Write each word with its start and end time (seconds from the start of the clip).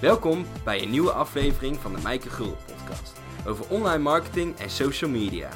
Welkom 0.00 0.46
bij 0.64 0.82
een 0.82 0.90
nieuwe 0.90 1.12
aflevering 1.12 1.76
van 1.76 1.94
de 1.94 2.02
Mijke 2.02 2.30
Gul 2.30 2.56
podcast 2.66 3.12
over 3.46 3.68
online 3.68 4.02
marketing 4.02 4.58
en 4.58 4.70
social 4.70 5.10
media. 5.10 5.50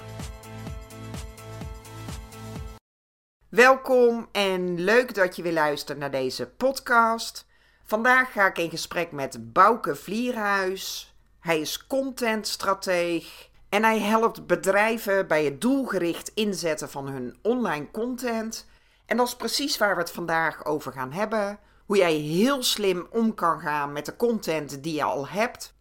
Welkom 3.48 4.28
en 4.32 4.80
leuk 4.80 5.14
dat 5.14 5.36
je 5.36 5.42
weer 5.42 5.52
luistert 5.52 5.98
naar 5.98 6.10
deze 6.10 6.46
podcast. 6.46 7.46
Vandaag 7.84 8.32
ga 8.32 8.46
ik 8.46 8.58
in 8.58 8.70
gesprek 8.70 9.12
met 9.12 9.52
Bouke 9.52 9.94
Vlierhuis. 9.94 11.14
Hij 11.40 11.60
is 11.60 11.86
contentstrateeg 11.86 13.48
en 13.68 13.82
hij 13.82 13.98
helpt 13.98 14.46
bedrijven 14.46 15.26
bij 15.26 15.44
het 15.44 15.60
doelgericht 15.60 16.30
inzetten 16.34 16.90
van 16.90 17.08
hun 17.08 17.36
online 17.42 17.90
content. 17.90 18.66
En 19.06 19.16
dat 19.16 19.26
is 19.26 19.36
precies 19.36 19.78
waar 19.78 19.94
we 19.94 20.00
het 20.00 20.10
vandaag 20.10 20.64
over 20.64 20.92
gaan 20.92 21.12
hebben. 21.12 21.58
Hoe 21.84 21.96
jij 21.96 22.14
heel 22.14 22.62
slim 22.62 23.06
om 23.10 23.34
kan 23.34 23.60
gaan 23.60 23.92
met 23.92 24.06
de 24.06 24.16
content 24.16 24.82
die 24.82 24.94
je 24.94 25.02
al 25.02 25.28
hebt. 25.28 25.74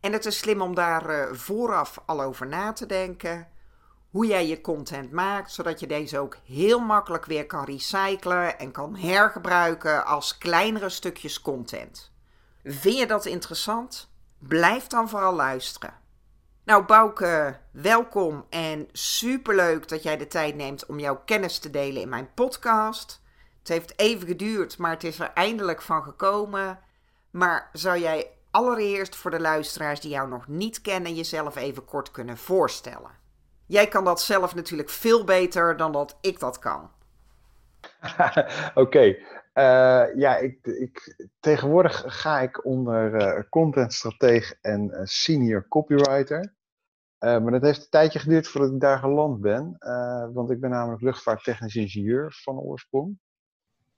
En 0.00 0.12
het 0.12 0.26
is 0.26 0.38
slim 0.38 0.60
om 0.60 0.74
daar 0.74 1.08
eh, 1.08 1.32
vooraf 1.32 2.02
al 2.06 2.22
over 2.22 2.46
na 2.46 2.72
te 2.72 2.86
denken. 2.86 3.48
Hoe 4.10 4.26
jij 4.26 4.46
je 4.46 4.60
content 4.60 5.12
maakt, 5.12 5.52
zodat 5.52 5.80
je 5.80 5.86
deze 5.86 6.18
ook 6.18 6.36
heel 6.44 6.78
makkelijk 6.78 7.24
weer 7.24 7.46
kan 7.46 7.64
recyclen 7.64 8.58
en 8.58 8.70
kan 8.70 8.96
hergebruiken 8.96 10.06
als 10.06 10.38
kleinere 10.38 10.88
stukjes 10.88 11.40
content. 11.40 12.12
Vind 12.64 12.98
je 12.98 13.06
dat 13.06 13.26
interessant? 13.26 14.10
Blijf 14.38 14.86
dan 14.86 15.08
vooral 15.08 15.34
luisteren. 15.34 15.94
Nou, 16.64 16.84
Bouke, 16.84 17.58
welkom 17.70 18.46
en 18.50 18.88
superleuk 18.92 19.88
dat 19.88 20.02
jij 20.02 20.16
de 20.16 20.26
tijd 20.26 20.54
neemt 20.54 20.86
om 20.86 20.98
jouw 20.98 21.22
kennis 21.24 21.58
te 21.58 21.70
delen 21.70 22.02
in 22.02 22.08
mijn 22.08 22.34
podcast. 22.34 23.19
Het 23.60 23.68
heeft 23.68 23.98
even 23.98 24.26
geduurd, 24.26 24.78
maar 24.78 24.90
het 24.90 25.04
is 25.04 25.18
er 25.18 25.30
eindelijk 25.34 25.82
van 25.82 26.02
gekomen. 26.02 26.78
Maar 27.30 27.68
zou 27.72 27.98
jij 27.98 28.30
allereerst 28.50 29.16
voor 29.16 29.30
de 29.30 29.40
luisteraars 29.40 30.00
die 30.00 30.10
jou 30.10 30.28
nog 30.28 30.48
niet 30.48 30.80
kennen, 30.80 31.14
jezelf 31.14 31.56
even 31.56 31.84
kort 31.84 32.10
kunnen 32.10 32.36
voorstellen? 32.36 33.10
Jij 33.66 33.88
kan 33.88 34.04
dat 34.04 34.20
zelf 34.20 34.54
natuurlijk 34.54 34.88
veel 34.88 35.24
beter 35.24 35.76
dan 35.76 35.92
dat 35.92 36.18
ik 36.20 36.38
dat 36.38 36.58
kan. 36.58 36.90
Oké, 38.74 39.16
uh, 39.54 40.14
ja, 40.16 40.36
ik, 40.36 40.66
ik, 40.66 41.28
tegenwoordig 41.40 42.04
ga 42.06 42.40
ik 42.40 42.64
onder 42.64 43.14
uh, 43.14 44.54
en 44.60 44.90
uh, 44.90 45.00
senior 45.02 45.68
copywriter. 45.68 46.54
maar 47.18 47.50
dat 47.50 47.62
heeft 47.62 47.82
een 47.82 47.90
tijdje 47.90 48.18
geduurd 48.18 48.48
voordat 48.48 48.72
ik 48.72 48.80
daar 48.80 48.98
geland 48.98 49.40
ben, 49.40 49.76
want 50.32 50.50
ik 50.50 50.60
ben 50.60 50.70
namelijk 50.70 51.02
luchtvaarttechnisch 51.02 51.76
ingenieur 51.76 52.40
van 52.42 52.58
oorsprong. 52.58 53.18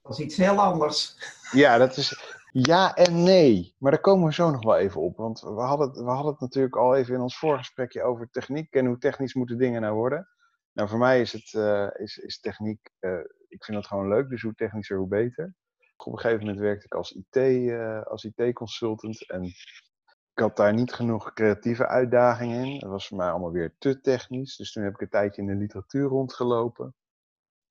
Dat 0.03 0.11
is 0.11 0.19
iets 0.19 0.37
heel 0.37 0.59
anders. 0.59 1.17
Ja, 1.51 1.77
dat 1.77 1.97
is 1.97 2.41
ja 2.51 2.95
en 2.95 3.23
nee. 3.23 3.75
Maar 3.77 3.91
daar 3.91 4.01
komen 4.01 4.27
we 4.27 4.33
zo 4.33 4.51
nog 4.51 4.63
wel 4.63 4.77
even 4.77 5.01
op. 5.01 5.17
Want 5.17 5.41
we 5.41 5.61
hadden, 5.61 5.87
het, 5.87 5.97
we 5.97 6.09
hadden 6.09 6.31
het 6.31 6.41
natuurlijk 6.41 6.75
al 6.75 6.95
even 6.95 7.13
in 7.13 7.21
ons 7.21 7.37
voorgesprekje 7.37 8.03
over 8.03 8.29
techniek. 8.29 8.73
En 8.73 8.85
hoe 8.85 8.97
technisch 8.97 9.33
moeten 9.33 9.57
dingen 9.57 9.81
nou 9.81 9.95
worden. 9.95 10.27
Nou, 10.73 10.89
voor 10.89 10.97
mij 10.97 11.21
is, 11.21 11.31
het, 11.31 11.53
uh, 11.53 11.87
is, 11.93 12.17
is 12.17 12.39
techniek, 12.39 12.89
uh, 12.99 13.19
ik 13.47 13.63
vind 13.63 13.77
dat 13.77 13.87
gewoon 13.87 14.07
leuk. 14.07 14.29
Dus 14.29 14.41
hoe 14.41 14.53
technischer, 14.53 14.97
hoe 14.97 15.07
beter. 15.07 15.55
Op 15.97 16.13
een 16.13 16.19
gegeven 16.19 16.45
moment 16.45 16.59
werkte 16.59 16.85
ik 16.85 16.93
als 16.93 17.11
IT, 17.11 17.35
uh, 17.35 18.01
als 18.03 18.23
IT-consultant. 18.23 19.29
En 19.29 19.43
ik 19.43 20.39
had 20.39 20.55
daar 20.55 20.73
niet 20.73 20.93
genoeg 20.93 21.33
creatieve 21.33 21.87
uitdagingen 21.87 22.65
in. 22.65 22.79
Dat 22.79 22.89
was 22.89 23.07
voor 23.07 23.17
mij 23.17 23.29
allemaal 23.29 23.51
weer 23.51 23.75
te 23.77 24.01
technisch. 24.01 24.55
Dus 24.55 24.71
toen 24.71 24.83
heb 24.83 24.93
ik 24.93 25.01
een 25.01 25.09
tijdje 25.09 25.41
in 25.41 25.47
de 25.47 25.55
literatuur 25.55 26.07
rondgelopen 26.07 26.95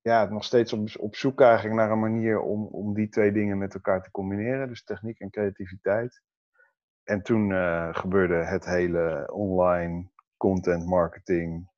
ja, 0.03 0.25
nog 0.25 0.45
steeds 0.45 0.73
op, 0.73 0.89
op 0.99 1.17
zoek 1.17 1.41
eigenlijk 1.41 1.75
naar 1.75 1.91
een 1.91 2.01
manier 2.01 2.41
om, 2.41 2.67
om 2.67 2.95
die 2.95 3.09
twee 3.09 3.33
dingen 3.33 3.59
met 3.59 3.75
elkaar 3.75 4.03
te 4.03 4.11
combineren. 4.11 4.69
Dus 4.69 4.85
techniek 4.85 5.21
en 5.21 5.31
creativiteit. 5.31 6.23
En 7.05 7.23
toen 7.23 7.51
uh, 7.51 7.95
gebeurde 7.95 8.35
het 8.35 8.65
hele 8.65 9.29
online 9.33 10.11
content 10.37 10.87
marketing, 10.87 11.71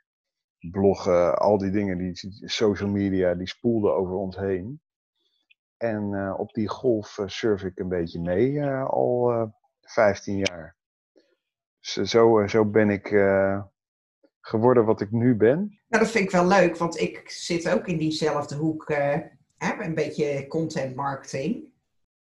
bloggen, 0.71 1.39
al 1.39 1.59
die 1.59 1.71
dingen, 1.71 1.99
die 1.99 2.17
social 2.49 2.89
media, 2.91 3.35
die 3.35 3.49
spoelden 3.49 3.95
over 3.95 4.15
ons 4.15 4.37
heen. 4.37 4.81
En 5.77 6.13
uh, 6.13 6.35
op 6.39 6.53
die 6.53 6.69
golf 6.69 7.19
uh, 7.19 7.27
surf 7.27 7.63
ik 7.63 7.79
een 7.79 7.89
beetje 7.89 8.21
mee 8.21 8.65
al 8.73 9.53
15 9.81 10.37
jaar. 10.37 10.77
Zo, 11.81 12.47
zo 12.47 12.65
ben 12.65 12.91
ik 12.91 13.11
geworden 14.47 14.85
wat 14.85 15.01
ik 15.01 15.11
nu 15.11 15.37
ben. 15.37 15.59
Nou, 15.89 16.03
dat 16.03 16.11
vind 16.11 16.25
ik 16.25 16.31
wel 16.31 16.47
leuk, 16.47 16.77
want 16.77 17.01
ik 17.01 17.23
zit 17.31 17.69
ook 17.69 17.87
in 17.87 17.99
diezelfde 17.99 18.55
hoek, 18.55 18.89
uh, 18.89 19.17
hè, 19.57 19.83
een 19.83 19.95
beetje 19.95 20.47
content 20.47 20.97
marketing. 20.97 21.73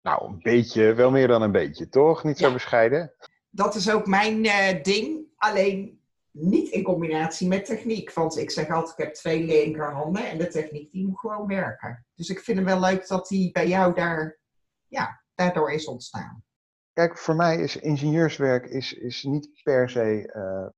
Nou, 0.03 0.29
een 0.29 0.39
beetje, 0.39 0.95
wel 0.95 1.11
meer 1.11 1.29
dan 1.29 1.43
een 1.43 1.53
beetje, 1.53 1.89
toch? 1.89 2.25
Niet 2.25 2.39
zo 2.39 2.53
bescheiden? 2.53 3.13
Dat 3.51 3.75
is 3.75 3.91
ook 3.91 4.07
mijn 4.07 4.45
uh, 4.45 4.83
ding, 4.83 5.27
alleen 5.37 6.01
niet 6.31 6.69
in 6.69 6.83
combinatie 6.83 7.49
met 7.49 7.65
techniek. 7.65 8.13
Want 8.13 8.37
ik 8.37 8.51
zeg 8.51 8.71
altijd, 8.71 8.99
ik 8.99 9.05
heb 9.05 9.15
twee 9.15 9.45
linkerhanden 9.45 10.31
en 10.31 10.39
de 10.39 10.49
techniek 10.49 10.91
die 10.91 11.07
moet 11.07 11.19
gewoon 11.19 11.47
werken. 11.47 12.07
Dus 12.15 12.29
ik 12.29 12.41
vind 12.41 12.59
het 12.59 12.67
wel 12.67 12.81
leuk 12.81 13.09
dat 13.09 13.29
die 13.29 13.53
bij 13.53 13.69
jou 13.69 13.95
daar, 13.95 14.39
ja, 14.87 15.23
daardoor 15.35 15.73
is 15.73 15.87
ontstaan. 15.87 16.45
Kijk, 16.93 17.19
voor 17.19 17.37
mij 17.37 17.57
is 17.57 17.77
ingenieurswerk 17.77 18.67
is, 18.67 18.93
is 18.93 19.23
niet 19.23 19.61
per 19.63 19.91
se 19.91 20.33
uh, 20.37 20.69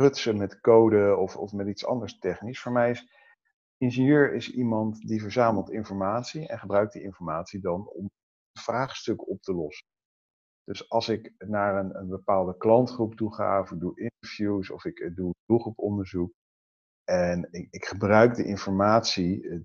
prutsen 0.00 0.36
met 0.36 0.60
code 0.60 1.16
of, 1.16 1.36
of 1.36 1.52
met 1.52 1.66
iets 1.66 1.86
anders 1.86 2.18
technisch. 2.18 2.60
Voor 2.60 2.72
mij 2.72 2.90
is 2.90 3.06
ingenieur 3.76 4.34
is 4.34 4.50
iemand 4.50 5.06
die 5.06 5.20
verzamelt 5.20 5.70
informatie 5.70 6.48
en 6.48 6.58
gebruikt 6.58 6.92
die 6.92 7.02
informatie 7.02 7.60
dan 7.60 7.88
om 7.88 8.02
een 8.02 8.62
vraagstuk 8.62 9.28
op 9.28 9.42
te 9.42 9.54
lossen. 9.54 9.86
Dus 10.64 10.88
als 10.90 11.08
ik 11.08 11.34
naar 11.38 11.76
een, 11.76 11.96
een 11.96 12.08
bepaalde 12.08 12.56
klantgroep 12.56 13.14
toe 13.14 13.34
ga, 13.34 13.60
of 13.60 13.70
ik 13.70 13.80
doe 13.80 14.00
interviews, 14.00 14.70
of 14.70 14.84
ik 14.84 15.12
doe 15.14 15.34
doelgroeponderzoek, 15.46 16.32
en 17.04 17.48
ik, 17.50 17.66
ik 17.70 17.84
gebruik 17.84 18.34
de 18.34 18.44
informatie 18.44 19.48
eh, 19.48 19.60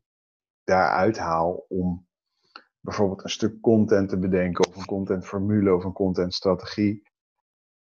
daaruit 0.63 1.17
haal 1.17 1.65
om 1.67 2.07
bijvoorbeeld 2.79 3.23
een 3.23 3.29
stuk 3.29 3.61
content 3.61 4.09
te 4.09 4.19
bedenken, 4.19 4.67
of 4.67 4.75
een 4.75 4.85
contentformule, 4.85 5.75
of 5.75 5.83
een 5.83 5.93
contentstrategie, 5.93 7.03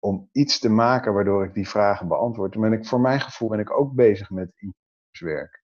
om 0.04 0.28
iets 0.32 0.58
te 0.58 0.68
maken 0.68 1.14
waardoor 1.14 1.44
ik 1.44 1.54
die 1.54 1.68
vragen 1.68 2.08
beantwoord. 2.08 2.60
Ben 2.60 2.72
ik 2.72 2.86
voor 2.86 3.00
mijn 3.00 3.20
gevoel 3.20 3.48
ben 3.48 3.58
ik 3.58 3.78
ook 3.78 3.94
bezig 3.94 4.30
met 4.30 4.52
ingenieurswerk. 4.54 5.62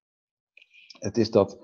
Het 0.99 1.17
is 1.17 1.31
dat 1.31 1.59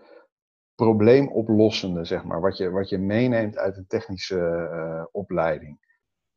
probleemoplossende, 0.75 2.05
zeg 2.05 2.25
maar, 2.25 2.41
wat 2.41 2.57
je, 2.57 2.71
wat 2.71 2.89
je 2.89 2.99
meeneemt 2.99 3.57
uit 3.57 3.77
een 3.77 3.87
technische 3.87 4.69
uh, 4.73 5.05
opleiding. 5.13 5.79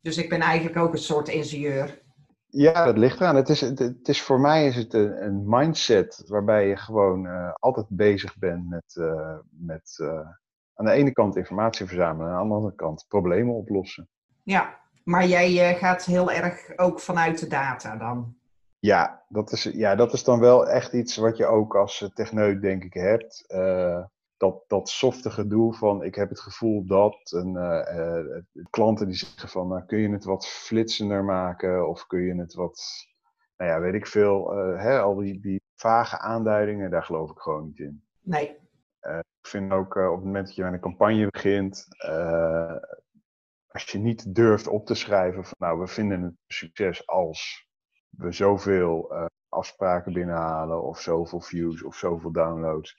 Dus 0.01 0.17
ik 0.17 0.29
ben 0.29 0.39
eigenlijk 0.39 0.77
ook 0.77 0.93
een 0.93 0.99
soort 0.99 1.27
ingenieur. 1.27 2.01
Ja, 2.45 2.85
dat 2.85 2.97
ligt 2.97 3.19
eraan. 3.19 3.35
Het 3.35 3.49
is, 3.49 3.61
het, 3.61 4.07
is 4.07 4.21
voor 4.21 4.39
mij 4.39 4.67
is 4.67 4.75
het 4.75 4.93
een, 4.93 5.23
een 5.23 5.43
mindset 5.45 6.23
waarbij 6.27 6.67
je 6.67 6.77
gewoon 6.77 7.25
uh, 7.25 7.53
altijd 7.53 7.87
bezig 7.89 8.37
bent 8.37 8.69
met, 8.69 8.95
uh, 8.95 9.37
met 9.49 9.97
aan 10.73 10.85
de 10.85 10.91
ene 10.91 11.11
kant 11.11 11.35
informatie 11.35 11.85
verzamelen, 11.85 12.33
aan 12.33 12.47
de 12.47 12.53
andere 12.53 12.75
kant 12.75 13.05
problemen 13.07 13.53
oplossen. 13.53 14.09
Ja, 14.43 14.79
maar 15.09 15.25
jij 15.25 15.71
uh, 15.71 15.79
gaat 15.79 16.05
heel 16.05 16.31
erg 16.31 16.77
ook 16.77 16.99
vanuit 16.99 17.39
de 17.39 17.47
data 17.47 17.97
dan? 17.97 18.35
Ja 18.79 19.19
dat, 19.29 19.51
is, 19.51 19.63
ja, 19.63 19.95
dat 19.95 20.13
is 20.13 20.23
dan 20.23 20.39
wel 20.39 20.67
echt 20.67 20.93
iets 20.93 21.15
wat 21.15 21.37
je 21.37 21.45
ook 21.45 21.75
als 21.75 22.01
eh, 22.01 22.09
techneut 22.09 22.61
denk 22.61 22.83
ik 22.83 22.93
hebt. 22.93 23.43
Uh, 23.47 24.03
dat, 24.37 24.63
dat 24.67 24.89
softe 24.89 25.29
gedoe 25.29 25.73
van 25.73 26.03
ik 26.03 26.15
heb 26.15 26.29
het 26.29 26.39
gevoel 26.39 26.85
dat. 26.85 27.31
En, 27.31 27.53
uh, 27.55 28.37
klanten 28.69 29.07
die 29.07 29.15
zeggen 29.15 29.49
van 29.49 29.67
nou, 29.67 29.85
kun 29.85 29.99
je 29.99 30.09
het 30.09 30.23
wat 30.23 30.47
flitsender 30.47 31.23
maken 31.23 31.87
of 31.87 32.07
kun 32.07 32.21
je 32.21 32.35
het 32.35 32.53
wat, 32.53 32.81
nou 33.57 33.71
ja, 33.71 33.79
weet 33.79 33.93
ik 33.93 34.07
veel. 34.07 34.49
hè, 34.55 34.99
al 34.99 35.15
die, 35.15 35.39
die 35.39 35.61
vage 35.75 36.19
aanduidingen, 36.19 36.91
daar 36.91 37.03
geloof 37.03 37.31
ik 37.31 37.39
gewoon 37.39 37.65
niet 37.65 37.79
in. 37.79 38.03
Nee. 38.21 38.57
ik 39.41 39.47
vind 39.47 39.71
ook 39.71 39.95
op 39.95 40.15
het 40.15 40.25
moment 40.25 40.45
dat 40.45 40.55
je 40.55 40.63
een 40.63 40.79
campagne 40.79 41.27
begint, 41.29 41.87
als 43.71 43.83
je 43.83 43.97
niet 43.97 44.35
durft 44.35 44.67
op 44.67 44.85
te 44.85 44.95
schrijven 44.95 45.43
van 45.43 45.55
nou, 45.57 45.79
we 45.79 45.87
vinden 45.87 46.21
het 46.21 46.35
succes 46.47 47.07
als 47.07 47.67
we 48.09 48.31
zoveel 48.31 49.13
uh, 49.13 49.25
afspraken 49.49 50.13
binnenhalen 50.13 50.83
of 50.83 50.99
zoveel 50.99 51.41
views 51.41 51.83
of 51.83 51.95
zoveel 51.95 52.31
downloads, 52.31 52.97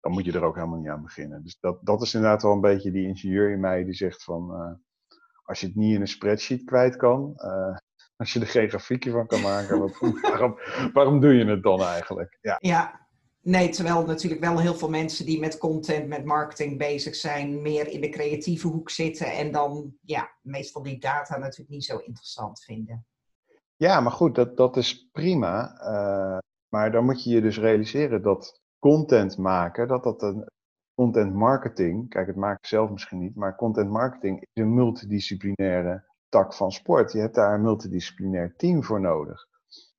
dan 0.00 0.12
moet 0.12 0.24
je 0.24 0.32
er 0.32 0.44
ook 0.44 0.54
helemaal 0.54 0.78
niet 0.78 0.88
aan 0.88 1.02
beginnen. 1.02 1.42
Dus 1.42 1.58
dat, 1.60 1.78
dat 1.82 2.02
is 2.02 2.14
inderdaad 2.14 2.42
wel 2.42 2.52
een 2.52 2.60
beetje 2.60 2.90
die 2.90 3.06
ingenieur 3.06 3.50
in 3.50 3.60
mij 3.60 3.84
die 3.84 3.94
zegt 3.94 4.24
van 4.24 4.50
uh, 4.50 4.74
als 5.42 5.60
je 5.60 5.66
het 5.66 5.76
niet 5.76 5.94
in 5.94 6.00
een 6.00 6.08
spreadsheet 6.08 6.64
kwijt 6.64 6.96
kan, 6.96 7.32
uh, 7.36 7.76
als 8.16 8.32
je 8.32 8.40
er 8.40 8.46
geen 8.46 8.68
grafiekje 8.68 9.10
van 9.10 9.26
kan 9.26 9.40
maken, 9.40 9.78
wat, 9.78 9.98
waarom, 10.22 10.58
waarom 10.92 11.20
doe 11.20 11.34
je 11.34 11.44
het 11.44 11.62
dan 11.62 11.82
eigenlijk? 11.82 12.38
Ja. 12.40 12.56
ja, 12.60 13.07
Nee, 13.42 13.68
terwijl 13.68 14.04
natuurlijk 14.04 14.44
wel 14.44 14.58
heel 14.60 14.74
veel 14.74 14.90
mensen 14.90 15.26
die 15.26 15.40
met 15.40 15.58
content, 15.58 16.08
met 16.08 16.24
marketing 16.24 16.78
bezig 16.78 17.14
zijn, 17.14 17.62
meer 17.62 17.88
in 17.88 18.00
de 18.00 18.08
creatieve 18.08 18.68
hoek 18.68 18.90
zitten 18.90 19.32
en 19.32 19.52
dan 19.52 19.94
ja, 20.00 20.30
meestal 20.42 20.82
die 20.82 20.98
data 20.98 21.38
natuurlijk 21.38 21.70
niet 21.70 21.84
zo 21.84 21.98
interessant 21.98 22.62
vinden. 22.62 23.06
Ja, 23.76 24.00
maar 24.00 24.12
goed, 24.12 24.34
dat, 24.34 24.56
dat 24.56 24.76
is 24.76 25.08
prima. 25.12 25.80
Uh, 25.80 26.38
maar 26.68 26.92
dan 26.92 27.04
moet 27.04 27.24
je 27.24 27.30
je 27.30 27.40
dus 27.40 27.58
realiseren 27.58 28.22
dat 28.22 28.60
content 28.78 29.36
maken, 29.36 29.88
dat 29.88 30.02
dat 30.02 30.22
een 30.22 30.46
content 30.94 31.34
marketing, 31.34 32.08
kijk, 32.08 32.26
het 32.26 32.36
maakt 32.36 32.66
zelf 32.66 32.90
misschien 32.90 33.18
niet, 33.18 33.34
maar 33.34 33.56
content 33.56 33.90
marketing 33.90 34.40
is 34.40 34.62
een 34.62 34.74
multidisciplinaire 34.74 36.04
tak 36.28 36.54
van 36.54 36.72
sport. 36.72 37.12
Je 37.12 37.18
hebt 37.18 37.34
daar 37.34 37.54
een 37.54 37.62
multidisciplinair 37.62 38.54
team 38.56 38.84
voor 38.84 39.00
nodig. 39.00 39.46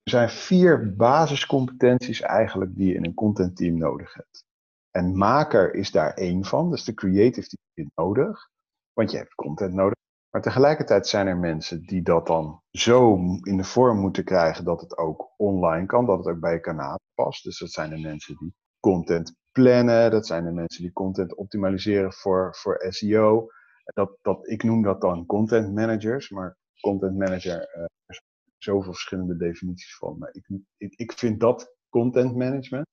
Er 0.10 0.16
zijn 0.16 0.30
vier 0.30 0.96
basiscompetenties 0.96 2.22
eigenlijk 2.22 2.76
die 2.76 2.88
je 2.88 2.94
in 2.94 3.06
een 3.06 3.14
contentteam 3.14 3.78
nodig 3.78 4.14
hebt. 4.14 4.44
En 4.92 5.18
maker 5.18 5.74
is 5.74 5.92
daar 5.92 6.14
één 6.14 6.46
van, 6.46 6.70
dus 6.70 6.84
de 6.84 6.94
creative 6.94 7.48
die 7.50 7.86
je 7.86 7.92
nodig. 7.96 8.50
Want 8.94 9.12
je 9.12 9.18
hebt 9.18 9.36
content 9.36 9.74
nodig. 9.74 9.96
Maar 10.30 10.42
tegelijkertijd 10.42 11.08
zijn 11.08 11.28
er 11.28 11.38
mensen 11.38 11.82
die 11.82 12.02
dat 12.02 12.28
dan 12.28 12.62
zo 12.72 13.16
in 13.42 13.58
de 13.58 13.64
vorm 13.64 14.00
moeten 14.00 14.24
krijgen 14.24 14.66
dat 14.66 14.82
het 14.82 14.98
ook 14.98 15.34
online 15.38 15.86
kan, 15.86 16.06
dat 16.06 16.18
het 16.18 16.28
ook 16.28 16.40
bij 16.40 16.54
je 16.54 16.60
kanaal 16.60 17.00
past. 17.14 17.44
Dus 17.44 17.60
dat 17.60 17.72
zijn 17.72 17.90
de 17.90 18.00
mensen 18.00 18.38
die 18.38 18.54
content 18.80 19.36
plannen, 19.52 20.12
dat 20.12 20.28
zijn 20.28 20.44
de 20.44 20.52
mensen 20.52 20.84
die 20.84 20.94
content 20.94 21.36
optimaliseren 21.36 22.14
voor, 22.14 22.56
voor 22.56 22.86
SEO. 22.90 23.48
Dat, 23.84 24.18
dat, 24.22 24.48
ik 24.48 24.64
noem 24.64 24.82
dat 24.82 25.02
dan 25.02 25.26
content 25.26 25.74
managers, 25.74 26.30
maar 26.30 26.58
content 26.80 27.18
manager, 27.18 27.68
zijn 28.06 28.29
zoveel 28.64 28.94
verschillende 28.94 29.38
definities 29.38 29.96
van. 29.96 30.18
Maar 30.18 30.30
ik, 30.34 30.48
ik, 30.78 30.94
ik 30.96 31.12
vind 31.12 31.40
dat 31.40 31.76
content 31.90 32.36
management. 32.36 32.88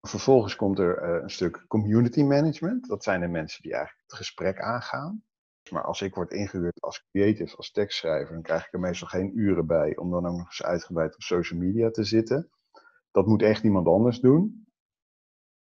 Vervolgens 0.00 0.56
komt 0.56 0.78
er 0.78 1.02
uh, 1.02 1.22
een 1.22 1.30
stuk 1.30 1.64
community 1.68 2.22
management. 2.22 2.88
Dat 2.88 3.02
zijn 3.02 3.20
de 3.20 3.28
mensen 3.28 3.62
die 3.62 3.72
eigenlijk 3.72 4.02
het 4.06 4.16
gesprek 4.16 4.60
aangaan. 4.60 5.24
Maar 5.70 5.84
als 5.84 6.00
ik 6.00 6.14
word 6.14 6.32
ingehuurd 6.32 6.80
als 6.80 7.06
creative, 7.10 7.56
als 7.56 7.70
tekstschrijver, 7.70 8.32
dan 8.34 8.42
krijg 8.42 8.66
ik 8.66 8.72
er 8.72 8.80
meestal 8.80 9.08
geen 9.08 9.38
uren 9.38 9.66
bij 9.66 9.96
om 9.96 10.10
dan 10.10 10.26
ook 10.26 10.36
nog 10.36 10.46
eens 10.46 10.62
uitgebreid 10.62 11.14
op 11.14 11.22
social 11.22 11.60
media 11.60 11.90
te 11.90 12.04
zitten. 12.04 12.50
Dat 13.10 13.26
moet 13.26 13.42
echt 13.42 13.62
iemand 13.62 13.86
anders 13.86 14.20
doen. 14.20 14.66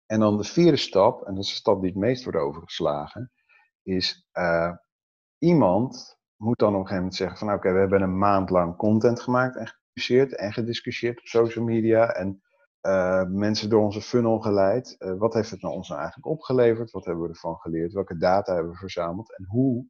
En 0.05 0.19
dan 0.19 0.37
de 0.37 0.43
vierde 0.43 0.77
stap, 0.77 1.23
en 1.23 1.35
dat 1.35 1.43
is 1.43 1.49
de 1.49 1.55
stap 1.55 1.81
die 1.81 1.89
het 1.89 1.99
meest 1.99 2.23
wordt 2.23 2.39
overgeslagen, 2.39 3.31
is 3.81 4.27
uh, 4.33 4.75
iemand 5.37 6.19
moet 6.41 6.59
dan 6.59 6.67
op 6.67 6.73
een 6.73 6.87
gegeven 6.87 6.95
moment 6.95 7.15
zeggen 7.15 7.37
van 7.37 7.53
oké, 7.53 7.71
we 7.73 7.79
hebben 7.79 8.01
een 8.01 8.17
maand 8.17 8.49
lang 8.49 8.75
content 8.75 9.19
gemaakt 9.19 9.55
en 9.55 9.67
gepubliceerd 9.67 10.35
en 10.35 10.53
gediscussieerd 10.53 11.19
op 11.19 11.25
social 11.25 11.65
media 11.65 12.09
en 12.09 12.41
uh, 12.81 13.23
mensen 13.23 13.69
door 13.69 13.81
onze 13.81 14.01
funnel 14.01 14.39
geleid. 14.39 14.95
Uh, 14.99 15.17
wat 15.17 15.33
heeft 15.33 15.49
het 15.49 15.61
nou 15.61 15.73
ons 15.73 15.87
nou 15.87 15.99
eigenlijk 15.99 16.31
opgeleverd? 16.31 16.91
Wat 16.91 17.05
hebben 17.05 17.23
we 17.23 17.29
ervan 17.29 17.55
geleerd? 17.55 17.93
Welke 17.93 18.17
data 18.17 18.53
hebben 18.53 18.71
we 18.71 18.77
verzameld? 18.77 19.37
En 19.37 19.45
hoe, 19.45 19.85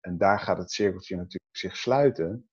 en 0.00 0.18
daar 0.18 0.40
gaat 0.40 0.58
het 0.58 0.70
cirkeltje 0.70 1.16
natuurlijk 1.16 1.56
zich 1.56 1.76
sluiten, 1.76 2.48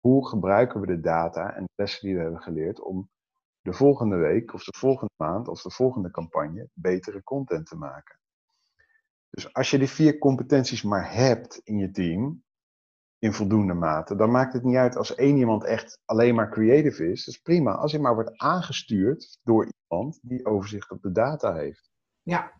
hoe 0.00 0.28
gebruiken 0.28 0.80
we 0.80 0.86
de 0.86 1.00
data 1.00 1.54
en 1.54 1.62
de 1.62 1.72
lessen 1.74 2.06
die 2.06 2.16
we 2.16 2.22
hebben 2.22 2.42
geleerd 2.42 2.80
om 2.80 3.10
de 3.60 3.72
volgende 3.72 4.16
week 4.16 4.52
of 4.54 4.64
de 4.64 4.78
volgende 4.78 5.12
maand 5.16 5.48
of 5.48 5.62
de 5.62 5.70
volgende 5.70 6.10
campagne 6.10 6.68
betere 6.72 7.22
content 7.22 7.66
te 7.66 7.76
maken? 7.76 8.18
Dus 9.30 9.52
als 9.52 9.70
je 9.70 9.78
die 9.78 9.90
vier 9.90 10.18
competenties 10.18 10.82
maar 10.82 11.14
hebt 11.14 11.60
in 11.64 11.78
je 11.78 11.90
team, 11.90 12.44
in 13.18 13.32
voldoende 13.32 13.74
mate, 13.74 14.16
dan 14.16 14.30
maakt 14.30 14.52
het 14.52 14.62
niet 14.62 14.76
uit 14.76 14.96
als 14.96 15.14
één 15.14 15.36
iemand 15.36 15.64
echt 15.64 16.00
alleen 16.04 16.34
maar 16.34 16.50
creative 16.50 17.10
is. 17.10 17.24
Dat 17.24 17.34
is 17.34 17.40
prima, 17.40 17.72
als 17.72 17.92
hij 17.92 18.00
maar 18.00 18.14
wordt 18.14 18.38
aangestuurd 18.38 19.38
door 19.42 19.68
iemand 19.88 20.18
die 20.22 20.46
overzicht 20.46 20.90
op 20.90 21.02
de 21.02 21.12
data 21.12 21.54
heeft. 21.54 21.90
Ja, 22.22 22.52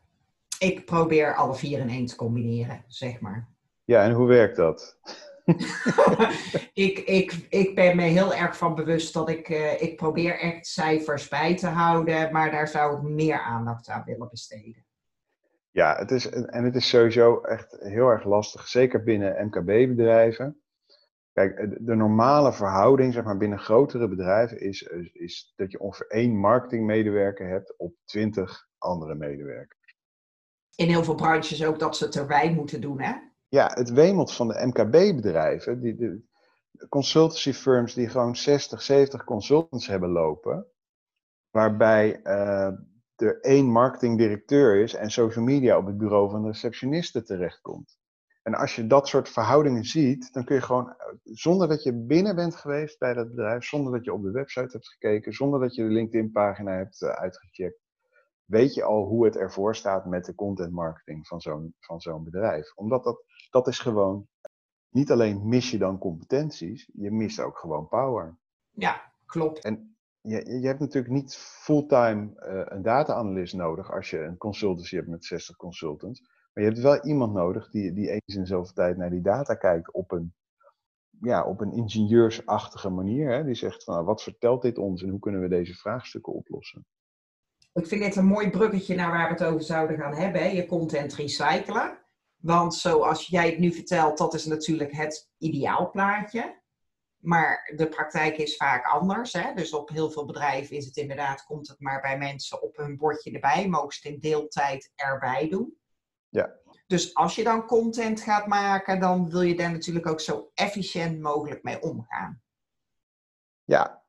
ik 0.58 0.84
probeer 0.84 1.34
alle 1.34 1.54
vier 1.54 1.78
in 1.78 1.88
één 1.88 2.06
te 2.06 2.16
combineren, 2.16 2.84
zeg 2.86 3.20
maar. 3.20 3.48
Ja, 3.84 4.02
en 4.02 4.12
hoe 4.12 4.26
werkt 4.26 4.56
dat? 4.56 4.98
ik, 6.86 6.98
ik, 6.98 7.46
ik 7.48 7.74
ben 7.74 7.96
me 7.96 8.02
heel 8.02 8.34
erg 8.34 8.56
van 8.56 8.74
bewust 8.74 9.12
dat 9.12 9.28
ik, 9.28 9.48
uh, 9.48 9.82
ik 9.82 9.96
probeer 9.96 10.40
echt 10.40 10.66
cijfers 10.66 11.28
bij 11.28 11.56
te 11.56 11.66
houden, 11.66 12.32
maar 12.32 12.50
daar 12.50 12.68
zou 12.68 12.96
ik 12.96 13.02
meer 13.02 13.40
aandacht 13.40 13.88
aan 13.88 14.04
willen 14.04 14.28
besteden. 14.28 14.85
Ja, 15.76 15.96
het 15.96 16.10
is, 16.10 16.28
en 16.30 16.64
het 16.64 16.74
is 16.74 16.88
sowieso 16.88 17.40
echt 17.40 17.76
heel 17.80 18.08
erg 18.08 18.24
lastig, 18.24 18.68
zeker 18.68 19.02
binnen 19.02 19.46
MKB-bedrijven. 19.46 20.60
Kijk, 21.32 21.76
de 21.80 21.94
normale 21.94 22.52
verhouding 22.52 23.12
zeg 23.12 23.24
maar, 23.24 23.36
binnen 23.36 23.58
grotere 23.58 24.08
bedrijven 24.08 24.60
is, 24.60 24.82
is 25.12 25.52
dat 25.56 25.70
je 25.70 25.80
ongeveer 25.80 26.06
één 26.06 26.36
marketingmedewerker 26.36 27.48
hebt 27.48 27.74
op 27.76 27.94
twintig 28.04 28.68
andere 28.78 29.14
medewerkers. 29.14 29.96
In 30.74 30.88
heel 30.88 31.04
veel 31.04 31.14
branches 31.14 31.64
ook 31.64 31.78
dat 31.78 31.96
ze 31.96 32.04
het 32.04 32.16
erbij 32.16 32.54
moeten 32.54 32.80
doen, 32.80 33.00
hè? 33.00 33.14
Ja, 33.48 33.70
het 33.74 33.90
wemelt 33.90 34.32
van 34.32 34.48
de 34.48 34.66
MKB-bedrijven, 34.66 35.80
die, 35.80 35.96
de 35.96 36.88
consultancy 36.88 37.52
firms 37.52 37.94
die 37.94 38.08
gewoon 38.08 38.36
60, 38.36 38.82
70 38.82 39.24
consultants 39.24 39.86
hebben 39.86 40.10
lopen, 40.10 40.66
waarbij 41.50 42.20
uh, 42.24 42.68
er 43.16 43.40
één 43.40 43.66
marketingdirecteur 43.66 44.76
is 44.82 44.94
en 44.94 45.10
social 45.10 45.44
media 45.44 45.78
op 45.78 45.86
het 45.86 45.98
bureau 45.98 46.30
van 46.30 46.42
de 46.42 46.48
receptioniste 46.48 47.22
terechtkomt. 47.22 47.98
En 48.42 48.54
als 48.54 48.74
je 48.74 48.86
dat 48.86 49.08
soort 49.08 49.28
verhoudingen 49.28 49.84
ziet, 49.84 50.32
dan 50.32 50.44
kun 50.44 50.54
je 50.54 50.62
gewoon, 50.62 50.96
zonder 51.22 51.68
dat 51.68 51.82
je 51.82 51.92
binnen 51.92 52.36
bent 52.36 52.56
geweest 52.56 52.98
bij 52.98 53.14
dat 53.14 53.28
bedrijf, 53.28 53.64
zonder 53.64 53.92
dat 53.92 54.04
je 54.04 54.12
op 54.12 54.22
de 54.22 54.30
website 54.30 54.68
hebt 54.70 54.88
gekeken, 54.88 55.32
zonder 55.32 55.60
dat 55.60 55.74
je 55.74 55.82
de 55.82 55.88
LinkedIn-pagina 55.88 56.72
hebt 56.72 57.02
uh, 57.02 57.10
uitgecheckt, 57.10 57.80
weet 58.44 58.74
je 58.74 58.82
al 58.82 59.06
hoe 59.06 59.24
het 59.24 59.36
ervoor 59.36 59.76
staat 59.76 60.06
met 60.06 60.24
de 60.24 60.34
content 60.34 60.72
marketing 60.72 61.26
van 61.26 61.40
zo'n, 61.40 61.74
van 61.80 62.00
zo'n 62.00 62.24
bedrijf. 62.24 62.74
Omdat 62.74 63.04
dat, 63.04 63.24
dat 63.50 63.66
is 63.66 63.78
gewoon, 63.78 64.28
niet 64.88 65.10
alleen 65.10 65.48
mis 65.48 65.70
je 65.70 65.78
dan 65.78 65.98
competenties, 65.98 66.90
je 66.92 67.10
mist 67.10 67.40
ook 67.40 67.58
gewoon 67.58 67.88
power. 67.88 68.38
Ja, 68.70 69.12
klopt. 69.24 69.64
En 69.64 69.95
je, 70.26 70.60
je 70.60 70.66
hebt 70.66 70.80
natuurlijk 70.80 71.14
niet 71.14 71.36
fulltime 71.36 72.30
uh, 72.36 72.62
een 72.64 72.82
data-analyst 72.82 73.54
nodig 73.54 73.92
als 73.92 74.10
je 74.10 74.18
een 74.18 74.36
consultancy 74.36 74.94
hebt 74.94 75.08
met 75.08 75.24
60 75.24 75.56
consultants. 75.56 76.20
Maar 76.20 76.64
je 76.64 76.70
hebt 76.70 76.82
wel 76.82 77.04
iemand 77.04 77.32
nodig 77.32 77.70
die, 77.70 77.92
die 77.92 78.10
eens 78.10 78.36
in 78.36 78.46
zoveel 78.46 78.74
tijd 78.74 78.96
naar 78.96 79.10
die 79.10 79.20
data 79.20 79.54
kijkt 79.54 79.92
op 79.92 80.12
een, 80.12 80.34
ja, 81.20 81.44
op 81.44 81.60
een 81.60 81.72
ingenieursachtige 81.72 82.90
manier. 82.90 83.32
Hè? 83.32 83.44
Die 83.44 83.54
zegt 83.54 83.84
van 83.84 84.04
wat 84.04 84.22
vertelt 84.22 84.62
dit 84.62 84.78
ons 84.78 85.02
en 85.02 85.08
hoe 85.08 85.18
kunnen 85.18 85.40
we 85.40 85.48
deze 85.48 85.74
vraagstukken 85.74 86.32
oplossen. 86.32 86.86
Ik 87.72 87.86
vind 87.86 88.02
dit 88.02 88.16
een 88.16 88.26
mooi 88.26 88.50
bruggetje 88.50 88.94
naar 88.94 89.10
waar 89.10 89.26
we 89.28 89.32
het 89.32 89.52
over 89.52 89.62
zouden 89.62 89.98
gaan 89.98 90.14
hebben. 90.14 90.40
Hè? 90.40 90.48
Je 90.48 90.66
content 90.66 91.14
recyclen. 91.14 91.98
Want 92.36 92.74
zoals 92.74 93.26
jij 93.26 93.50
het 93.50 93.58
nu 93.58 93.72
vertelt, 93.72 94.18
dat 94.18 94.34
is 94.34 94.46
natuurlijk 94.46 94.92
het 94.92 95.30
ideaalplaatje. 95.38 96.64
Maar 97.26 97.72
de 97.76 97.88
praktijk 97.88 98.36
is 98.36 98.56
vaak 98.56 98.86
anders. 98.86 99.32
Hè? 99.32 99.54
Dus 99.54 99.72
op 99.72 99.88
heel 99.88 100.10
veel 100.10 100.24
bedrijven 100.24 100.76
is 100.76 100.84
het 100.84 100.96
inderdaad, 100.96 101.44
komt 101.44 101.68
het 101.68 101.80
maar 101.80 102.00
bij 102.00 102.18
mensen 102.18 102.62
op 102.62 102.76
hun 102.76 102.96
bordje 102.96 103.30
erbij, 103.30 103.68
mogen 103.68 103.92
ze 103.92 104.00
het 104.02 104.14
in 104.14 104.20
deeltijd 104.20 104.92
erbij 104.94 105.48
doen. 105.48 105.78
Ja. 106.28 106.54
Dus 106.86 107.14
als 107.14 107.34
je 107.34 107.44
dan 107.44 107.66
content 107.66 108.20
gaat 108.20 108.46
maken, 108.46 109.00
dan 109.00 109.30
wil 109.30 109.40
je 109.40 109.56
daar 109.56 109.72
natuurlijk 109.72 110.06
ook 110.06 110.20
zo 110.20 110.50
efficiënt 110.54 111.20
mogelijk 111.20 111.62
mee 111.62 111.82
omgaan. 111.82 112.42
Ja, 113.64 114.02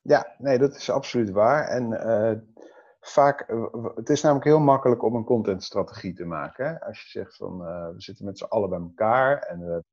ja 0.00 0.34
nee, 0.38 0.58
dat 0.58 0.76
is 0.76 0.90
absoluut 0.90 1.30
waar. 1.30 1.68
En 1.68 1.90
uh, 1.92 2.64
vaak, 3.00 3.46
het 3.94 4.08
is 4.08 4.22
namelijk 4.22 4.46
heel 4.46 4.60
makkelijk 4.60 5.02
om 5.02 5.14
een 5.14 5.24
contentstrategie 5.24 6.14
te 6.14 6.24
maken. 6.24 6.66
Hè? 6.66 6.80
Als 6.80 7.02
je 7.02 7.08
zegt 7.08 7.36
van, 7.36 7.60
uh, 7.60 7.88
we 7.88 8.00
zitten 8.00 8.24
met 8.24 8.38
z'n 8.38 8.44
allen 8.44 8.70
bij 8.70 8.78
elkaar 8.78 9.38
en 9.38 9.58
we 9.58 9.84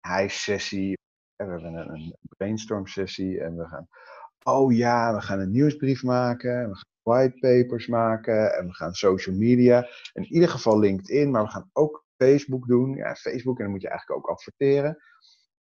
hij 0.00 0.28
sessie 0.28 0.98
we 1.36 1.44
hebben 1.44 1.74
een, 1.74 2.16
brainstorm 2.36 2.86
sessie 2.86 3.40
en 3.40 3.56
we 3.56 3.66
gaan, 3.66 3.88
oh 4.42 4.72
ja, 4.72 5.14
we 5.14 5.20
gaan 5.20 5.40
een 5.40 5.50
nieuwsbrief 5.50 6.02
maken, 6.02 6.62
en 6.62 6.68
we 6.68 6.74
gaan 6.74 6.94
whitepapers 7.02 7.86
maken 7.86 8.56
en 8.56 8.66
we 8.66 8.74
gaan 8.74 8.94
social 8.94 9.36
media. 9.36 9.88
In 10.12 10.24
ieder 10.24 10.48
geval 10.48 10.78
LinkedIn, 10.78 11.30
maar 11.30 11.42
we 11.42 11.50
gaan 11.50 11.70
ook 11.72 12.04
Facebook 12.16 12.66
doen. 12.66 12.94
Ja, 12.94 13.14
Facebook 13.14 13.56
en 13.56 13.62
dan 13.62 13.72
moet 13.72 13.82
je 13.82 13.88
eigenlijk 13.88 14.20
ook 14.20 14.30
adverteren. 14.30 14.98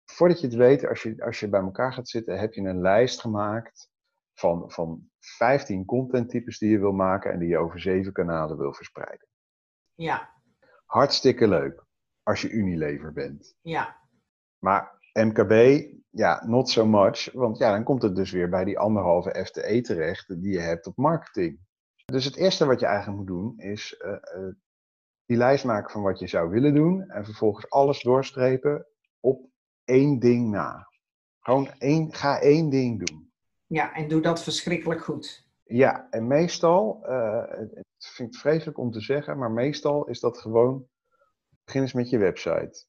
Voordat 0.05 0.41
je 0.41 0.47
het 0.47 0.57
weet, 0.57 0.87
als 0.87 1.03
je, 1.03 1.25
als 1.25 1.41
je 1.41 1.49
bij 1.49 1.61
elkaar 1.61 1.93
gaat 1.93 2.09
zitten, 2.09 2.39
heb 2.39 2.53
je 2.53 2.61
een 2.61 2.81
lijst 2.81 3.21
gemaakt 3.21 3.91
van, 4.35 4.71
van 4.71 5.11
15 5.19 5.85
contenttypes 5.85 6.59
die 6.59 6.71
je 6.71 6.79
wil 6.79 6.93
maken 6.93 7.33
en 7.33 7.39
die 7.39 7.49
je 7.49 7.59
over 7.59 7.81
zeven 7.81 8.13
kanalen 8.13 8.59
wil 8.59 8.75
verspreiden. 8.75 9.29
Ja. 9.95 10.31
Hartstikke 10.87 11.49
leuk 11.49 11.85
als 12.23 12.43
je 12.43 12.51
Unilever 12.51 13.13
bent. 13.13 13.55
Ja. 13.61 14.01
Maar 14.59 15.02
MKB, 15.13 15.85
ja, 16.11 16.45
not 16.47 16.71
so 16.71 16.87
much. 16.87 17.33
Want 17.33 17.59
ja, 17.59 17.71
dan 17.71 17.85
komt 17.85 18.03
het 18.03 18.17
dus 18.17 18.31
weer 18.31 18.49
bij 18.49 18.65
die 18.65 18.79
anderhalve 18.79 19.45
FTE 19.45 19.81
terecht 19.81 20.43
die 20.43 20.53
je 20.53 20.61
hebt 20.61 20.87
op 20.87 20.97
marketing. 20.97 21.59
Dus 22.05 22.25
het 22.25 22.37
eerste 22.37 22.67
wat 22.67 22.81
je 22.81 22.87
eigenlijk 22.87 23.19
moet 23.19 23.27
doen 23.27 23.59
is 23.59 24.01
uh, 24.05 24.11
uh, 24.11 24.55
die 25.27 25.37
lijst 25.37 25.65
maken 25.65 25.91
van 25.91 26.03
wat 26.03 26.19
je 26.19 26.27
zou 26.27 26.51
willen 26.51 26.75
doen. 26.75 27.09
En 27.09 27.25
vervolgens 27.25 27.71
alles 27.71 28.03
doorstrepen 28.03 28.87
op 29.21 29.49
één 29.85 30.19
ding 30.19 30.51
na. 30.51 30.89
Gewoon 31.41 31.69
één, 31.79 32.13
ga 32.13 32.41
één 32.41 32.71
ding 32.71 33.07
doen. 33.07 33.33
Ja, 33.67 33.95
en 33.95 34.09
doe 34.09 34.21
dat 34.21 34.43
verschrikkelijk 34.43 35.05
goed. 35.05 35.47
Ja, 35.65 36.07
en 36.11 36.27
meestal, 36.27 37.01
uh, 37.05 37.49
het 37.49 37.87
vind 37.99 38.35
ik 38.35 38.41
vreselijk 38.41 38.79
om 38.79 38.91
te 38.91 39.01
zeggen, 39.01 39.39
maar 39.39 39.51
meestal 39.51 40.07
is 40.07 40.21
dat 40.21 40.39
gewoon, 40.39 40.87
begin 41.65 41.81
eens 41.81 41.93
met 41.93 42.11
je 42.11 42.19
website. 42.19 42.87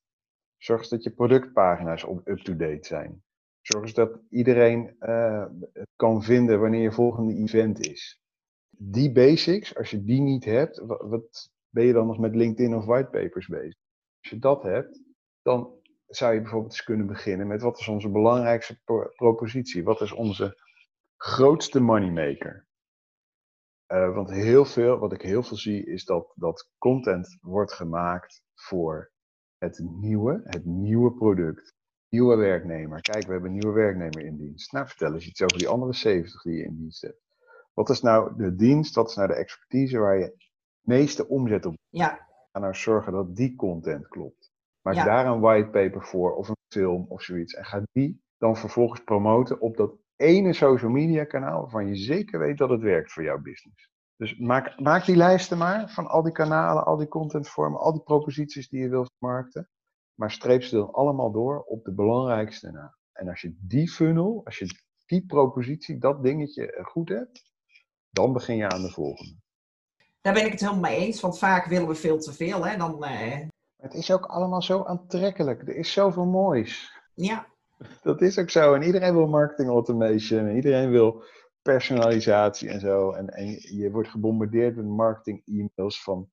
Zorg 0.63 0.87
dat 0.87 1.03
je 1.03 1.11
productpagina's 1.11 2.05
up-to-date 2.23 2.87
zijn. 2.87 3.23
Zorg 3.61 3.83
eens 3.83 3.93
dat 3.93 4.19
iedereen 4.29 4.95
uh, 4.99 5.45
het 5.73 5.89
kan 5.95 6.23
vinden 6.23 6.59
wanneer 6.59 6.81
je 6.81 6.91
volgende 6.91 7.33
event 7.33 7.79
is. 7.79 8.21
Die 8.69 9.11
basics, 9.11 9.77
als 9.77 9.89
je 9.89 10.03
die 10.03 10.21
niet 10.21 10.45
hebt, 10.45 10.77
wat, 10.77 11.01
wat 11.01 11.51
ben 11.69 11.85
je 11.85 11.93
dan 11.93 12.07
nog 12.07 12.17
met 12.17 12.35
LinkedIn 12.35 12.75
of 12.75 12.85
whitepapers 12.85 13.47
bezig? 13.47 13.75
Als 14.19 14.29
je 14.29 14.39
dat 14.39 14.63
hebt, 14.63 15.01
dan 15.41 15.73
zou 16.07 16.33
je 16.33 16.41
bijvoorbeeld 16.41 16.71
eens 16.71 16.83
kunnen 16.83 17.07
beginnen 17.07 17.47
met 17.47 17.61
wat 17.61 17.79
is 17.79 17.87
onze 17.87 18.09
belangrijkste 18.09 18.79
propositie? 19.15 19.83
Wat 19.83 20.01
is 20.01 20.11
onze 20.11 20.61
grootste 21.17 21.79
moneymaker? 21.79 22.67
Uh, 23.87 24.15
want 24.15 24.29
heel 24.29 24.65
veel, 24.65 24.97
wat 24.97 25.13
ik 25.13 25.21
heel 25.21 25.43
veel 25.43 25.57
zie, 25.57 25.85
is 25.85 26.05
dat, 26.05 26.33
dat 26.35 26.69
content 26.77 27.37
wordt 27.41 27.73
gemaakt 27.73 28.43
voor 28.53 29.12
het 29.63 29.79
nieuwe, 29.79 30.41
het 30.43 30.65
nieuwe 30.65 31.13
product. 31.13 31.73
Nieuwe 32.09 32.35
werknemer. 32.35 33.01
Kijk, 33.01 33.25
we 33.25 33.31
hebben 33.31 33.49
een 33.49 33.57
nieuwe 33.57 33.75
werknemer 33.75 34.25
in 34.25 34.37
dienst. 34.37 34.71
Nou, 34.71 34.87
vertel 34.87 35.13
eens 35.13 35.27
iets 35.27 35.41
over 35.41 35.57
die 35.57 35.67
andere 35.67 35.93
70 35.93 36.41
die 36.41 36.53
je 36.53 36.63
in 36.63 36.75
dienst 36.77 37.01
hebt. 37.01 37.21
Wat 37.73 37.89
is 37.89 38.01
nou 38.01 38.35
de 38.37 38.55
dienst, 38.55 38.95
wat 38.95 39.09
is 39.09 39.15
nou 39.15 39.27
de 39.27 39.33
expertise 39.33 39.97
waar 39.97 40.17
je 40.17 40.23
het 40.23 40.49
meeste 40.81 41.27
omzet 41.27 41.65
op 41.65 41.75
Ja. 41.89 42.27
Ga 42.51 42.59
nou 42.59 42.75
zorgen 42.75 43.13
dat 43.13 43.35
die 43.35 43.55
content 43.55 44.07
klopt. 44.07 44.51
Maak 44.81 44.95
daar 44.95 45.25
een 45.25 45.39
whitepaper 45.39 46.03
voor 46.03 46.35
of 46.35 46.47
een 46.47 46.55
film 46.67 47.05
of 47.09 47.21
zoiets. 47.21 47.53
En 47.53 47.65
ga 47.65 47.83
die 47.91 48.21
dan 48.37 48.57
vervolgens 48.57 49.03
promoten 49.03 49.61
op 49.61 49.77
dat 49.77 49.95
ene 50.15 50.53
social 50.53 50.91
media 50.91 51.23
kanaal 51.23 51.61
waarvan 51.61 51.87
je 51.87 51.95
zeker 51.95 52.39
weet 52.39 52.57
dat 52.57 52.69
het 52.69 52.81
werkt 52.81 53.11
voor 53.11 53.23
jouw 53.23 53.41
business. 53.41 53.92
Dus 54.17 54.37
maak, 54.37 54.79
maak 54.79 55.05
die 55.05 55.15
lijsten 55.15 55.57
maar 55.57 55.89
van 55.89 56.07
al 56.07 56.21
die 56.23 56.31
kanalen, 56.31 56.85
al 56.85 56.97
die 56.97 57.07
contentvormen, 57.07 57.79
al 57.79 57.91
die 57.91 58.03
proposities 58.03 58.69
die 58.69 58.81
je 58.81 58.89
wilt 58.89 59.11
vermarkten. 59.17 59.69
Maar 60.13 60.31
streep 60.31 60.63
ze 60.63 60.75
dan 60.75 60.91
allemaal 60.91 61.31
door 61.31 61.63
op 61.63 61.83
de 61.83 61.93
belangrijkste 61.93 62.71
na. 62.71 62.95
En 63.11 63.27
als 63.27 63.41
je 63.41 63.55
die 63.59 63.89
funnel, 63.89 64.41
als 64.43 64.57
je 64.57 64.67
die 65.05 65.25
propositie, 65.25 65.97
dat 65.97 66.23
dingetje 66.23 66.79
goed 66.83 67.09
hebt, 67.09 67.51
dan 68.09 68.33
begin 68.33 68.55
je 68.55 68.69
aan 68.69 68.81
de 68.81 68.91
volgende. 68.91 69.35
Daar 70.21 70.33
ben 70.33 70.45
ik 70.45 70.51
het 70.51 70.59
helemaal 70.59 70.81
mee 70.81 70.97
eens, 70.97 71.21
want 71.21 71.37
vaak 71.37 71.65
willen 71.65 71.87
we 71.87 71.95
veel 71.95 72.17
te 72.19 72.33
veel. 72.33 72.65
Hè? 72.65 72.77
Dan, 72.77 73.03
eh... 73.03 73.47
Het 73.77 73.93
is 73.93 74.11
ook 74.11 74.25
allemaal 74.25 74.61
zo 74.61 74.83
aantrekkelijk. 74.83 75.61
Er 75.61 75.75
is 75.75 75.93
zoveel 75.93 76.25
moois. 76.25 76.99
Ja. 77.13 77.47
Dat 78.01 78.21
is 78.21 78.39
ook 78.39 78.49
zo. 78.49 78.73
En 78.73 78.81
iedereen 78.81 79.13
wil 79.13 79.27
marketing 79.27 79.69
automation. 79.69 80.47
En 80.47 80.55
iedereen 80.55 80.89
wil 80.89 81.23
personalisatie 81.63 82.69
en 82.69 82.79
zo. 82.79 83.11
En, 83.11 83.27
en 83.27 83.47
je 83.77 83.91
wordt 83.91 84.09
gebombardeerd 84.09 84.75
met 84.75 84.85
marketing 84.85 85.41
e-mails 85.45 86.03
van 86.03 86.29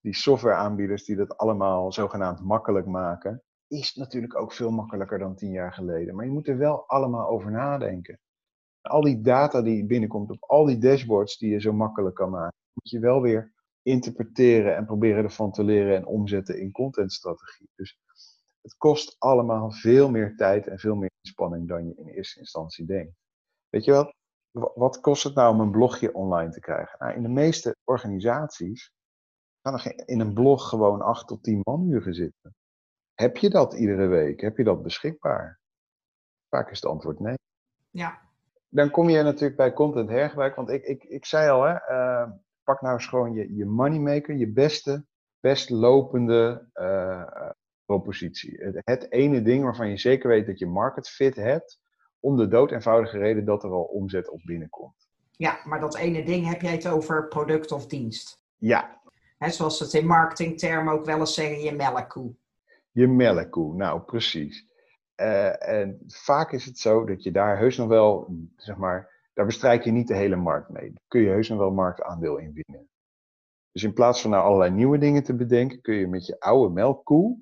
die 0.00 0.14
softwareaanbieders 0.14 1.04
die 1.04 1.16
dat 1.16 1.36
allemaal 1.36 1.92
zogenaamd 1.92 2.40
makkelijk 2.40 2.86
maken. 2.86 3.42
Is 3.66 3.94
natuurlijk 3.94 4.36
ook 4.36 4.52
veel 4.52 4.70
makkelijker 4.70 5.18
dan 5.18 5.36
tien 5.36 5.50
jaar 5.50 5.72
geleden. 5.72 6.14
Maar 6.14 6.24
je 6.24 6.30
moet 6.30 6.48
er 6.48 6.58
wel 6.58 6.88
allemaal 6.88 7.28
over 7.28 7.50
nadenken. 7.50 8.20
Al 8.80 9.00
die 9.00 9.20
data 9.20 9.62
die 9.62 9.86
binnenkomt 9.86 10.30
op 10.30 10.42
al 10.42 10.64
die 10.64 10.78
dashboards 10.78 11.38
die 11.38 11.50
je 11.50 11.60
zo 11.60 11.72
makkelijk 11.72 12.14
kan 12.14 12.30
maken, 12.30 12.58
moet 12.72 12.90
je 12.90 12.98
wel 12.98 13.20
weer 13.20 13.52
interpreteren 13.82 14.76
en 14.76 14.86
proberen 14.86 15.24
ervan 15.24 15.52
te 15.52 15.64
leren 15.64 15.96
en 15.96 16.06
omzetten 16.06 16.60
in 16.60 16.72
contentstrategie. 16.72 17.68
Dus 17.74 17.98
het 18.60 18.76
kost 18.76 19.16
allemaal 19.18 19.70
veel 19.70 20.10
meer 20.10 20.36
tijd 20.36 20.66
en 20.66 20.78
veel 20.78 20.94
meer 20.94 21.10
inspanning 21.20 21.68
dan 21.68 21.86
je 21.86 21.94
in 21.94 22.06
eerste 22.06 22.38
instantie 22.38 22.86
denkt. 22.86 23.14
Weet 23.68 23.84
je 23.84 23.92
wat? 23.92 24.14
Wat 24.52 25.00
kost 25.00 25.24
het 25.24 25.34
nou 25.34 25.54
om 25.54 25.60
een 25.60 25.70
blogje 25.70 26.14
online 26.14 26.50
te 26.50 26.60
krijgen? 26.60 26.98
Nou, 26.98 27.14
in 27.14 27.22
de 27.22 27.28
meeste 27.28 27.76
organisaties 27.84 28.92
gaan 29.62 29.74
er 29.74 30.08
in 30.08 30.20
een 30.20 30.34
blog 30.34 30.68
gewoon 30.68 31.00
8 31.00 31.26
tot 31.26 31.42
10 31.42 31.60
manuren 31.62 32.14
zitten. 32.14 32.54
Heb 33.14 33.36
je 33.36 33.50
dat 33.50 33.74
iedere 33.74 34.06
week? 34.06 34.40
Heb 34.40 34.56
je 34.56 34.64
dat 34.64 34.82
beschikbaar? 34.82 35.60
Vaak 36.48 36.70
is 36.70 36.80
het 36.80 36.90
antwoord 36.90 37.20
nee. 37.20 37.38
Ja. 37.90 38.20
Dan 38.68 38.90
kom 38.90 39.08
je 39.08 39.22
natuurlijk 39.22 39.56
bij 39.56 39.72
content 39.72 40.08
hergebruik. 40.08 40.56
Want 40.56 40.70
ik, 40.70 40.84
ik, 40.84 41.04
ik 41.04 41.24
zei 41.24 41.50
al, 41.50 41.62
hè, 41.62 41.74
uh, 41.90 42.30
pak 42.62 42.80
nou 42.80 42.94
eens 42.94 43.06
gewoon 43.06 43.32
je, 43.32 43.54
je 43.54 43.64
moneymaker, 43.64 44.34
je 44.34 44.52
beste, 44.52 45.04
best 45.40 45.70
lopende 45.70 46.68
uh, 46.74 47.50
propositie. 47.84 48.62
Het, 48.62 48.80
het, 48.84 49.10
ene 49.10 49.42
ding 49.42 49.64
waarvan 49.64 49.88
je 49.88 49.96
zeker 49.96 50.28
weet 50.28 50.46
dat 50.46 50.58
je 50.58 50.66
market 50.66 51.08
fit 51.08 51.36
hebt, 51.36 51.80
om 52.22 52.36
de 52.36 52.48
dood 52.48 52.70
eenvoudige 52.70 53.18
reden 53.18 53.44
dat 53.44 53.64
er 53.64 53.70
al 53.70 53.82
omzet 53.82 54.30
op 54.30 54.40
binnenkomt. 54.44 55.08
Ja, 55.30 55.60
maar 55.64 55.80
dat 55.80 55.96
ene 55.96 56.24
ding 56.24 56.46
heb 56.48 56.60
jij 56.60 56.72
het 56.72 56.88
over 56.88 57.28
product 57.28 57.72
of 57.72 57.86
dienst. 57.86 58.42
Ja. 58.58 59.00
He, 59.38 59.50
zoals 59.50 59.76
ze 59.76 59.84
het 59.84 59.92
in 59.92 60.06
marketingtermen 60.06 60.92
ook 60.92 61.04
wel 61.04 61.18
eens 61.18 61.34
zeggen, 61.34 61.60
je 61.60 61.72
melkkoe. 61.72 62.34
Je 62.90 63.06
melkkoe, 63.06 63.74
nou 63.74 64.00
precies. 64.00 64.66
Uh, 65.16 65.68
en 65.68 65.98
vaak 66.06 66.52
is 66.52 66.64
het 66.64 66.78
zo 66.78 67.04
dat 67.04 67.22
je 67.22 67.30
daar 67.30 67.58
heus 67.58 67.76
nog 67.76 67.88
wel, 67.88 68.36
zeg 68.56 68.76
maar, 68.76 69.10
daar 69.34 69.46
bestrijk 69.46 69.84
je 69.84 69.90
niet 69.90 70.08
de 70.08 70.16
hele 70.16 70.36
markt 70.36 70.68
mee. 70.68 70.92
Daar 70.92 71.04
kun 71.08 71.20
je 71.20 71.28
heus 71.28 71.48
nog 71.48 71.58
wel 71.58 71.70
marktaandeel 71.70 72.36
in 72.36 72.52
winnen. 72.52 72.88
Dus 73.72 73.82
in 73.82 73.92
plaats 73.92 74.20
van 74.20 74.30
nou 74.30 74.44
allerlei 74.44 74.70
nieuwe 74.70 74.98
dingen 74.98 75.22
te 75.22 75.34
bedenken, 75.34 75.80
kun 75.80 75.94
je 75.94 76.06
met 76.06 76.26
je 76.26 76.40
oude 76.40 76.72
melkkoe 76.74 77.38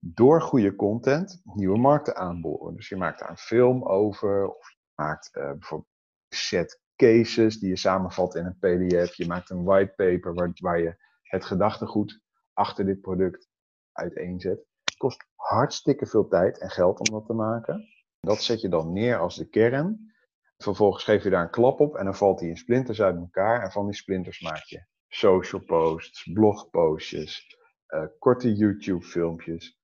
door 0.00 0.42
goede 0.42 0.76
content 0.76 1.40
nieuwe 1.44 1.78
markten 1.78 2.16
aanboren. 2.16 2.74
Dus 2.74 2.88
je 2.88 2.96
maakt 2.96 3.18
daar 3.18 3.30
een 3.30 3.36
film 3.36 3.84
over, 3.84 4.48
of 4.48 4.70
je 4.70 4.76
maakt 4.94 5.30
uh, 5.36 5.50
bijvoorbeeld 5.50 5.90
set 6.28 6.80
cases 6.96 7.58
die 7.58 7.68
je 7.68 7.76
samenvat 7.76 8.34
in 8.34 8.44
een 8.44 8.58
PDF. 8.58 9.14
Je 9.14 9.26
maakt 9.26 9.50
een 9.50 9.64
whitepaper 9.64 10.34
waar, 10.34 10.50
waar 10.54 10.80
je 10.80 10.96
het 11.22 11.44
gedachtegoed 11.44 12.20
achter 12.52 12.84
dit 12.86 13.00
product 13.00 13.48
uiteenzet. 13.92 14.66
Het 14.84 14.96
kost 14.96 15.26
hartstikke 15.34 16.06
veel 16.06 16.28
tijd 16.28 16.58
en 16.58 16.70
geld 16.70 16.98
om 16.98 17.14
dat 17.14 17.26
te 17.26 17.32
maken. 17.32 17.88
Dat 18.20 18.42
zet 18.42 18.60
je 18.60 18.68
dan 18.68 18.92
neer 18.92 19.18
als 19.18 19.36
de 19.36 19.48
kern. 19.48 20.12
Vervolgens 20.56 21.04
geef 21.04 21.22
je 21.22 21.30
daar 21.30 21.42
een 21.42 21.50
klap 21.50 21.80
op 21.80 21.96
en 21.96 22.04
dan 22.04 22.16
valt 22.16 22.38
die 22.38 22.48
in 22.48 22.56
splinters 22.56 23.02
uit 23.02 23.16
elkaar. 23.16 23.62
En 23.62 23.70
van 23.70 23.86
die 23.86 23.94
splinters 23.94 24.40
maak 24.40 24.64
je 24.64 24.84
social 25.08 25.62
posts, 25.64 26.30
blogpostjes, 26.32 27.56
uh, 27.88 28.04
korte 28.18 28.54
YouTube 28.54 29.04
filmpjes. 29.04 29.79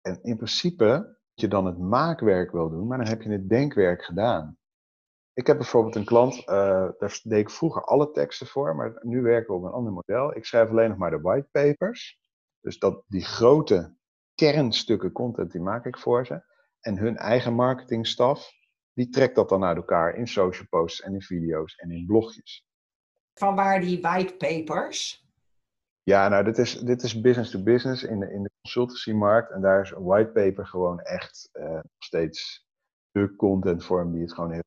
En 0.00 0.22
in 0.22 0.36
principe 0.36 1.18
je 1.34 1.48
dan 1.48 1.66
het 1.66 1.78
maakwerk 1.78 2.52
wel 2.52 2.70
doen, 2.70 2.86
maar 2.86 2.98
dan 2.98 3.06
heb 3.06 3.22
je 3.22 3.30
het 3.30 3.48
denkwerk 3.48 4.04
gedaan. 4.04 4.58
Ik 5.32 5.46
heb 5.46 5.56
bijvoorbeeld 5.56 5.94
een 5.94 6.04
klant, 6.04 6.38
uh, 6.38 6.44
daar 6.98 7.20
deed 7.22 7.38
ik 7.38 7.50
vroeger 7.50 7.84
alle 7.84 8.10
teksten 8.10 8.46
voor, 8.46 8.76
maar 8.76 8.98
nu 9.00 9.22
werken 9.22 9.54
we 9.54 9.60
op 9.60 9.66
een 9.66 9.72
ander 9.72 9.92
model. 9.92 10.36
Ik 10.36 10.44
schrijf 10.44 10.68
alleen 10.70 10.88
nog 10.88 10.98
maar 10.98 11.10
de 11.10 11.20
whitepapers. 11.20 12.20
Dus 12.60 12.78
dat, 12.78 13.04
die 13.06 13.24
grote 13.24 13.96
kernstukken 14.34 15.12
content, 15.12 15.52
die 15.52 15.60
maak 15.60 15.86
ik 15.86 15.98
voor 15.98 16.26
ze. 16.26 16.42
En 16.80 16.98
hun 16.98 17.16
eigen 17.16 17.54
marketingstaf, 17.54 18.52
die 18.92 19.08
trekt 19.08 19.34
dat 19.34 19.48
dan 19.48 19.64
uit 19.64 19.76
elkaar 19.76 20.14
in 20.14 20.26
social 20.26 20.66
posts 20.68 21.00
en 21.00 21.14
in 21.14 21.22
video's 21.22 21.74
en 21.74 21.90
in 21.90 22.06
blogjes. 22.06 22.66
Van 23.34 23.54
waar 23.54 23.80
die 23.80 24.00
whitepapers? 24.00 25.28
Ja, 26.10 26.28
nou, 26.28 26.44
dit 26.44 26.58
is, 26.58 26.78
dit 26.78 27.02
is 27.02 27.20
business 27.20 27.50
to 27.50 27.62
business 27.62 28.02
in 28.02 28.20
de, 28.20 28.32
in 28.32 28.42
de 28.42 28.50
consultancymarkt. 28.60 29.50
En 29.50 29.60
daar 29.60 29.80
is 29.80 29.90
een 29.90 30.02
whitepaper 30.02 30.66
gewoon 30.66 31.00
echt 31.00 31.48
uh, 31.52 31.70
nog 31.70 31.82
steeds 31.98 32.66
de 33.10 33.36
contentvorm 33.36 34.12
die 34.12 34.22
het 34.22 34.32
gewoon 34.34 34.52
heel 34.52 34.62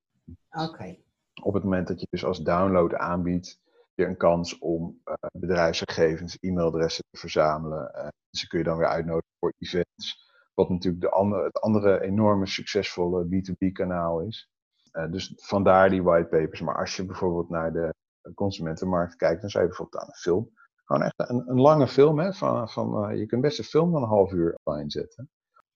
Oké. 0.49 0.97
Op 1.41 1.53
het 1.53 1.63
moment 1.63 1.87
dat 1.87 1.99
je 1.99 2.07
dus 2.09 2.25
als 2.25 2.43
download 2.43 2.93
aanbiedt, 2.93 3.61
je 3.93 4.05
een 4.05 4.17
kans 4.17 4.57
om 4.57 5.01
uh, 5.05 5.13
bedrijfsgegevens, 5.33 6.37
e-mailadressen 6.39 7.03
te 7.09 7.19
verzamelen. 7.19 7.91
Uh, 7.95 8.07
ze 8.29 8.47
kun 8.47 8.59
je 8.59 8.65
dan 8.65 8.77
weer 8.77 8.87
uitnodigen 8.87 9.35
voor 9.39 9.53
events. 9.57 10.31
Wat 10.53 10.69
natuurlijk 10.69 11.03
de 11.03 11.09
andere, 11.09 11.43
het 11.43 11.59
andere 11.59 12.01
enorme 12.01 12.45
succesvolle 12.45 13.25
B2B-kanaal 13.25 14.21
is. 14.21 14.49
Uh, 14.93 15.11
dus 15.11 15.33
vandaar 15.35 15.89
die 15.89 16.03
whitepapers. 16.03 16.61
Maar 16.61 16.77
als 16.77 16.95
je 16.95 17.05
bijvoorbeeld 17.05 17.49
naar 17.49 17.73
de 17.73 17.93
consumentenmarkt 18.35 19.15
kijkt, 19.15 19.41
dan 19.41 19.49
zou 19.49 19.63
je 19.63 19.69
bijvoorbeeld 19.69 20.03
aan 20.03 20.09
een 20.09 20.15
film. 20.15 20.51
Gewoon 20.83 21.01
echt 21.01 21.29
een, 21.29 21.49
een 21.49 21.61
lange 21.61 21.87
film. 21.87 22.19
Hè, 22.19 22.33
van, 22.33 22.69
van, 22.69 23.17
je 23.17 23.25
kunt 23.25 23.41
best 23.41 23.59
een 23.59 23.65
film 23.65 23.91
van 23.91 24.01
een 24.01 24.07
half 24.07 24.31
uur 24.31 24.59
online 24.63 24.91
zetten 24.91 25.29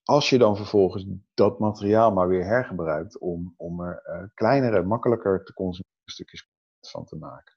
als 0.08 0.30
je 0.30 0.38
dan 0.38 0.56
vervolgens 0.56 1.06
dat 1.34 1.58
materiaal 1.58 2.12
maar 2.12 2.28
weer 2.28 2.44
hergebruikt 2.44 3.18
om, 3.18 3.54
om 3.56 3.80
er 3.80 4.02
uh, 4.06 4.22
kleinere, 4.34 4.82
makkelijker 4.82 5.44
te 5.44 5.52
consumeren 5.52 5.96
stukjes 6.04 6.48
van 6.80 7.04
te 7.04 7.16
maken. 7.16 7.56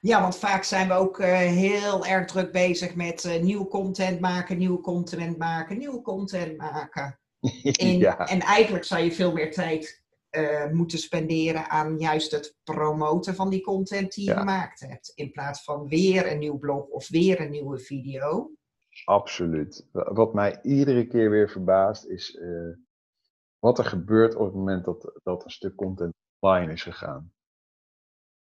Ja, 0.00 0.20
want 0.20 0.36
vaak 0.36 0.62
zijn 0.62 0.88
we 0.88 0.94
ook 0.94 1.18
uh, 1.18 1.26
heel 1.36 2.06
erg 2.06 2.26
druk 2.26 2.52
bezig 2.52 2.94
met 2.94 3.24
uh, 3.24 3.42
nieuwe 3.42 3.68
content 3.68 4.20
maken, 4.20 4.58
nieuwe 4.58 4.80
content 4.80 5.38
maken, 5.38 5.78
nieuwe 5.78 6.02
content 6.02 6.56
maken. 6.56 7.18
En, 7.62 7.98
ja. 7.98 8.26
en 8.26 8.40
eigenlijk 8.40 8.84
zou 8.84 9.02
je 9.02 9.12
veel 9.12 9.32
meer 9.32 9.52
tijd 9.52 10.02
moeten 10.72 10.98
spenderen 10.98 11.70
aan 11.70 11.98
juist 11.98 12.30
het 12.30 12.56
promoten 12.64 13.34
van 13.34 13.50
die 13.50 13.60
content 13.60 14.12
die 14.14 14.24
je 14.24 14.30
Ja. 14.30 14.38
gemaakt 14.38 14.80
hebt. 14.80 15.12
In 15.14 15.30
plaats 15.30 15.64
van 15.64 15.88
weer 15.88 16.32
een 16.32 16.38
nieuw 16.38 16.58
blog 16.58 16.86
of 16.86 17.08
weer 17.08 17.40
een 17.40 17.50
nieuwe 17.50 17.78
video. 17.78 18.50
Absoluut. 19.04 19.86
Wat 19.92 20.34
mij 20.34 20.58
iedere 20.62 21.06
keer 21.06 21.30
weer 21.30 21.50
verbaast 21.50 22.06
is 22.06 22.36
eh, 22.36 22.48
wat 23.58 23.78
er 23.78 23.84
gebeurt 23.84 24.34
op 24.34 24.44
het 24.44 24.54
moment 24.54 24.84
dat, 24.84 25.18
dat 25.22 25.44
een 25.44 25.50
stuk 25.50 25.74
content 25.74 26.14
online 26.38 26.72
is 26.72 26.82
gegaan. 26.82 27.32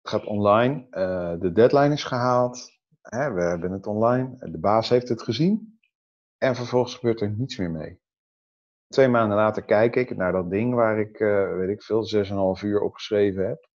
Het 0.01 0.11
gaat 0.11 0.25
online, 0.25 0.87
eh, 0.89 1.39
de 1.39 1.51
deadline 1.51 1.93
is 1.93 2.03
gehaald, 2.03 2.71
hè, 3.01 3.31
we 3.33 3.41
hebben 3.41 3.71
het 3.71 3.87
online, 3.87 4.37
de 4.51 4.57
baas 4.57 4.89
heeft 4.89 5.09
het 5.09 5.21
gezien 5.21 5.79
en 6.37 6.55
vervolgens 6.55 6.95
gebeurt 6.95 7.21
er 7.21 7.29
niets 7.29 7.57
meer 7.57 7.71
mee. 7.71 7.99
Twee 8.87 9.07
maanden 9.07 9.37
later 9.37 9.63
kijk 9.63 9.95
ik 9.95 10.15
naar 10.15 10.31
dat 10.31 10.49
ding 10.49 10.73
waar 10.73 10.99
ik, 10.99 11.19
eh, 11.19 11.55
weet 11.55 11.69
ik 11.69 11.83
veel, 11.83 12.03
6,5 12.03 12.61
uur 12.61 12.81
op 12.81 12.93
geschreven 12.93 13.47
heb. 13.47 13.69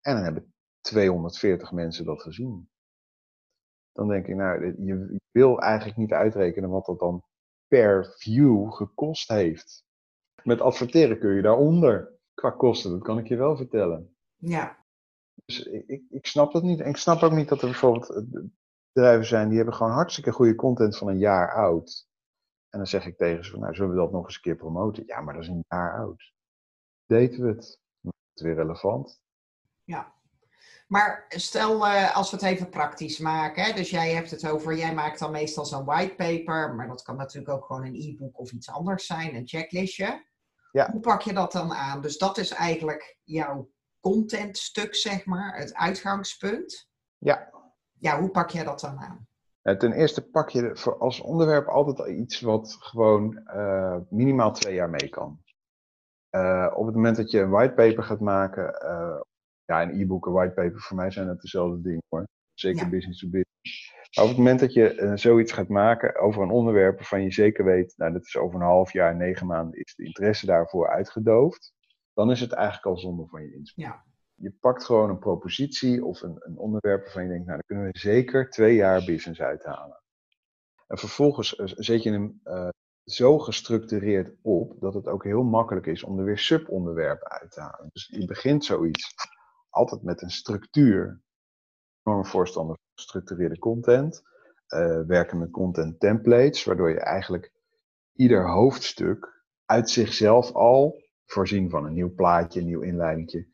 En 0.00 0.14
dan 0.14 0.24
hebben 0.24 0.54
240 0.80 1.72
mensen 1.72 2.04
dat 2.04 2.22
gezien 2.22 2.68
dan 3.98 4.08
denk 4.08 4.26
ik, 4.26 4.34
nou, 4.34 4.74
je 4.84 5.20
wil 5.30 5.60
eigenlijk 5.60 5.98
niet 5.98 6.12
uitrekenen 6.12 6.70
wat 6.70 6.86
dat 6.86 6.98
dan 6.98 7.24
per 7.68 8.14
view 8.16 8.72
gekost 8.72 9.28
heeft. 9.28 9.84
Met 10.42 10.60
adverteren 10.60 11.18
kun 11.18 11.34
je 11.34 11.42
daaronder. 11.42 12.16
Qua 12.34 12.50
kosten, 12.50 12.90
dat 12.90 13.02
kan 13.02 13.18
ik 13.18 13.28
je 13.28 13.36
wel 13.36 13.56
vertellen. 13.56 14.16
Ja. 14.36 14.84
Dus 15.44 15.62
ik, 15.62 16.02
ik, 16.10 16.26
snap 16.26 16.52
dat 16.52 16.62
niet. 16.62 16.80
En 16.80 16.88
ik 16.88 16.96
snap 16.96 17.22
ook 17.22 17.32
niet 17.32 17.48
dat 17.48 17.60
er 17.60 17.68
bijvoorbeeld 17.68 18.10
eh, 18.10 18.22
bedrijven 18.92 19.26
zijn 19.26 19.48
die 19.48 19.56
hebben 19.56 19.74
gewoon 19.74 19.92
hartstikke 19.92 20.32
goede 20.32 20.54
content 20.54 20.96
van 20.96 21.08
een 21.08 21.18
jaar 21.18 21.54
oud. 21.54 22.07
En 22.70 22.78
dan 22.78 22.86
zeg 22.86 23.06
ik 23.06 23.16
tegen 23.16 23.44
ze 23.44 23.58
nou 23.58 23.74
zullen 23.74 23.90
we 23.90 23.96
dat 23.96 24.12
nog 24.12 24.24
eens 24.24 24.34
een 24.34 24.40
keer 24.40 24.56
promoten? 24.56 25.02
Ja, 25.06 25.20
maar 25.20 25.34
dat 25.34 25.42
is 25.42 25.48
een 25.48 25.64
jaar 25.68 25.98
oud. 25.98 26.32
Deten 27.06 27.42
we 27.42 27.48
het? 27.48 27.80
Is 28.02 28.10
het 28.32 28.40
weer 28.40 28.54
relevant. 28.54 29.20
Ja. 29.84 30.16
Maar 30.86 31.24
stel 31.28 31.86
uh, 31.86 32.16
als 32.16 32.30
we 32.30 32.36
het 32.36 32.44
even 32.44 32.68
praktisch 32.68 33.18
maken. 33.18 33.62
Hè? 33.62 33.72
Dus 33.72 33.90
jij 33.90 34.12
hebt 34.12 34.30
het 34.30 34.48
over, 34.48 34.76
jij 34.76 34.94
maakt 34.94 35.18
dan 35.18 35.30
meestal 35.30 35.64
zo'n 35.64 35.84
whitepaper. 35.84 36.74
Maar 36.74 36.88
dat 36.88 37.02
kan 37.02 37.16
natuurlijk 37.16 37.54
ook 37.54 37.64
gewoon 37.64 37.84
een 37.84 38.00
e-book 38.00 38.38
of 38.38 38.52
iets 38.52 38.70
anders 38.70 39.06
zijn, 39.06 39.34
een 39.34 39.48
checklistje. 39.48 40.26
Ja. 40.72 40.90
Hoe 40.90 41.00
pak 41.00 41.22
je 41.22 41.32
dat 41.32 41.52
dan 41.52 41.72
aan? 41.72 42.02
Dus 42.02 42.18
dat 42.18 42.38
is 42.38 42.50
eigenlijk 42.50 43.18
jouw 43.24 43.70
contentstuk, 44.00 44.94
zeg 44.94 45.24
maar, 45.24 45.56
het 45.56 45.74
uitgangspunt. 45.74 46.88
Ja. 47.18 47.52
Ja, 47.98 48.20
hoe 48.20 48.30
pak 48.30 48.50
jij 48.50 48.64
dat 48.64 48.80
dan 48.80 48.98
aan? 48.98 49.27
Ten 49.76 49.92
eerste 49.92 50.30
pak 50.30 50.48
je 50.48 50.70
voor 50.76 50.98
als 50.98 51.20
onderwerp 51.20 51.66
altijd 51.66 52.08
iets 52.08 52.40
wat 52.40 52.76
gewoon 52.80 53.40
uh, 53.46 53.96
minimaal 54.10 54.52
twee 54.52 54.74
jaar 54.74 54.90
mee 54.90 55.08
kan. 55.08 55.40
Uh, 56.30 56.72
op 56.74 56.86
het 56.86 56.94
moment 56.94 57.16
dat 57.16 57.30
je 57.30 57.40
een 57.40 57.50
whitepaper 57.50 58.02
gaat 58.02 58.20
maken, 58.20 58.82
uh, 58.84 59.20
ja, 59.64 59.82
een 59.82 60.00
e-book 60.00 60.26
en 60.26 60.32
whitepaper, 60.32 60.80
voor 60.80 60.96
mij 60.96 61.10
zijn 61.10 61.28
het 61.28 61.40
dezelfde 61.40 61.80
dingen 61.80 62.02
hoor. 62.08 62.26
Zeker 62.54 62.84
Ja. 62.84 62.88
business 62.88 63.20
to 63.20 63.28
business. 63.28 63.46
Maar 64.16 64.24
op 64.24 64.30
het 64.30 64.38
moment 64.38 64.60
dat 64.60 64.72
je 64.72 64.94
eh, 64.94 65.12
zoiets 65.14 65.52
gaat 65.52 65.68
maken 65.68 66.16
over 66.20 66.42
een 66.42 66.50
onderwerp 66.50 66.96
waarvan 66.96 67.22
je 67.22 67.32
zeker 67.32 67.64
weet, 67.64 67.94
nou 67.96 68.12
dat 68.12 68.24
is 68.24 68.36
over 68.36 68.54
een 68.60 68.66
half 68.66 68.92
jaar, 68.92 69.16
negen 69.16 69.46
maanden, 69.46 69.80
is 69.80 69.94
de 69.94 70.04
interesse 70.04 70.46
daarvoor 70.46 70.88
uitgedoofd, 70.88 71.72
dan 72.12 72.30
is 72.30 72.40
het 72.40 72.52
eigenlijk 72.52 72.86
al 72.86 72.98
zonde 72.98 73.26
van 73.26 73.42
je 73.42 73.54
inspanning. 73.54 73.96
Ja. 73.96 74.04
Je 74.40 74.52
pakt 74.60 74.84
gewoon 74.84 75.10
een 75.10 75.18
propositie 75.18 76.04
of 76.04 76.22
een, 76.22 76.36
een 76.38 76.58
onderwerp 76.58 77.02
waarvan 77.02 77.22
je 77.22 77.28
denkt, 77.28 77.46
nou 77.46 77.58
daar 77.58 77.66
kunnen 77.66 77.92
we 77.92 77.98
zeker 77.98 78.50
twee 78.50 78.74
jaar 78.74 79.04
business 79.04 79.40
uithalen. 79.40 80.02
En 80.86 80.98
vervolgens 80.98 81.56
eh, 81.56 81.66
zet 81.76 82.02
je 82.02 82.10
hem 82.10 82.40
eh, 82.42 82.68
zo 83.04 83.38
gestructureerd 83.38 84.36
op 84.42 84.80
dat 84.80 84.94
het 84.94 85.06
ook 85.06 85.24
heel 85.24 85.42
makkelijk 85.42 85.86
is 85.86 86.02
om 86.02 86.18
er 86.18 86.24
weer 86.24 86.38
subonderwerpen 86.38 87.30
uit 87.30 87.50
te 87.50 87.60
halen. 87.60 87.88
Dus 87.92 88.06
je 88.06 88.24
begint 88.24 88.64
zoiets 88.64 89.14
altijd 89.70 90.02
met 90.02 90.22
een 90.22 90.30
structuur. 90.30 91.22
Enorme 92.02 92.24
voorstander 92.24 92.76
van 92.76 92.86
gestructureerde 92.94 93.58
content. 93.58 94.22
Eh, 94.66 95.00
werken 95.06 95.38
met 95.38 95.50
content 95.50 96.00
templates, 96.00 96.64
waardoor 96.64 96.90
je 96.90 97.00
eigenlijk 97.00 97.52
ieder 98.12 98.48
hoofdstuk 98.48 99.44
uit 99.64 99.90
zichzelf 99.90 100.52
al, 100.52 101.02
voorzien 101.24 101.70
van 101.70 101.84
een 101.84 101.92
nieuw 101.92 102.14
plaatje, 102.14 102.60
een 102.60 102.66
nieuw 102.66 102.80
inleidingje, 102.80 103.46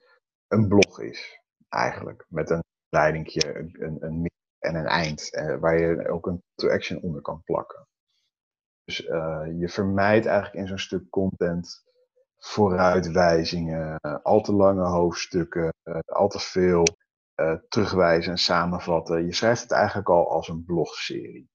een 0.54 0.68
blog 0.68 1.00
is. 1.00 1.40
Eigenlijk. 1.68 2.25
Met 2.28 2.50
een 2.50 2.62
leidingje, 2.88 3.58
een, 3.58 3.96
een, 4.00 4.14
midden 4.14 4.40
en 4.58 4.75
een 4.75 4.87
eind, 4.87 5.34
eh, 5.34 5.56
waar 5.56 5.78
je 5.78 6.08
ook 6.08 6.26
een 6.26 6.42
to 6.54 6.68
action 6.68 7.02
onder 7.02 7.20
kan 7.20 7.42
plakken. 7.44 7.87
Dus 8.84 9.04
eh, 9.04 9.46
je 9.58 9.68
vermijdt 9.68 10.26
eigenlijk 10.26 10.56
in 10.56 10.66
zo'n 10.66 10.78
stuk 10.78 11.11
content 11.11 11.84
vooruitwijzingen, 12.44 14.00
al 14.23 14.40
te 14.40 14.52
lange 14.52 14.84
hoofdstukken, 14.84 15.73
eh, 15.82 15.99
al 16.04 16.28
te 16.28 16.38
veel 16.38 16.84
eh, 17.34 17.56
terugwijzen 17.68 18.32
en 18.32 18.38
samenvatten. 18.38 19.25
Je 19.25 19.34
schrijft 19.34 19.62
het 19.62 19.70
eigenlijk 19.70 20.08
al 20.08 20.30
als 20.30 20.49
een 20.49 20.64
blogserie. 20.64 21.50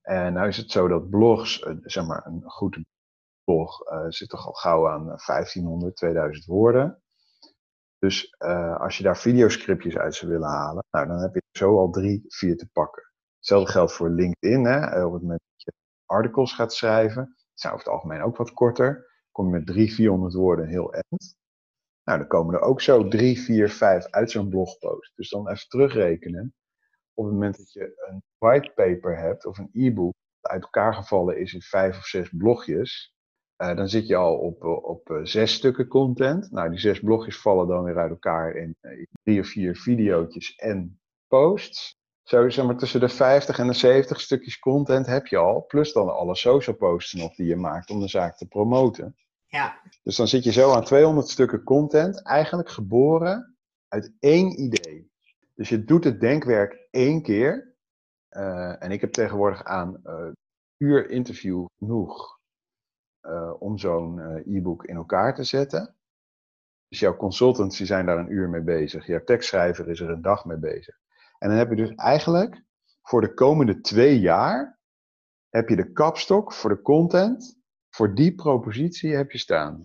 En 0.00 0.32
nou 0.32 0.48
is 0.48 0.56
het 0.56 0.70
zo 0.70 0.88
dat 0.88 1.10
blogs, 1.10 1.58
zeg 1.82 2.06
maar 2.06 2.26
een 2.26 2.42
goed 2.44 2.78
blog, 3.44 3.78
zit 4.08 4.28
toch 4.28 4.46
al 4.46 4.52
gauw 4.52 4.88
aan 4.88 5.10
eh, 5.10 5.26
1500, 5.26 5.96
2000 5.96 6.46
woorden. 6.46 7.01
Dus 8.06 8.34
eh, 8.38 8.80
als 8.80 8.96
je 8.96 9.02
daar 9.02 9.18
videoscriptjes 9.18 9.96
uit 9.96 10.14
zou 10.14 10.30
willen 10.30 10.48
halen, 10.48 10.84
nou, 10.90 11.06
dan 11.06 11.18
heb 11.18 11.34
je 11.34 11.42
zo 11.50 11.78
al 11.78 11.90
drie, 11.90 12.24
vier 12.28 12.56
te 12.56 12.68
pakken. 12.72 13.02
Hetzelfde 13.36 13.72
geldt 13.72 13.92
voor 13.92 14.10
LinkedIn. 14.10 14.64
Hè? 14.64 14.78
Eh, 14.80 15.06
Op 15.06 15.12
het 15.12 15.22
moment 15.22 15.40
dat 15.40 15.62
je 15.62 15.72
articles 16.06 16.52
gaat 16.52 16.72
schrijven, 16.74 17.36
zijn 17.54 17.72
over 17.72 17.84
het 17.84 17.94
algemeen 17.94 18.22
ook 18.22 18.36
wat 18.36 18.52
korter, 18.52 19.10
kom 19.30 19.46
je 19.46 19.52
met 19.52 19.66
drie, 19.66 19.94
400 19.94 20.34
woorden 20.34 20.66
heel 20.68 20.92
eind. 20.92 21.36
Nou, 22.04 22.18
dan 22.18 22.26
komen 22.28 22.54
er 22.54 22.60
ook 22.60 22.80
zo 22.80 23.08
drie, 23.08 23.40
vier, 23.40 23.70
vijf 23.70 24.06
uit 24.10 24.30
zo'n 24.30 24.48
blogpost. 24.48 25.12
Dus 25.14 25.28
dan 25.30 25.48
even 25.48 25.68
terugrekenen. 25.68 26.54
Op 27.14 27.24
het 27.24 27.32
moment 27.32 27.56
dat 27.56 27.72
je 27.72 28.06
een 28.08 28.22
whitepaper 28.38 29.18
hebt 29.18 29.46
of 29.46 29.58
een 29.58 29.70
e-book 29.72 30.14
dat 30.40 30.50
uit 30.52 30.62
elkaar 30.62 30.94
gevallen 30.94 31.38
is 31.38 31.54
in 31.54 31.60
vijf 31.60 31.96
of 31.98 32.06
zes 32.06 32.28
blogjes, 32.36 33.14
eh, 33.56 33.76
dan 33.76 33.88
zit 33.88 34.06
je 34.06 34.16
al 34.16 34.36
op, 34.36 34.62
eh, 34.62 34.84
op 34.84 35.10
eh, 35.10 35.20
zes 35.22 35.52
stukken 35.52 35.88
content. 35.88 36.50
Nou, 36.50 36.70
die 36.70 36.78
zes 36.78 37.00
blogjes 37.00 37.40
vallen 37.40 37.66
dan 37.66 37.84
weer 37.84 37.98
uit 37.98 38.10
elkaar 38.10 38.56
in 38.56 38.76
drie 39.22 39.40
of 39.40 39.46
vier 39.46 39.76
videootjes 39.76 40.54
en 40.54 41.00
posts. 41.26 42.00
Zo 42.22 42.48
zeg 42.48 42.64
maar 42.64 42.76
tussen 42.76 43.00
de 43.00 43.08
50 43.08 43.58
en 43.58 43.66
de 43.66 43.72
70 43.72 44.20
stukjes 44.20 44.58
content 44.58 45.06
heb 45.06 45.26
je 45.26 45.36
al. 45.36 45.64
Plus 45.66 45.92
dan 45.92 46.14
alle 46.14 46.34
social 46.34 46.76
posts 46.76 47.12
nog 47.12 47.34
die 47.34 47.46
je 47.46 47.56
maakt 47.56 47.90
om 47.90 48.00
de 48.00 48.08
zaak 48.08 48.36
te 48.36 48.46
promoten. 48.46 49.16
Ja. 49.46 49.80
Dus 50.02 50.16
dan 50.16 50.28
zit 50.28 50.44
je 50.44 50.52
zo 50.52 50.72
aan 50.72 50.84
200 50.84 51.28
stukken 51.28 51.62
content, 51.62 52.22
eigenlijk 52.22 52.68
geboren 52.68 53.56
uit 53.88 54.12
één 54.20 54.60
idee. 54.60 55.10
Dus 55.54 55.68
je 55.68 55.84
doet 55.84 56.04
het 56.04 56.20
denkwerk 56.20 56.88
één 56.90 57.22
keer. 57.22 57.74
En 58.78 58.90
ik 58.90 59.00
heb 59.00 59.12
tegenwoordig 59.12 59.64
aan 59.64 60.00
eh 60.04 60.30
uur 60.82 61.10
interview 61.10 61.66
genoeg 61.78 62.40
om 63.58 63.78
zo'n 63.78 64.20
eh, 64.20 64.56
e-book 64.56 64.84
in 64.84 64.96
elkaar 64.96 65.34
te 65.34 65.44
zetten. 65.44 65.96
Dus 66.88 67.00
jouw 67.00 67.16
consultants 67.16 67.76
die 67.76 67.86
zijn 67.86 68.06
daar 68.06 68.18
een 68.18 68.32
uur 68.32 68.48
mee 68.48 68.62
bezig. 68.62 69.06
Jouw 69.06 69.24
tekstschrijver 69.24 69.88
is 69.88 70.00
er 70.00 70.10
een 70.10 70.22
dag 70.22 70.44
mee 70.44 70.58
bezig. 70.58 71.00
En 71.38 71.48
dan 71.48 71.58
heb 71.58 71.70
je 71.70 71.76
dus 71.76 71.94
eigenlijk 71.94 72.62
voor 73.02 73.20
de 73.20 73.34
komende 73.34 73.80
twee 73.80 74.20
jaar 74.20 74.80
heb 75.48 75.68
je 75.68 75.76
de 75.76 75.92
kapstok 75.92 76.52
voor 76.52 76.70
de 76.70 76.82
content. 76.82 77.60
Voor 77.90 78.14
die 78.14 78.34
propositie 78.34 79.14
heb 79.14 79.30
je 79.30 79.38
staan. 79.38 79.84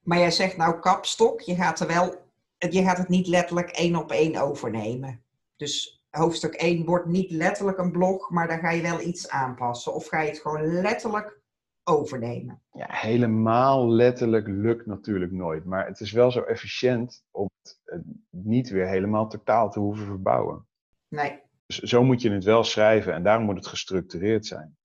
Maar 0.00 0.18
jij 0.18 0.30
zegt 0.30 0.56
nou 0.56 0.80
kapstok, 0.80 1.40
je 1.40 1.54
gaat 1.54 1.80
er 1.80 1.86
wel, 1.86 2.14
je 2.58 2.82
gaat 2.82 2.98
het 2.98 3.08
niet 3.08 3.26
letterlijk 3.26 3.70
één 3.70 3.96
op 3.96 4.10
één 4.10 4.36
overnemen. 4.36 5.24
Dus 5.56 6.04
hoofdstuk 6.10 6.54
1 6.54 6.84
wordt 6.84 7.06
niet 7.06 7.30
letterlijk 7.30 7.78
een 7.78 7.92
blog, 7.92 8.30
maar 8.30 8.48
daar 8.48 8.58
ga 8.58 8.70
je 8.70 8.82
wel 8.82 9.00
iets 9.00 9.28
aanpassen. 9.28 9.94
Of 9.94 10.06
ga 10.06 10.20
je 10.20 10.28
het 10.28 10.38
gewoon 10.38 10.80
letterlijk 10.80 11.40
overnemen. 11.86 12.60
Ja, 12.72 12.86
helemaal 12.88 13.88
letterlijk 13.90 14.46
lukt 14.48 14.86
natuurlijk 14.86 15.32
nooit. 15.32 15.64
Maar 15.64 15.86
het 15.86 16.00
is 16.00 16.12
wel 16.12 16.30
zo 16.30 16.42
efficiënt 16.42 17.24
om 17.30 17.48
het 17.62 17.80
eh, 17.84 17.98
niet 18.30 18.68
weer 18.68 18.86
helemaal 18.86 19.28
totaal 19.28 19.70
te 19.70 19.80
hoeven 19.80 20.06
verbouwen. 20.06 20.66
Nee. 21.08 21.42
Dus 21.66 21.78
zo 21.78 22.04
moet 22.04 22.22
je 22.22 22.30
het 22.30 22.44
wel 22.44 22.64
schrijven 22.64 23.12
en 23.14 23.22
daarom 23.22 23.44
moet 23.44 23.56
het 23.56 23.66
gestructureerd 23.66 24.46
zijn. 24.46 24.76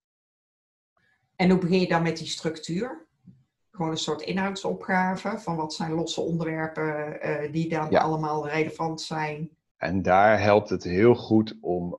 En 1.35 1.49
hoe 1.49 1.59
begin 1.59 1.79
je 1.79 1.87
dan 1.87 2.03
met 2.03 2.17
die 2.17 2.27
structuur? 2.27 3.05
Gewoon 3.71 3.91
een 3.91 3.97
soort 3.97 4.21
inhoudsopgave 4.21 5.39
van 5.39 5.55
wat 5.55 5.73
zijn 5.73 5.91
losse 5.91 6.21
onderwerpen 6.21 7.21
eh, 7.21 7.51
die 7.51 7.69
dan 7.69 7.89
Ja. 7.89 8.01
allemaal 8.01 8.47
relevant 8.47 9.01
zijn. 9.01 9.49
En 9.77 10.01
daar 10.01 10.41
helpt 10.41 10.69
het 10.69 10.83
heel 10.83 11.15
goed 11.15 11.57
om 11.61 11.97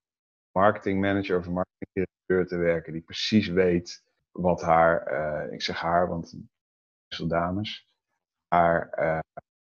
marketingmanager 0.52 1.38
of 1.38 1.48
marketingdirecteur 1.48 2.46
te 2.46 2.56
werken 2.56 2.92
die 2.92 3.02
precies 3.02 3.48
weet 3.48 4.02
wat 4.32 4.62
haar, 4.62 5.02
eh, 5.02 5.52
ik 5.52 5.62
zeg 5.62 5.80
haar, 5.80 6.08
want 6.08 6.34
het 7.08 7.28
dames, 7.28 7.86
haar 8.48 8.88
eh, 8.90 9.18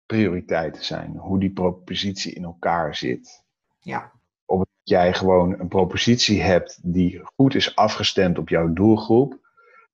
prioriteiten 0.05 0.83
zijn. 0.83 1.17
Hoe 1.17 1.39
die 1.39 1.51
propositie 1.53 2.33
in 2.33 2.43
elkaar 2.43 2.95
zit. 2.95 3.45
Ja. 3.79 4.11
Op 4.45 4.59
het 4.59 4.67
dat 4.87 4.95
jij 4.97 5.13
gewoon 5.13 5.59
een 5.59 5.67
propositie 5.67 6.41
hebt 6.41 6.79
die 6.93 7.21
goed 7.35 7.55
is 7.55 7.75
afgestemd 7.75 8.37
op 8.37 8.49
jouw 8.49 8.73
doelgroep, 8.73 9.39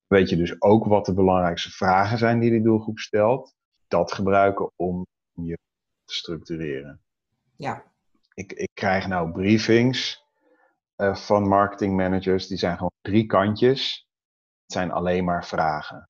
weet 0.07 0.29
je 0.29 0.35
dus 0.35 0.61
ook 0.61 0.85
wat 0.85 1.05
de 1.05 1.13
belangrijkste 1.13 1.71
vragen 1.71 2.17
zijn 2.17 2.39
die 2.39 2.49
die 2.49 2.61
doelgroep 2.61 2.99
stelt. 2.99 3.55
Dat 3.87 4.11
gebruiken 4.11 4.71
om 4.75 5.05
je 5.31 5.57
te 6.05 6.13
structureren. 6.13 7.01
Ja. 7.55 7.83
Ik, 8.33 8.51
ik 8.51 8.69
krijg 8.73 9.07
nou 9.07 9.31
briefings 9.31 10.23
eh, 10.95 11.15
van 11.15 11.47
marketingmanagers, 11.47 12.47
die 12.47 12.57
zijn 12.57 12.75
gewoon 12.75 12.91
drie 13.01 13.25
kantjes. 13.25 14.07
Zijn 14.73 14.91
alleen 14.91 15.23
maar 15.23 15.45
vragen. 15.45 16.09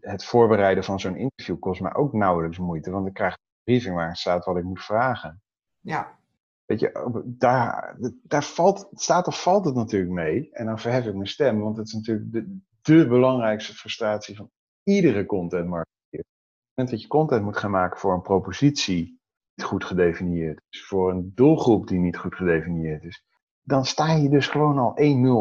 Het 0.00 0.24
voorbereiden 0.24 0.84
van 0.84 1.00
zo'n 1.00 1.16
interview 1.16 1.58
kost 1.58 1.80
mij 1.80 1.94
ook 1.94 2.12
nauwelijks 2.12 2.58
moeite, 2.58 2.90
want 2.90 3.06
ik 3.06 3.14
krijg 3.14 3.32
een 3.32 3.62
briefing 3.64 3.94
waar 3.94 4.16
staat 4.16 4.44
wat 4.44 4.56
ik 4.56 4.64
moet 4.64 4.84
vragen. 4.84 5.42
Ja. 5.80 6.18
Weet 6.64 6.80
je, 6.80 7.24
daar, 7.24 7.96
daar 8.22 8.44
valt, 8.44 8.88
staat 8.92 9.26
of 9.26 9.42
valt 9.42 9.64
het 9.64 9.74
natuurlijk 9.74 10.12
mee. 10.12 10.50
En 10.52 10.66
dan 10.66 10.78
verhef 10.78 11.06
ik 11.06 11.14
mijn 11.14 11.26
stem, 11.26 11.60
want 11.60 11.76
het 11.76 11.86
is 11.86 11.92
natuurlijk 11.92 12.32
de, 12.32 12.58
de 12.80 13.06
belangrijkste 13.08 13.74
frustratie 13.74 14.36
van 14.36 14.50
iedere 14.82 15.26
content 15.26 15.68
marketeer. 15.68 16.20
Op 16.20 16.26
het 16.26 16.74
moment 16.74 16.90
dat 16.90 17.02
je 17.02 17.08
content 17.08 17.42
moet 17.42 17.56
gaan 17.56 17.70
maken 17.70 17.98
voor 17.98 18.14
een 18.14 18.22
propositie 18.22 19.04
die 19.04 19.20
niet 19.54 19.66
goed 19.66 19.84
gedefinieerd 19.84 20.60
is, 20.68 20.86
voor 20.86 21.10
een 21.10 21.32
doelgroep 21.34 21.86
die 21.86 21.98
niet 21.98 22.16
goed 22.16 22.34
gedefinieerd 22.34 23.04
is, 23.04 23.24
dan 23.62 23.84
sta 23.84 24.12
je 24.12 24.28
dus 24.28 24.46
gewoon 24.46 24.78
al 24.78 24.94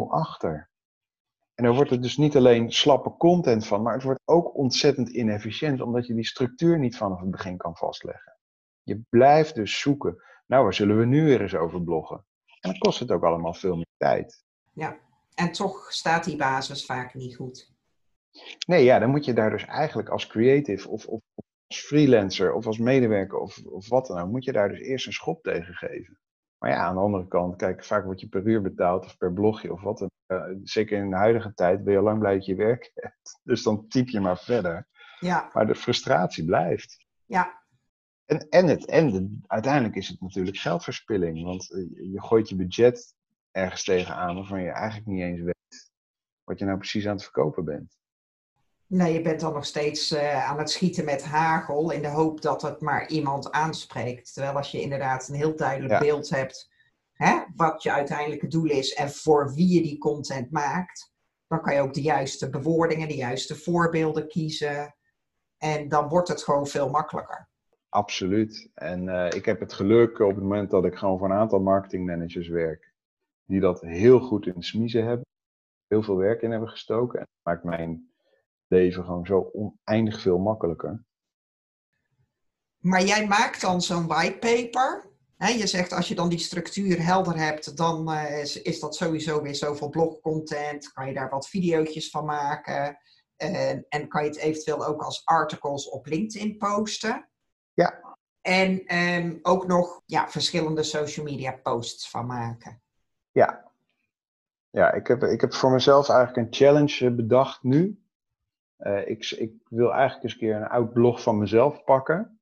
1-0 0.08 0.12
achter. 0.12 0.70
En 1.60 1.66
dan 1.66 1.76
wordt 1.76 1.90
het 1.90 2.02
dus 2.02 2.18
niet 2.18 2.36
alleen 2.36 2.72
slappe 2.72 3.18
content 3.18 3.68
van, 3.68 3.82
maar 3.82 3.94
het 3.94 4.04
wordt 4.04 4.22
ook 4.26 4.58
ontzettend 4.58 5.10
inefficiënt, 5.10 5.82
omdat 5.82 6.08
je 6.08 6.14
die 6.14 6.26
structuur 6.26 6.80
niet 6.80 6.98
vanaf 6.98 7.20
het 7.20 7.32
begin 7.32 7.58
kan 7.58 7.76
vastleggen. 7.76 8.38
Je 8.84 9.02
blijft 9.10 9.56
dus 9.56 9.80
zoeken. 9.80 10.24
Nou, 10.48 10.64
waar 10.64 10.74
zullen 10.74 10.98
we 10.98 11.06
nu 11.06 11.24
weer 11.24 11.42
eens 11.42 11.56
over 11.56 11.84
bloggen? 11.84 12.26
En 12.46 12.70
dan 12.70 12.78
kost 12.78 13.00
het 13.00 13.12
ook 13.12 13.24
allemaal 13.24 13.54
veel 13.54 13.76
meer 13.76 13.94
tijd. 13.98 14.44
Ja, 14.74 14.98
en 15.36 15.52
toch 15.52 15.92
staat 15.92 16.24
die 16.24 16.36
basis 16.36 16.86
vaak 16.86 17.14
niet 17.14 17.36
goed. 17.36 17.72
Nee, 18.68 18.84
ja, 18.84 19.00
dan 19.00 19.10
moet 19.10 19.26
je 19.26 19.34
daar 19.34 19.50
dus 19.50 19.66
eigenlijk 19.66 20.10
als 20.10 20.28
creative 20.28 20.90
of, 20.90 21.06
of 21.06 21.22
als 21.68 21.80
freelancer 21.80 22.54
of 22.54 22.66
als 22.66 22.78
medewerker 22.78 23.38
of, 23.38 23.66
of 23.66 23.90
wat 23.90 24.08
dan 24.08 24.20
ook, 24.20 24.30
moet 24.30 24.46
je 24.46 24.52
daar 24.52 24.70
dus 24.70 24.80
eerst 24.80 25.06
een 25.06 25.14
schop 25.14 25.44
tegen 25.44 25.74
geven. 25.74 26.20
Maar 26.58 26.70
ja, 26.70 26.78
aan 26.78 26.96
de 26.96 27.02
andere 27.02 27.28
kant, 27.28 27.56
kijk, 27.56 27.86
vaak 27.86 28.06
word 28.06 28.20
je 28.20 28.28
per 28.28 28.48
uur 28.48 28.62
betaald 28.62 29.06
of 29.06 29.18
per 29.18 29.34
blogje 29.34 29.74
of 29.74 29.82
wat 29.82 29.98
dan 29.98 30.10
uh, 30.32 30.44
Zeker 30.64 30.98
in 30.98 31.10
de 31.10 31.16
huidige 31.16 31.54
tijd 31.54 31.84
ben 31.84 31.94
je 31.94 32.00
al 32.00 32.06
lang 32.06 32.20
blij 32.20 32.34
dat 32.34 32.46
je 32.46 32.56
werk 32.56 32.92
hebt. 32.94 33.40
Dus 33.44 33.64
dan 33.64 33.88
typ 33.88 34.10
je 34.10 34.20
maar 34.20 34.38
verder. 34.38 34.88
Ja. 35.20 35.50
Maar 35.54 35.68
de 35.68 35.76
frustratie 35.76 36.46
blijft. 36.46 37.06
Ja. 37.26 37.64
En, 38.26 38.50
en, 38.50 38.68
het, 38.68 38.86
en 38.86 39.42
uiteindelijk 39.48 39.96
is 39.96 40.08
het 40.08 40.22
natuurlijk 40.22 40.58
geldverspilling. 40.58 41.44
Want 41.44 41.72
eh, 41.72 41.80
je 42.12 42.22
gooit 42.22 42.50
je 42.50 42.56
budget 42.56 43.16
ergens 43.52 43.84
tegenaan 43.84 44.36
waarvan 44.36 44.62
je 44.62 44.72
eigenlijk 44.72 45.08
niet 45.08 45.22
eens 45.22 45.42
weet 45.42 45.92
wat 46.44 46.60
je 46.60 46.66
nou 46.66 46.78
precies 46.78 47.08
aan 47.08 47.14
het 47.14 47.24
verkopen 47.24 47.66
bent. 47.66 47.98
Nee, 48.86 49.14
je 49.14 49.22
bent 49.22 49.40
dan 49.40 49.54
nog 49.54 49.66
steeds 49.66 50.12
uh, 50.12 50.50
aan 50.50 50.58
het 50.58 50.70
schieten 50.70 51.06
met 51.06 51.24
hagel 51.24 51.92
in 51.92 52.02
de 52.02 52.08
hoop 52.08 52.42
dat 52.42 52.62
het 52.62 52.82
maar 52.82 53.08
iemand 53.08 53.52
aanspreekt. 53.52 54.34
Terwijl 54.34 54.56
als 54.56 54.72
je 54.72 54.82
inderdaad 54.82 55.28
een 55.28 55.36
heel 55.36 55.56
duidelijk 55.56 56.00
beeld 56.00 56.30
hebt 56.30 56.70
hè, 57.24 57.44
wat 57.56 57.84
je 57.84 57.92
uiteindelijke 57.92 58.48
doel 58.48 58.66
is 58.66 58.94
en 58.94 59.10
voor 59.10 59.54
wie 59.54 59.68
je 59.68 59.82
die 59.82 59.98
content 59.98 60.52
maakt, 60.52 61.14
dan 61.48 61.62
kan 61.62 61.74
je 61.74 61.82
ook 61.82 61.94
de 61.94 62.02
juiste 62.02 62.50
bewoordingen, 62.50 63.08
de 63.08 63.16
juiste 63.16 63.56
voorbeelden 63.56 64.28
kiezen. 64.28 64.96
En 65.58 65.88
dan 65.88 66.08
wordt 66.08 66.28
het 66.28 66.44
gewoon 66.44 66.68
veel 66.68 66.90
makkelijker. 66.90 67.50
Absoluut. 67.90 68.70
En 68.74 69.04
uh, 69.04 69.30
ik 69.30 69.46
heb 69.46 69.60
het 69.60 69.74
geluk 69.74 70.20
op 70.20 70.30
het 70.30 70.44
moment 70.44 70.70
dat 70.70 70.86
ik 70.86 70.96
gewoon 70.96 71.18
voor 71.18 71.30
een 71.30 71.38
aantal 71.38 71.60
marketingmanagers 71.60 72.48
werk, 72.48 72.94
die 73.46 73.60
dat 73.60 73.82
heel 73.82 74.20
goed 74.20 74.46
in 74.46 74.54
de 74.56 74.64
smiezen 74.64 75.06
hebben, 75.06 75.26
heel 75.88 76.04
veel 76.04 76.18
werk 76.18 76.42
in 76.42 76.52
hebben 76.52 76.70
gestoken. 76.70 77.20
En 77.20 77.26
dat 77.26 77.54
maakt 77.54 77.64
mijn 77.64 78.12
leven 78.68 79.04
gewoon 79.04 79.26
zo 79.26 79.50
oneindig 79.54 80.22
veel 80.22 80.38
makkelijker. 80.38 81.04
Maar 82.78 83.04
jij 83.04 83.28
maakt 83.28 83.62
dan 83.62 83.82
zo'n 83.82 84.08
whitepaper. 84.08 85.09
Je 85.48 85.68
zegt 85.68 85.94
als 85.94 86.08
je 86.08 86.16
dan 86.16 86.30
die 86.30 86.40
structuur 86.40 87.06
helder 87.06 87.38
hebt, 87.38 87.78
dan 87.78 88.12
uh, 88.12 88.40
is, 88.40 88.62
is, 88.62 88.80
dat 88.80 88.96
sowieso 88.96 89.42
weer 89.42 89.56
zoveel 89.56 89.90
blogcontent. 89.90 90.92
Kan 90.94 91.08
je 91.08 91.14
daar 91.14 91.30
wat 91.30 91.50
video's 91.50 92.10
van 92.10 92.26
maken. 92.26 92.98
En 93.90 94.08
kan 94.08 94.24
je 94.24 94.30
het 94.30 94.38
eventueel 94.38 94.86
ook 94.86 95.02
als 95.02 95.26
articles 95.26 95.90
op 95.90 96.06
LinkedIn 96.06 96.58
posten. 96.58 97.30
Ja. 97.74 98.18
En 98.42 98.98
um, 98.98 99.40
ook 99.42 99.68
nog 99.68 100.02
ja, 100.06 100.30
verschillende 100.30 100.84
social 100.84 101.26
media 101.26 101.52
posts 101.52 102.10
van 102.10 102.26
maken. 102.26 102.82
Ja. 103.32 103.72
Ja, 104.70 104.94
ik 104.94 105.08
heb, 105.08 105.24
ik 105.24 105.42
heb 105.42 105.54
voor 105.54 105.72
mezelf 105.72 106.10
eigenlijk 106.10 106.48
een 106.48 106.54
challenge 106.54 107.12
bedacht 107.12 107.64
nu. 107.64 108.04
Uh, 108.80 109.08
ik, 109.08 109.32
ik, 109.32 109.54
wil 109.70 109.94
eigenlijk 109.94 110.24
eens 110.24 110.34
een 110.34 110.40
keer 110.40 110.56
een 110.56 110.68
oud 110.68 110.94
blog 110.94 111.22
van 111.22 111.38
mezelf 111.38 111.84
pakken. 111.84 112.39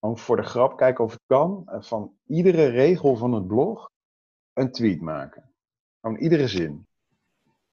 Gewoon 0.00 0.18
voor 0.18 0.36
de 0.36 0.42
grap 0.42 0.76
kijken 0.76 1.04
of 1.04 1.12
het 1.12 1.22
kan. 1.26 1.62
Uh, 1.66 1.82
van 1.82 2.16
iedere 2.26 2.66
regel 2.66 3.16
van 3.16 3.32
het 3.32 3.46
blog 3.46 3.90
een 4.52 4.72
tweet 4.72 5.00
maken. 5.00 5.52
Gewoon 6.00 6.16
iedere 6.16 6.48
zin. 6.48 6.86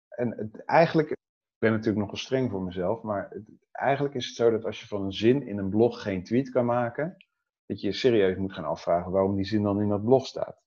En 0.08 0.50
eigenlijk, 0.64 1.10
ik 1.10 1.16
ben 1.58 1.70
natuurlijk 1.70 1.98
nogal 1.98 2.16
streng 2.16 2.50
voor 2.50 2.62
mezelf, 2.62 3.02
maar 3.02 3.36
eigenlijk 3.72 4.14
is 4.14 4.26
het 4.26 4.36
zo 4.36 4.50
dat 4.50 4.64
als 4.64 4.80
je 4.80 4.86
van 4.86 5.02
een 5.02 5.12
zin 5.12 5.46
in 5.46 5.58
een 5.58 5.68
blog 5.68 6.02
geen 6.02 6.24
tweet 6.24 6.50
kan 6.50 6.64
maken, 6.64 7.16
dat 7.66 7.80
je 7.80 7.86
je 7.86 7.92
serieus 7.92 8.36
moet 8.36 8.52
gaan 8.52 8.64
afvragen 8.64 9.12
waarom 9.12 9.36
die 9.36 9.44
zin 9.44 9.62
dan 9.62 9.80
in 9.80 9.88
dat 9.88 10.04
blog 10.04 10.26
staat. 10.26 10.62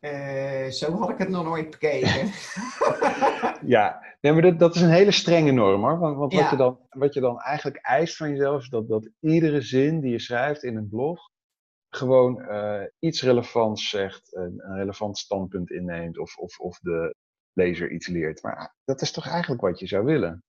Uh, 0.00 0.66
zo 0.66 0.92
had 0.92 1.10
ik 1.10 1.18
het 1.18 1.28
nog 1.28 1.44
nooit 1.44 1.70
bekeken. 1.70 2.30
ja, 3.76 4.02
nee, 4.20 4.32
maar 4.32 4.42
dat, 4.42 4.58
dat 4.58 4.74
is 4.74 4.80
een 4.80 4.90
hele 4.90 5.10
strenge 5.10 5.52
norm 5.52 5.82
hoor. 5.82 5.98
Want, 5.98 6.16
want 6.16 6.32
ja. 6.32 6.40
wat, 6.40 6.50
je 6.50 6.56
dan, 6.56 6.78
wat 6.88 7.14
je 7.14 7.20
dan 7.20 7.40
eigenlijk 7.40 7.76
eist 7.76 8.16
van 8.16 8.30
jezelf 8.30 8.62
is 8.62 8.68
dat, 8.68 8.88
dat 8.88 9.10
iedere 9.20 9.60
zin 9.60 10.00
die 10.00 10.10
je 10.10 10.20
schrijft 10.20 10.62
in 10.62 10.76
een 10.76 10.88
blog 10.88 11.28
gewoon 11.88 12.40
uh, 12.40 12.82
iets 12.98 13.22
relevants 13.22 13.88
zegt, 13.88 14.36
een, 14.36 14.62
een, 14.64 14.76
relevant 14.76 15.18
standpunt 15.18 15.70
inneemt 15.70 16.18
of, 16.18 16.36
of, 16.36 16.58
of 16.58 16.78
de 16.78 17.14
lezer 17.52 17.90
iets 17.90 18.06
leert. 18.06 18.42
Maar 18.42 18.74
dat 18.84 19.00
is 19.00 19.12
toch 19.12 19.26
eigenlijk 19.26 19.60
wat 19.60 19.78
je 19.78 19.86
zou 19.86 20.04
willen. 20.04 20.42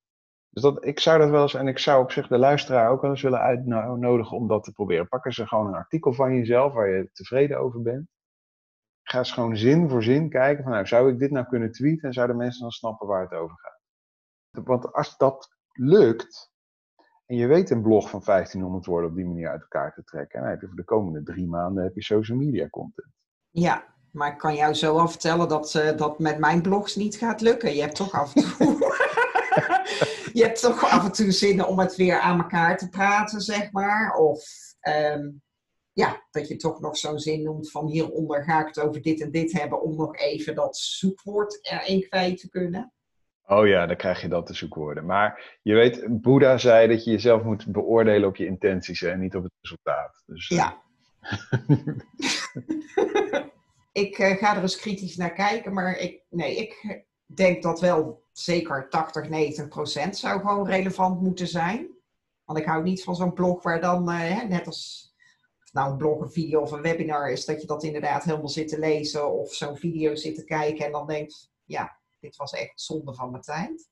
Dus 0.50 0.64
dat, 0.64 0.86
ik 0.86 1.00
zou 1.00 1.20
dat 1.20 1.30
wel 1.30 1.42
eens, 1.42 1.54
en 1.54 1.68
ik 1.68 1.80
zou 1.80 2.04
op 2.04 2.12
zich 2.12 2.28
de 2.28 2.38
luisteraar 2.38 2.90
ook 2.92 3.02
wel 3.02 3.12
eens 3.12 3.22
willen 3.22 3.40
uitnodigen 3.40 4.38
om 4.38 4.48
dat 4.48 4.64
te 4.64 4.72
proberen. 4.72 5.08
Pakken 5.08 5.34
ze 5.34 5.48
gewoon 5.48 5.68
een 5.68 5.74
artikel 5.74 6.14
van 6.14 6.36
jezelf 6.36 6.74
waar 6.74 6.90
je 6.90 7.10
tevreden 7.14 7.60
over 7.60 7.82
bent 7.82 8.08
ga 9.10 9.18
eens 9.18 9.32
gewoon 9.32 9.58
zin 9.58 9.90
voor 9.90 10.04
zin 10.04 10.30
kijken 10.30 10.64
van, 10.64 10.72
nou, 10.72 10.88
zou 10.88 11.12
ik 11.12 11.20
dit 11.20 11.32
nou 11.32 11.46
kunnen 11.46 11.72
tweeten 11.72 12.08
en 12.08 12.14
zouden 12.14 12.38
mensen 12.38 12.62
dan 12.62 12.72
snappen 12.72 13.08
waar 13.08 13.22
het 13.22 13.34
over 13.34 13.58
gaat? 13.60 13.80
Want 14.66 14.94
als 14.94 15.18
dat 15.18 15.50
lukt, 15.74 16.52
en 17.26 17.36
je 17.36 17.48
weet 17.48 17.70
een 17.70 17.82
blog 17.82 18.10
van 18.10 18.22
1500 18.26 18.86
woorden 18.86 19.10
op 19.10 19.16
die 19.16 19.26
manier 19.26 19.50
uit 19.50 19.62
elkaar 19.62 19.94
te 19.94 20.04
trekken, 20.04 20.42
dan 20.42 20.50
heb 20.50 20.62
je 20.62 20.68
voor 20.68 20.76
de 20.76 20.84
komende 20.84 21.24
drie 21.24 21.48
maanden 21.48 21.84
heb 21.84 21.96
je 21.96 22.04
social 22.04 22.38
media 22.38 22.70
content. 22.70 23.08
Ja, 23.50 23.84
maar 24.12 24.32
ik 24.32 24.38
kan 24.38 24.56
jou 24.56 24.74
zo 24.74 24.98
al 24.98 25.08
vertellen 25.08 25.48
dat 25.48 25.74
uh, 25.74 25.98
dat 25.98 26.20
met 26.20 26.40
mijn 26.40 26.62
blogs 26.62 26.96
niet 26.96 27.16
gaat 27.16 27.42
lukken. 27.42 27.76
Je 27.76 27.82
hebt 27.82 27.96
toch 27.96 28.12
af 28.12 28.36
en 28.36 28.44
toe... 28.44 28.78
je 30.34 30.44
hebt 30.44 30.62
toch 30.62 30.84
af 30.84 31.06
en 31.06 31.12
toe 31.12 31.32
zin 31.32 31.66
om 31.66 31.80
het 31.80 31.96
weer 31.96 32.20
aan 32.20 32.40
elkaar 32.40 32.78
te 32.78 32.90
praten, 32.90 33.42
zeg 33.42 33.72
maar. 33.72 34.16
Of 34.16 34.46
um, 34.88 35.42
ja, 35.98 36.26
dat 36.32 36.48
je 36.48 36.56
toch 36.56 36.80
nog 36.80 36.98
zo'n 36.98 37.20
zin 37.20 37.44
noemt 37.44 37.72
van 37.72 37.88
hieronder 37.88 38.44
ga 38.44 38.62
ik 38.62 38.68
het 38.68 38.80
over 38.80 39.02
dit 39.02 39.22
en 39.22 39.32
dit 39.32 39.52
hebben 39.52 39.82
om 39.82 39.96
nog 39.96 40.18
even 40.18 40.56
dat 40.56 40.78
zoekwoord 40.78 41.60
erin 41.62 42.08
kwijt 42.10 42.40
te 42.40 42.50
kunnen. 42.50 42.94
Oh 43.46 43.68
ja, 43.68 43.86
dan 43.86 43.96
krijg 43.96 44.22
je 44.22 44.28
dat 44.28 44.48
de 44.48 44.54
zoekwoorden. 44.54 45.06
Maar 45.06 45.58
je 45.62 45.74
weet, 45.74 46.22
Boeddha 46.22 46.58
zei 46.58 46.88
dat 46.88 47.04
je 47.04 47.12
jezelf 47.12 47.44
moet 47.44 47.72
beoordelen 47.72 48.30
op 48.30 48.36
je 48.36 48.46
intenties 48.46 49.02
en 49.02 49.20
niet 49.20 49.36
op 49.36 49.44
het 49.44 49.52
resultaat. 49.62 50.24
Dus, 50.26 50.48
ja. 50.48 50.82
ik 54.04 54.18
uh, 54.18 54.38
ga 54.38 54.56
er 54.56 54.62
eens 54.62 54.80
kritisch 54.80 55.16
naar 55.16 55.34
kijken, 55.34 55.74
maar 55.74 55.98
ik, 55.98 56.24
nee, 56.30 56.56
ik 56.56 57.04
denk 57.26 57.64
dat 57.64 57.80
wel 57.80 58.24
zeker 58.32 58.90
80, 58.90 59.30
90 59.30 59.68
procent 59.68 60.18
zou 60.18 60.40
gewoon 60.40 60.68
relevant 60.68 61.22
moeten 61.22 61.48
zijn. 61.48 61.88
Want 62.46 62.60
ik 62.60 62.66
hou 62.66 62.84
niet 62.84 63.04
van 63.04 63.16
zo'n 63.16 63.34
blog 63.34 63.64
waar 63.64 63.82
dan, 63.82 64.12
uh, 64.12 64.44
net 64.44 64.66
als 64.66 65.08
nou 65.78 65.92
een 65.92 65.98
blog, 65.98 66.22
een 66.22 66.32
video 66.32 66.62
of 66.62 66.72
een 66.72 66.82
webinar 66.82 67.32
is, 67.32 67.46
dat 67.46 67.62
je 67.62 67.68
dat 67.68 67.84
inderdaad 67.84 68.24
helemaal 68.24 68.50
zit 68.50 68.68
te 68.68 68.80
lezen 68.80 69.32
of 69.32 69.54
zo'n 69.54 69.78
video 69.78 70.16
zit 70.16 70.36
te 70.36 70.44
kijken 70.44 70.86
en 70.86 70.92
dan 70.92 71.08
denkt, 71.08 71.52
ja, 71.64 71.98
dit 72.20 72.36
was 72.36 72.52
echt 72.52 72.82
zonde 72.82 73.14
van 73.14 73.32
mijn 73.32 73.44
tijd. 73.44 73.90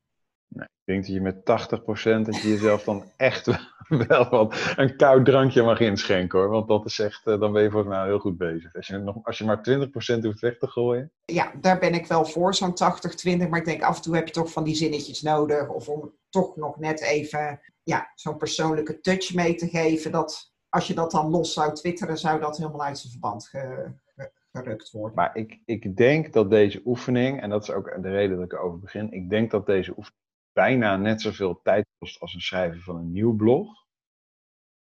Nee, 0.48 0.65
ik 0.65 0.86
denk 0.86 1.02
dat 1.02 1.13
je 1.13 1.21
met 1.21 1.36
80% 1.36 2.26
dat 2.26 2.41
je 2.41 2.50
jezelf 2.50 2.84
dan 2.84 3.12
echt 3.17 3.45
wel 4.08 4.30
wat 4.30 4.74
een 4.76 4.98
koud 4.98 5.26
drankje 5.26 5.63
mag 5.63 5.80
inschenken 5.80 6.39
hoor. 6.39 6.50
Want 6.50 6.67
dat 6.67 6.86
is 6.86 7.00
echt, 7.00 7.28
eh, 7.28 7.39
dan 7.39 7.52
ben 7.52 7.63
je 7.63 7.71
volgens 7.71 7.93
mij 7.93 8.06
heel 8.06 8.19
goed 8.19 8.38
bezig. 8.38 8.76
Als 8.76 8.88
je, 8.88 8.98
nog, 8.98 9.17
als 9.24 9.38
je 9.38 9.45
maar 9.45 9.63
20% 9.69 10.21
hoeft 10.21 10.39
weg 10.39 10.58
te 10.58 10.67
gooien. 10.67 11.12
Ja, 11.26 11.52
daar 11.62 11.80
ben 11.80 11.93
ik 11.93 12.08
wel 12.08 12.26
voor, 12.26 12.56
zo'n 12.56 12.74
80-20. 12.74 13.50
Maar 13.50 13.60
ik 13.60 13.65
denk 13.65 13.82
af 13.82 13.95
en 13.95 14.02
toe 14.02 14.15
heb 14.15 14.28
je 14.28 14.34
toch 14.34 14.52
van 14.52 14.63
die 14.63 14.76
zinnetjes 14.76 15.21
nodig. 15.21 15.69
Of 15.69 15.89
om 15.89 16.13
toch 16.30 16.56
nog 16.56 16.80
net 16.80 17.02
even 17.02 17.60
ja, 17.84 18.12
zo'n 18.15 18.38
persoonlijke 18.38 19.00
touch 19.00 19.34
mee 19.34 19.56
te 19.56 19.67
geven. 19.67 20.12
Dat 20.12 20.54
als 20.75 20.88
je 20.88 20.93
dat 20.93 21.11
dan 21.11 21.29
los 21.29 21.53
zou 21.53 21.73
twitteren, 21.73 22.17
zou 22.17 22.39
dat 22.39 22.57
helemaal 22.57 22.83
uit 22.83 22.97
zijn 22.97 23.11
verband 23.11 23.47
ge, 23.47 23.91
ge, 24.15 24.31
gerukt 24.51 24.91
worden. 24.91 25.15
Maar 25.15 25.35
ik, 25.35 25.59
ik 25.65 25.97
denk 25.97 26.33
dat 26.33 26.49
deze 26.49 26.81
oefening, 26.85 27.41
en 27.41 27.49
dat 27.49 27.63
is 27.63 27.71
ook 27.71 28.01
de 28.01 28.09
reden 28.09 28.35
dat 28.35 28.45
ik 28.45 28.53
erover 28.53 28.79
begin, 28.79 29.11
ik 29.11 29.29
denk 29.29 29.51
dat 29.51 29.65
deze 29.65 29.89
oefening 29.89 30.23
bijna 30.53 30.97
net 30.97 31.21
zoveel 31.21 31.59
tijd 31.63 31.85
kost 31.97 32.19
als 32.19 32.33
een 32.33 32.41
schrijven 32.41 32.81
van 32.81 32.95
een 32.95 33.11
nieuw 33.11 33.35
blog. 33.35 33.67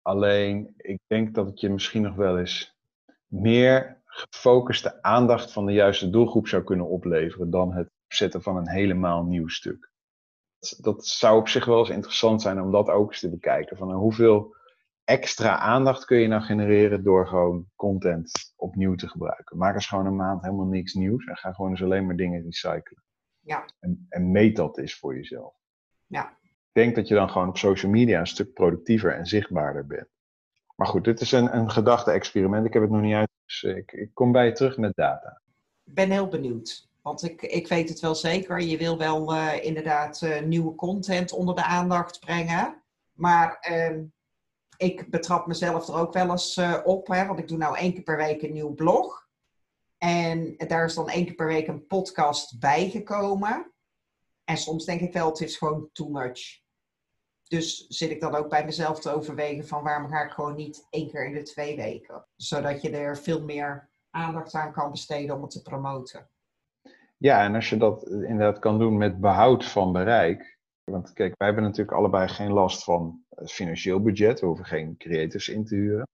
Alleen, 0.03 0.75
ik 0.77 0.99
denk 1.07 1.35
dat 1.35 1.47
het 1.47 1.61
je 1.61 1.69
misschien 1.69 2.03
nog 2.03 2.15
wel 2.15 2.39
eens 2.39 2.77
meer 3.27 4.03
gefocuste 4.05 5.03
aandacht 5.03 5.53
van 5.53 5.67
de 5.67 5.73
juiste 5.73 6.11
doelgroep 6.11 6.49
zou 6.49 6.63
kunnen 6.63 6.89
opleveren 6.89 7.51
dan 7.51 7.73
het 7.73 7.91
opzetten 8.05 8.43
van 8.43 8.57
een 8.57 8.69
helemaal 8.69 9.25
nieuw 9.25 9.49
stuk. 9.49 9.91
Dat 10.81 11.07
zou 11.07 11.39
op 11.39 11.49
zich 11.49 11.65
wel 11.65 11.79
eens 11.79 11.89
interessant 11.89 12.43
zijn 12.43 12.61
om 12.61 12.71
dat 12.71 12.89
ook 12.89 13.11
eens 13.11 13.21
te 13.21 13.31
bekijken. 13.31 13.77
Van 13.77 13.93
hoeveel 13.93 14.55
extra 15.05 15.59
aandacht 15.59 16.05
kun 16.05 16.19
je 16.19 16.29
nou 16.29 16.43
genereren 16.43 17.05
door 17.05 17.27
gewoon 17.27 17.67
content 17.77 18.53
opnieuw 18.57 18.95
te 18.95 19.09
gebruiken. 19.09 19.59
Maak 19.59 19.75
eens 19.75 19.87
gewoon 19.87 20.07
een 20.07 20.17
maand 20.17 20.43
helemaal 20.43 20.67
niks 20.67 20.95
nieuws 20.95 21.25
en 21.25 21.37
ga 21.37 21.53
gewoon 21.53 21.71
eens 21.71 21.83
alleen 21.83 22.07
maar 22.07 22.17
dingen 22.17 22.43
recyclen. 22.43 23.03
Ja. 23.41 23.65
En, 23.81 24.07
en 24.09 24.31
meet 24.31 24.57
dat 24.57 24.79
eens 24.79 24.99
voor 24.99 25.15
jezelf. 25.15 25.55
Ja. 26.07 26.39
Ik 26.43 26.83
denk 26.83 26.95
dat 26.95 27.09
je 27.09 27.15
dan 27.15 27.31
gewoon 27.31 27.49
op 27.49 27.59
social 27.59 27.93
media 27.93 28.21
een 28.21 28.27
stuk 28.27 28.53
productiever 28.53 29.15
en 29.15 29.27
zichtbaarder 29.27 29.87
bent. 29.87 30.09
Maar 30.77 30.87
goed, 30.87 31.05
dit 31.05 31.21
is 31.21 31.33
een, 31.33 31.57
een 31.57 31.71
gedachte-experiment. 31.71 32.67
Ik 32.67 32.73
heb 32.73 32.83
het 32.83 32.91
nog 32.91 33.01
niet 33.01 33.15
uit, 33.15 33.31
dus 33.45 33.63
ik, 33.63 33.93
ik 33.93 34.11
kom 34.15 34.33
bij 34.33 34.47
je 34.47 34.53
terug 34.53 34.77
met 34.77 34.95
data. 34.95 35.41
Ik 35.85 35.95
ben 35.95 36.11
heel 36.11 36.29
benieuwd. 36.29 36.89
Want 37.03 37.23
ik, 37.23 37.43
ik 37.43 37.69
weet 37.69 37.89
het 37.89 38.01
wel 38.01 38.15
zeker. 38.15 38.61
Je 38.61 38.77
wil 38.77 38.99
wel 38.99 39.35
eh, 39.35 39.65
inderdaad 39.65 40.21
uh, 40.23 40.41
nieuwe 40.41 40.75
content 40.75 41.33
onder 41.33 41.55
de 41.55 41.65
aandacht 41.65 42.21
brengen. 42.21 42.83
Maar 43.13 43.57
ehm, 43.61 44.03
ik 44.77 45.11
betrap 45.11 45.47
mezelf 45.47 45.89
er 45.89 45.95
ook 45.95 46.13
wel 46.13 46.31
eens 46.31 46.57
uh, 46.57 46.81
op. 46.85 47.07
Hè, 47.07 47.27
want 47.27 47.39
ik 47.39 47.49
doe 47.49 47.59
nou 47.59 47.77
één 47.77 47.93
keer 47.93 48.03
per 48.03 48.17
week 48.17 48.43
een 48.43 48.53
nieuw 48.53 48.75
blog. 48.75 49.29
En 49.99 50.55
daar 50.57 50.85
is 50.85 50.95
dan 50.95 51.09
één 51.09 51.25
keer 51.25 51.35
per 51.35 51.47
week 51.47 51.69
een 51.69 51.87
podcast 51.87 52.59
bijgekomen. 52.59 53.73
En 54.45 54.57
soms 54.57 54.85
denk 54.85 55.01
ik 55.01 55.13
wel, 55.13 55.29
het 55.29 55.41
is 55.41 55.57
gewoon 55.57 55.89
too 55.93 56.09
much. 56.09 56.63
Dus 57.49 57.87
zit 57.89 58.11
ik 58.11 58.21
dan 58.21 58.35
ook 58.35 58.49
bij 58.49 58.65
mezelf 58.65 59.01
te 59.01 59.11
overwegen 59.11 59.67
van 59.67 59.83
waarom 59.83 60.11
ga 60.11 60.25
ik 60.25 60.31
gewoon 60.31 60.55
niet 60.55 60.87
één 60.91 61.11
keer 61.11 61.27
in 61.27 61.33
de 61.33 61.43
twee 61.43 61.77
weken. 61.77 62.27
Zodat 62.37 62.83
je 62.83 62.91
er 62.91 63.19
veel 63.19 63.45
meer 63.45 63.89
aandacht 64.11 64.55
aan 64.55 64.73
kan 64.73 64.91
besteden 64.91 65.37
om 65.37 65.43
het 65.43 65.51
te 65.51 65.63
promoten. 65.63 66.29
Ja, 67.17 67.45
en 67.45 67.55
als 67.55 67.69
je 67.69 67.77
dat 67.77 68.07
inderdaad 68.07 68.59
kan 68.59 68.79
doen 68.79 68.97
met 68.97 69.21
behoud 69.21 69.65
van 69.65 69.93
bereik. 69.93 70.54
Want 70.85 71.13
kijk, 71.13 71.35
wij 71.39 71.47
hebben 71.47 71.65
natuurlijk 71.65 71.97
allebei 71.97 72.29
geen 72.29 72.53
last 72.53 72.85
van 72.85 73.25
het 73.29 73.53
financieel 73.53 74.03
budget. 74.03 74.41
We 74.41 74.47
hoeven 74.47 74.65
geen 74.65 74.97
creators 74.97 75.49
in 75.49 75.65
te 75.65 75.75
huren. 75.75 76.09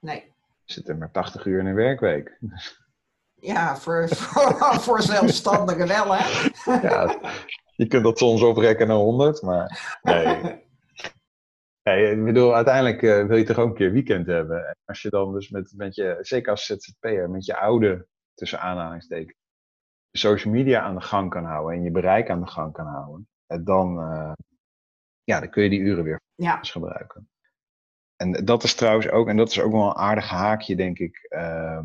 Nee. 0.00 0.32
We 0.66 0.72
zitten 0.72 0.98
maar 0.98 1.10
80 1.10 1.46
uur 1.46 1.58
in 1.58 1.66
een 1.66 1.74
werkweek. 1.74 2.38
Ja, 3.44 3.76
voor, 3.76 4.08
voor, 4.08 4.54
voor 4.84 5.02
zelfstandigen 5.02 5.88
wel, 5.88 6.14
hè? 6.14 6.48
Ja, 6.88 7.20
je 7.76 7.86
kunt 7.86 8.04
dat 8.04 8.18
soms 8.18 8.42
oprekken 8.42 8.86
naar 8.86 8.96
100, 8.96 9.42
maar 9.42 9.98
nee. 10.02 10.62
nee 11.82 12.10
ik 12.10 12.24
bedoel, 12.24 12.54
uiteindelijk 12.54 13.02
uh, 13.02 13.26
wil 13.26 13.36
je 13.36 13.44
toch 13.44 13.58
ook 13.58 13.68
een 13.68 13.74
keer 13.74 13.92
weekend 13.92 14.26
hebben. 14.26 14.66
En 14.68 14.76
als 14.84 15.02
je 15.02 15.08
dan 15.08 15.32
dus 15.32 15.50
met, 15.50 15.72
met 15.76 15.94
je, 15.94 16.16
zeker 16.20 16.50
als 16.50 16.66
ZZP'er, 16.66 17.30
met 17.30 17.44
je 17.44 17.56
oude, 17.56 18.06
tussen 18.34 18.60
aanhalingstekens, 18.60 19.38
social 20.12 20.52
media 20.52 20.80
aan 20.80 20.94
de 20.94 21.00
gang 21.00 21.30
kan 21.30 21.44
houden 21.44 21.76
en 21.76 21.82
je 21.82 21.90
bereik 21.90 22.30
aan 22.30 22.40
de 22.40 22.50
gang 22.50 22.72
kan 22.72 22.86
houden, 22.86 23.28
dan, 23.62 23.98
uh, 23.98 24.32
ja, 25.24 25.40
dan 25.40 25.50
kun 25.50 25.62
je 25.62 25.68
die 25.68 25.80
uren 25.80 26.04
weer 26.04 26.20
ja. 26.34 26.58
gebruiken. 26.62 27.28
En 28.16 28.44
dat 28.44 28.62
is 28.62 28.74
trouwens 28.74 29.08
ook, 29.08 29.28
en 29.28 29.36
dat 29.36 29.50
is 29.50 29.60
ook 29.60 29.72
wel 29.72 29.86
een 29.86 29.94
aardig 29.94 30.28
haakje, 30.28 30.76
denk 30.76 30.98
ik. 30.98 31.26
Uh, 31.30 31.82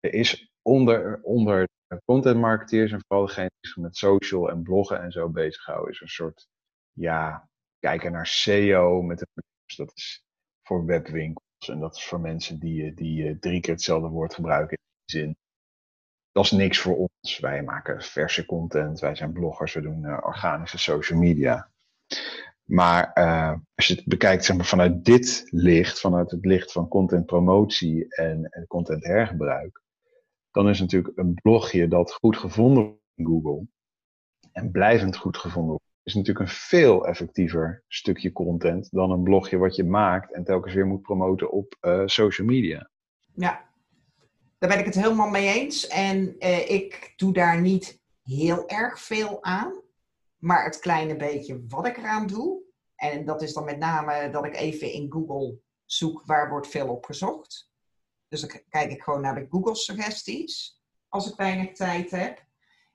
er 0.00 0.12
is 0.12 0.52
onder, 0.62 1.22
onder 1.22 1.68
content 2.04 2.40
marketeers 2.40 2.92
en 2.92 3.04
vooral 3.06 3.26
degene 3.26 3.50
die 3.60 3.70
zich 3.70 3.82
met 3.82 3.96
social 3.96 4.50
en 4.50 4.62
bloggen 4.62 5.00
en 5.02 5.12
zo 5.12 5.28
bezighouden, 5.28 5.92
is 5.92 6.00
een 6.00 6.08
soort, 6.08 6.48
ja, 6.92 7.48
kijken 7.78 8.12
naar 8.12 8.26
SEO 8.26 9.02
met 9.02 9.18
de 9.18 9.26
dat 9.76 9.92
is 9.94 10.24
voor 10.62 10.84
webwinkels 10.84 11.68
en 11.68 11.78
dat 11.78 11.96
is 11.96 12.04
voor 12.04 12.20
mensen 12.20 12.58
die, 12.58 12.94
die 12.94 13.38
drie 13.38 13.60
keer 13.60 13.74
hetzelfde 13.74 14.08
woord 14.08 14.34
gebruiken 14.34 14.76
in 14.76 14.84
die 15.04 15.20
zin. 15.20 15.36
Dat 16.34 16.44
is 16.44 16.50
niks 16.50 16.78
voor 16.78 16.96
ons. 16.96 17.38
Wij 17.38 17.62
maken 17.62 18.02
verse 18.02 18.44
content, 18.44 19.00
wij 19.00 19.14
zijn 19.14 19.32
bloggers, 19.32 19.74
we 19.74 19.80
doen 19.80 20.02
uh, 20.02 20.18
organische 20.22 20.78
social 20.78 21.18
media. 21.18 21.70
Maar 22.64 23.10
uh, 23.14 23.52
als 23.74 23.86
je 23.86 23.94
het 23.94 24.04
bekijkt 24.04 24.44
zeg 24.44 24.56
maar, 24.56 24.64
vanuit 24.64 25.04
dit 25.04 25.46
licht, 25.50 26.00
vanuit 26.00 26.30
het 26.30 26.44
licht 26.44 26.72
van 26.72 26.88
content 26.88 27.26
promotie 27.26 28.14
en, 28.14 28.48
en 28.50 28.66
content 28.66 29.04
hergebruik, 29.04 29.82
dan 30.50 30.68
is 30.68 30.80
natuurlijk 30.80 31.18
een 31.18 31.34
blogje 31.34 31.88
dat 31.88 32.12
goed 32.12 32.36
gevonden 32.36 32.82
wordt 32.82 33.02
in 33.14 33.24
Google 33.24 33.66
en 34.52 34.70
blijvend 34.70 35.16
goed 35.16 35.36
gevonden 35.36 35.70
wordt, 35.70 35.84
is 36.02 36.14
natuurlijk 36.14 36.46
een 36.46 36.54
veel 36.54 37.06
effectiever 37.06 37.82
stukje 37.88 38.32
content 38.32 38.90
dan 38.90 39.10
een 39.10 39.22
blogje 39.22 39.56
wat 39.56 39.76
je 39.76 39.84
maakt 39.84 40.32
en 40.32 40.44
telkens 40.44 40.74
weer 40.74 40.86
moet 40.86 41.02
promoten 41.02 41.50
op 41.50 41.76
uh, 41.80 42.02
social 42.06 42.46
media. 42.46 42.90
Ja, 43.34 43.63
daar 44.58 44.70
ben 44.70 44.78
ik 44.78 44.84
het 44.84 44.94
helemaal 44.94 45.28
mee 45.28 45.48
eens. 45.48 45.86
En 45.86 46.36
uh, 46.38 46.70
ik 46.70 47.12
doe 47.16 47.32
daar 47.32 47.60
niet 47.60 48.00
heel 48.22 48.68
erg 48.68 49.00
veel 49.00 49.42
aan. 49.42 49.82
Maar 50.38 50.64
het 50.64 50.78
kleine 50.78 51.16
beetje 51.16 51.64
wat 51.68 51.86
ik 51.86 51.96
eraan 51.96 52.26
doe. 52.26 52.62
En 52.96 53.24
dat 53.24 53.42
is 53.42 53.52
dan 53.52 53.64
met 53.64 53.78
name 53.78 54.30
dat 54.30 54.44
ik 54.44 54.56
even 54.56 54.92
in 54.92 55.12
Google 55.12 55.58
zoek 55.84 56.22
waar 56.24 56.50
wordt 56.50 56.68
veel 56.68 56.88
op 56.88 57.04
gezocht. 57.04 57.70
Dus 58.28 58.40
dan 58.40 58.60
kijk 58.68 58.90
ik 58.90 59.02
gewoon 59.02 59.20
naar 59.20 59.34
de 59.34 59.46
Google 59.50 59.74
suggesties. 59.74 60.82
Als 61.08 61.30
ik 61.30 61.36
weinig 61.36 61.72
tijd 61.72 62.10
heb. 62.10 62.44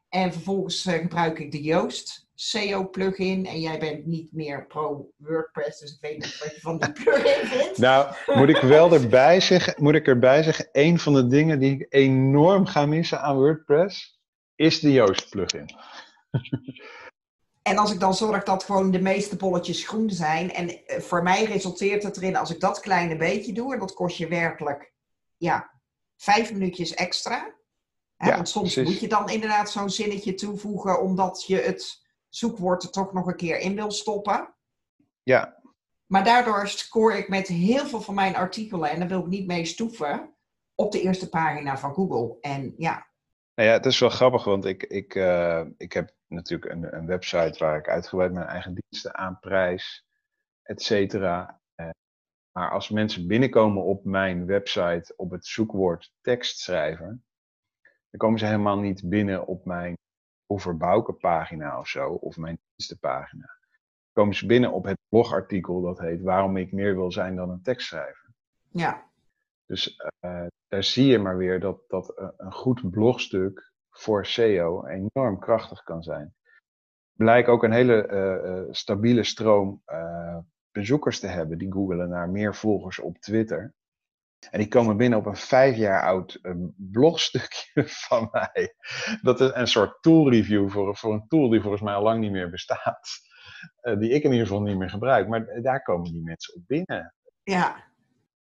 En 0.09 0.33
vervolgens 0.33 0.85
uh, 0.85 0.93
gebruik 0.93 1.39
ik 1.39 1.51
de 1.51 1.61
Yoast 1.61 2.28
SEO 2.41 2.89
plugin. 2.89 3.45
En 3.45 3.59
jij 3.59 3.79
bent 3.79 4.05
niet 4.05 4.31
meer 4.31 4.67
pro 4.67 5.11
WordPress, 5.17 5.79
dus 5.79 5.91
ik 5.91 5.97
weet 6.01 6.17
niet 6.17 6.37
wat 6.39 6.55
je 6.55 6.61
van 6.61 6.77
die 6.77 6.91
plugin 6.91 7.47
vindt. 7.57 7.77
Nou, 7.77 8.15
moet 8.25 8.49
ik 8.49 8.61
wel 8.61 8.93
erbij 8.93 9.39
zeggen, 9.39 9.73
moet 9.77 9.93
ik 9.95 10.07
erbij 10.07 10.43
zeggen, 10.43 10.69
een 10.71 10.99
van 10.99 11.13
de 11.13 11.27
dingen 11.27 11.59
die 11.59 11.73
ik 11.73 11.85
enorm 11.89 12.65
ga 12.65 12.85
missen 12.85 13.21
aan 13.21 13.35
WordPress, 13.35 14.19
is 14.55 14.79
de 14.79 14.91
Yoast 14.91 15.29
plugin. 15.29 15.69
En 17.61 17.77
als 17.77 17.91
ik 17.93 17.99
dan 17.99 18.13
zorg 18.13 18.43
dat 18.43 18.63
gewoon 18.63 18.91
de 18.91 19.01
meeste 19.01 19.35
bolletjes 19.35 19.87
groen 19.87 20.09
zijn. 20.09 20.53
En 20.53 20.85
eh, 20.85 20.99
voor 20.99 21.23
mij 21.23 21.43
resulteert 21.43 22.03
het 22.03 22.17
erin, 22.17 22.35
als 22.35 22.53
ik 22.53 22.59
dat 22.59 22.79
kleine 22.79 23.15
beetje 23.17 23.53
doe, 23.53 23.73
en 23.73 23.79
dat 23.79 23.93
kost 23.93 24.17
je 24.17 24.27
werkelijk, 24.27 24.93
ja, 25.37 25.71
vijf 26.17 26.51
minuutjes 26.53 26.93
extra. 26.93 27.55
Hè, 28.15 28.29
Ja, 28.29 28.35
want 28.35 28.49
soms 28.49 28.73
precies. 28.73 28.91
moet 28.91 29.01
je 29.01 29.07
dan 29.07 29.29
inderdaad 29.29 29.71
zo'n 29.71 29.89
zinnetje 29.89 30.33
toevoegen, 30.33 31.01
omdat 31.01 31.43
je 31.47 31.57
het 31.57 31.98
zoekwoord 32.29 32.83
er 32.83 32.91
toch 32.91 33.13
nog 33.13 33.27
een 33.27 33.35
keer 33.35 33.59
in 33.59 33.75
wil 33.75 33.91
stoppen. 33.91 34.53
Ja, 35.23 35.61
Maar 36.05 36.23
daardoor 36.23 36.67
score 36.67 37.17
ik 37.17 37.29
met 37.29 37.47
heel 37.47 37.85
veel 37.85 38.01
van 38.01 38.15
mijn 38.15 38.35
artikelen, 38.35 38.89
en 38.89 38.99
daar 38.99 39.07
wil 39.07 39.19
ik 39.19 39.25
niet 39.27 39.47
mee 39.47 39.65
stoeven, 39.65 40.35
op 40.75 40.91
de 40.91 41.01
eerste 41.01 41.29
pagina 41.29 41.77
van 41.77 41.93
Google. 41.93 42.37
En 42.41 42.73
ja, 42.77 43.07
Nou 43.55 43.69
ja, 43.69 43.75
het 43.75 43.85
is 43.85 43.99
wel 43.99 44.09
grappig, 44.09 44.43
want 44.43 44.65
ik, 44.65 44.83
ik, 44.83 45.15
eh, 45.15 45.65
ik 45.77 45.93
heb 45.93 46.13
natuurlijk 46.27 46.71
een, 46.71 46.95
een 46.95 47.05
website 47.05 47.55
waar 47.59 47.77
ik 47.77 47.87
uitgebreid 47.89 48.31
mijn 48.31 48.47
eigen 48.47 48.75
diensten 48.75 49.17
aanprijs, 49.17 50.05
et 50.63 50.81
cetera. 50.81 51.61
Eh, 51.75 51.89
maar 52.51 52.71
als 52.71 52.89
mensen 52.89 53.27
binnenkomen 53.27 53.83
op 53.83 54.05
mijn 54.05 54.45
website 54.45 55.13
op 55.15 55.31
het 55.31 55.45
zoekwoord 55.45 56.13
tekstschrijver, 56.21 57.19
dan 58.09 58.19
komen 58.19 58.39
ze 58.39 58.45
helemaal 58.45 58.79
niet 58.79 59.09
binnen 59.09 59.47
op 59.47 59.65
mijn 59.65 59.97
overbouwke 60.51 61.13
pagina 61.13 61.79
of 61.79 61.87
zo, 61.87 62.09
of 62.09 62.37
mijn 62.37 62.59
dienstenpagina. 62.75 63.57
Komen 64.11 64.35
ze 64.35 64.45
binnen 64.45 64.71
op 64.71 64.83
het 64.83 64.97
blogartikel 65.09 65.81
dat 65.81 65.99
heet 65.99 66.21
Waarom 66.21 66.57
ik 66.57 66.71
meer 66.71 66.95
wil 66.95 67.11
zijn 67.11 67.35
dan 67.35 67.49
een 67.49 67.61
tekstschrijver. 67.61 68.33
ja, 68.71 69.09
Dus 69.65 69.95
eh, 70.19 70.45
daar 70.67 70.83
zie 70.83 71.05
je 71.05 71.19
maar 71.19 71.37
weer 71.37 71.59
dat, 71.59 71.81
dat 71.87 72.09
eh, 72.17 72.27
een 72.37 72.53
goed 72.53 72.89
blogstuk 72.89 73.71
voor 73.89 74.25
SEO 74.25 74.85
enorm 74.85 75.39
krachtig 75.39 75.83
kan 75.83 76.03
zijn. 76.03 76.33
Blijkt 77.13 77.47
ook 77.47 77.63
een 77.63 77.71
hele 77.71 78.07
eh, 78.07 78.63
stabiele 78.71 79.23
stroom 79.23 79.83
bezoekers 80.71 81.19
te 81.19 81.27
hebben 81.27 81.57
die 81.57 81.71
googelen 81.71 82.09
naar 82.09 82.29
meer 82.29 82.55
volgers 82.55 82.99
op 82.99 83.17
Twitter. 83.17 83.73
En 84.51 84.59
die 84.59 84.67
komen 84.67 84.97
binnen 84.97 85.19
op 85.19 85.25
een 85.25 85.35
vijf 85.35 85.75
jaar 85.75 86.03
oud 86.03 86.39
eh, 86.41 86.53
blogstukje 86.75 87.83
van 88.07 88.29
mij. 88.31 88.75
Dat 89.21 89.39
is 89.41 89.51
een 89.53 89.67
soort 89.67 90.01
tool 90.01 90.29
review 90.29 90.69
voor, 90.69 90.97
voor 90.97 91.13
een 91.13 91.27
tool 91.27 91.49
die 91.49 91.61
volgens 91.61 91.81
mij 91.81 91.93
al 91.93 92.03
lang 92.03 92.19
niet 92.19 92.31
meer 92.31 92.49
bestaat. 92.49 93.09
Eh, 93.79 93.99
die 93.99 94.09
ik 94.09 94.23
in 94.23 94.31
ieder 94.31 94.47
geval 94.47 94.61
niet 94.61 94.77
meer 94.77 94.89
gebruik. 94.89 95.27
Maar 95.27 95.61
daar 95.61 95.81
komen 95.81 96.11
die 96.11 96.23
mensen 96.23 96.55
op 96.55 96.61
binnen 96.67 97.13
ja, 97.49 97.91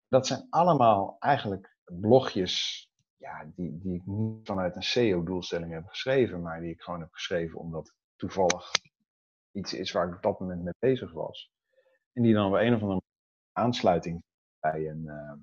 dat 0.07 0.27
zijn 0.27 0.47
allemaal 0.49 1.15
eigenlijk 1.19 1.77
blogjes 1.83 2.85
ja, 3.17 3.51
die, 3.55 3.77
die 3.77 3.95
ik 3.95 4.05
niet 4.05 4.47
vanuit 4.47 4.75
een 4.75 4.83
SEO-doelstelling 4.83 5.73
heb 5.73 5.85
geschreven, 5.85 6.41
maar 6.41 6.61
die 6.61 6.71
ik 6.71 6.81
gewoon 6.81 6.99
heb 6.99 7.11
geschreven 7.11 7.59
omdat 7.59 7.87
het 7.87 7.95
toevallig 8.15 8.71
iets 9.51 9.73
is 9.73 9.91
waar 9.91 10.07
ik 10.07 10.15
op 10.15 10.21
dat 10.21 10.39
moment 10.39 10.63
mee 10.63 10.73
bezig 10.79 11.11
was. 11.11 11.51
En 12.13 12.23
die 12.23 12.33
dan 12.33 12.47
op 12.47 12.53
een 12.53 12.73
of 12.73 12.81
andere 12.81 12.87
manier 12.87 13.01
aansluiting 13.51 14.23
bij 14.59 14.89
een, 14.89 15.07
eh, 15.07 15.33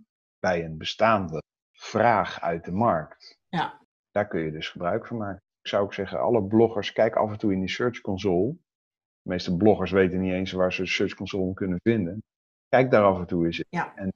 bij 0.44 0.64
een 0.64 0.78
bestaande 0.78 1.42
vraag 1.72 2.40
uit 2.40 2.64
de 2.64 2.72
markt. 2.72 3.38
Ja. 3.48 3.80
Daar 4.10 4.28
kun 4.28 4.40
je 4.40 4.50
dus 4.50 4.68
gebruik 4.68 5.06
van 5.06 5.16
maken. 5.16 5.42
Ik 5.62 5.68
zou 5.68 5.82
ook 5.84 5.94
zeggen, 5.94 6.20
alle 6.20 6.42
bloggers, 6.42 6.92
kijk 6.92 7.14
af 7.16 7.30
en 7.30 7.38
toe 7.38 7.52
in 7.52 7.58
die 7.60 7.68
Search 7.68 8.00
Console. 8.00 8.50
De 9.22 9.30
meeste 9.30 9.56
bloggers 9.56 9.90
weten 9.90 10.20
niet 10.20 10.32
eens 10.32 10.52
waar 10.52 10.72
ze 10.72 10.82
de 10.82 10.88
Search 10.88 11.14
Console 11.14 11.54
kunnen 11.54 11.78
vinden. 11.82 12.22
Kijk 12.68 12.90
daar 12.90 13.04
af 13.04 13.18
en 13.18 13.26
toe 13.26 13.46
eens 13.46 13.58
in. 13.58 13.64
Ja. 13.68 13.92
En 13.96 14.12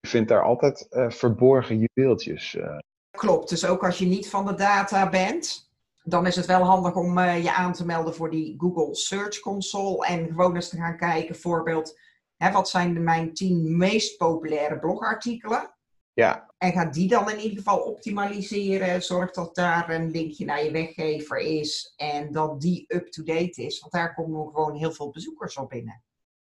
je 0.00 0.08
vindt 0.08 0.28
daar 0.28 0.42
altijd 0.42 0.88
eh, 0.88 1.10
verborgen 1.10 1.86
juweeltjes. 1.94 2.54
eh. 2.54 2.78
klopt. 3.10 3.48
Dus 3.48 3.66
ook 3.66 3.84
als 3.84 3.98
je 3.98 4.06
niet 4.06 4.30
van 4.30 4.46
de 4.46 4.54
data 4.54 5.08
bent, 5.08 5.70
dan 6.02 6.26
is 6.26 6.36
het 6.36 6.46
wel 6.46 6.62
handig 6.62 6.94
om 6.94 7.18
eh, 7.18 7.42
je 7.42 7.52
aan 7.54 7.72
te 7.72 7.86
melden 7.86 8.14
voor 8.14 8.30
die 8.30 8.54
Google 8.58 8.94
Search 8.94 9.40
Console. 9.40 10.06
En 10.06 10.26
gewoon 10.26 10.54
eens 10.54 10.68
te 10.68 10.76
gaan 10.76 10.96
kijken, 10.96 11.28
bijvoorbeeld, 11.28 11.98
hè, 12.36 12.52
wat 12.52 12.68
zijn 12.68 12.94
de, 12.94 13.00
mijn 13.00 13.34
tien 13.34 13.76
meest 13.76 14.16
populaire 14.16 14.78
blogartikelen? 14.78 15.74
ja, 16.14 16.54
En 16.58 16.72
ga 16.72 16.84
die 16.84 17.08
dan 17.08 17.30
in 17.30 17.38
ieder 17.38 17.56
geval 17.56 17.78
optimaliseren. 17.78 19.02
Zorg 19.02 19.30
dat 19.30 19.54
daar 19.54 19.90
een 19.90 20.10
linkje 20.10 20.44
naar 20.44 20.64
je 20.64 20.70
weggever 20.70 21.38
is 21.38 21.92
en 21.96 22.32
dat 22.32 22.60
die 22.60 22.84
up-to-date 22.88 23.62
is. 23.62 23.80
Want 23.80 23.92
daar 23.92 24.14
komen 24.14 24.46
gewoon 24.46 24.74
heel 24.74 24.92
veel 24.92 25.10
bezoekers 25.10 25.56
op 25.56 25.68
binnen. 25.68 26.02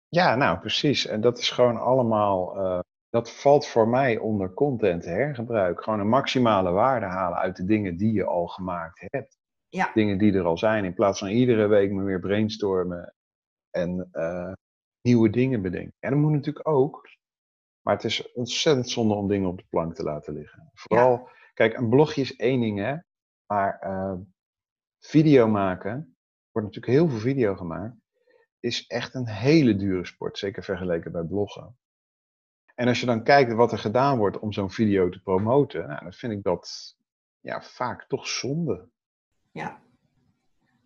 ja, 0.09 0.35
nou 0.37 0.59
precies. 0.59 1.07
En 1.07 1.20
dat 1.20 1.38
is 1.38 1.51
gewoon 1.51 1.77
allemaal, 1.77 2.57
eh, 2.57 2.79
dat 3.09 3.31
valt 3.31 3.66
voor 3.66 3.88
mij 3.88 4.18
onder 4.18 4.55
content 4.55 5.05
hergebruik. 5.05 5.83
Gewoon 5.83 6.01
een 6.01 6.09
maximale 6.09 6.70
waarde 6.70 7.07
halen 7.07 7.38
uit 7.38 7.57
de 7.57 7.64
dingen 7.64 7.96
die 7.96 8.12
je 8.12 8.24
al 8.24 8.46
gemaakt 8.46 9.05
hebt. 9.07 9.37
Ja. 9.68 9.90
Dingen 9.94 10.18
die 10.18 10.33
er 10.33 10.44
al 10.44 10.59
zijn, 10.59 10.85
in 10.85 10.94
plaats 10.94 11.18
van 11.18 11.29
iedere 11.29 11.66
week 11.66 11.92
maar 11.92 12.05
weer 12.05 12.20
brainstormen 12.20 13.14
en 13.70 14.09
eh, 14.12 14.53
nieuwe 15.09 15.31
dingen 15.31 15.62
bedenken. 15.62 15.94
En 15.99 16.11
dat 16.11 16.21
moet 16.21 16.33
natuurlijk 16.33 16.68
ook, 16.68 17.09
maar 17.81 17.94
het 17.94 18.05
is 18.05 18.33
ontzettend 18.33 18.90
zonde 18.90 19.14
om 19.14 19.29
dingen 19.29 19.49
op 19.49 19.59
de 19.59 19.66
plank 19.68 19.94
te 19.94 20.03
laten 20.03 20.35
liggen. 20.35 20.71
Vooral, 20.75 21.29
kijk, 21.55 21.77
een 21.77 21.88
blogje 21.88 22.21
is 22.21 22.37
één 22.37 22.61
ding, 22.61 22.79
hè, 22.79 22.97
maar 23.47 23.79
eh, 23.79 24.14
video 24.99 25.49
maken, 25.49 26.16
wordt 26.53 26.68
natuurlijk 26.68 26.99
heel 26.99 27.09
veel 27.09 27.18
video 27.18 27.55
gemaakt, 27.55 27.97
is 28.61 28.87
echt 28.87 29.14
een 29.14 29.29
hele 29.29 29.77
dure 29.77 30.07
sport, 30.07 30.38
zeker 30.38 30.62
vergeleken 30.64 31.12
bij 31.12 31.25
bloggen. 31.25 31.79
En 32.75 32.88
als 32.88 33.01
je 33.01 33.07
dan 33.07 33.25
kijkt 33.25 33.53
wat 33.53 33.73
er 33.73 33.79
gedaan 33.79 34.18
wordt 34.18 34.38
om 34.38 34.53
zo'n 34.53 34.71
video 34.71 35.09
te 35.09 35.23
promoten, 35.23 35.88
nou, 35.88 36.03
dan 36.03 36.12
vind 36.12 36.33
ik 36.33 36.42
dat 36.42 36.97
ja, 37.40 37.62
vaak 37.62 38.09
toch 38.09 38.27
zonde. 38.27 38.88
Ja. 39.53 39.83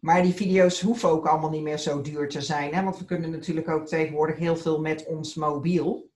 Maar 0.04 0.22
die 0.22 0.34
video's 0.34 0.80
hoeven 0.80 1.08
ook 1.08 1.26
allemaal 1.26 1.50
niet 1.50 1.62
meer 1.62 1.78
zo 1.78 2.00
duur 2.00 2.28
te 2.28 2.40
zijn. 2.40 2.74
Hè? 2.74 2.82
Want 2.82 2.98
we 2.98 3.04
kunnen 3.04 3.30
natuurlijk 3.30 3.68
ook 3.68 3.86
tegenwoordig 3.86 4.36
heel 4.36 4.56
veel 4.56 4.80
met 4.80 5.06
ons 5.06 5.34
mobiel. 5.34 6.10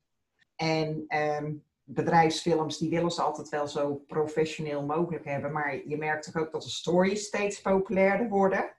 En 0.56 1.04
ehm, 1.08 1.52
bedrijfsfilms, 1.84 2.78
die 2.78 2.90
willen 2.90 3.10
ze 3.10 3.22
altijd 3.22 3.48
wel 3.48 3.68
zo 3.68 3.94
professioneel 3.94 4.84
mogelijk 4.84 5.24
hebben. 5.24 5.52
Maar 5.52 5.88
je 5.88 5.96
merkt 5.96 6.24
toch 6.24 6.42
ook 6.42 6.52
dat 6.52 6.62
de 6.62 6.70
stories 6.70 7.26
steeds 7.26 7.60
populairder 7.60 8.28
worden. 8.28 8.74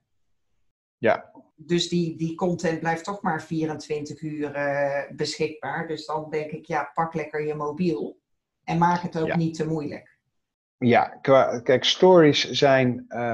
Ja. 0.97 1.31
Dus 1.55 1.89
die, 1.89 2.17
die 2.17 2.35
content 2.35 2.79
blijft 2.79 3.03
toch 3.03 3.21
maar 3.21 3.43
24 3.43 4.21
uur 4.21 4.55
uh, 4.55 5.15
beschikbaar. 5.15 5.87
Dus 5.87 6.05
dan 6.05 6.29
denk 6.29 6.51
ik, 6.51 6.65
ja, 6.65 6.91
pak 6.93 7.13
lekker 7.13 7.45
je 7.45 7.55
mobiel. 7.55 8.19
En 8.63 8.77
maak 8.77 9.01
het 9.01 9.19
ook 9.19 9.27
Ja. 9.27 9.35
niet 9.37 9.55
te 9.55 9.67
moeilijk. 9.67 10.17
Ja, 10.77 11.05
qua, 11.21 11.59
kijk, 11.59 11.83
stories 11.83 12.49
zijn, 12.49 13.05
eh, 13.07 13.33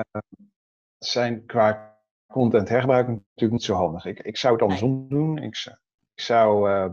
zijn 1.06 1.46
qua 1.46 1.98
content 2.34 2.70
hergebruik 2.70 3.08
natuurlijk 3.08 3.52
niet 3.52 3.63
zo 3.63 3.74
handig. 3.74 4.06
Ik, 4.06 4.20
ik 4.20 4.38
zou 4.38 4.54
het 4.54 4.62
andersom 4.62 5.10
doen. 5.10 5.38
Ik 5.38 5.56
zou, 5.56 5.76
ik 6.13 6.24
zou 6.24 6.70
eh, 6.70 6.92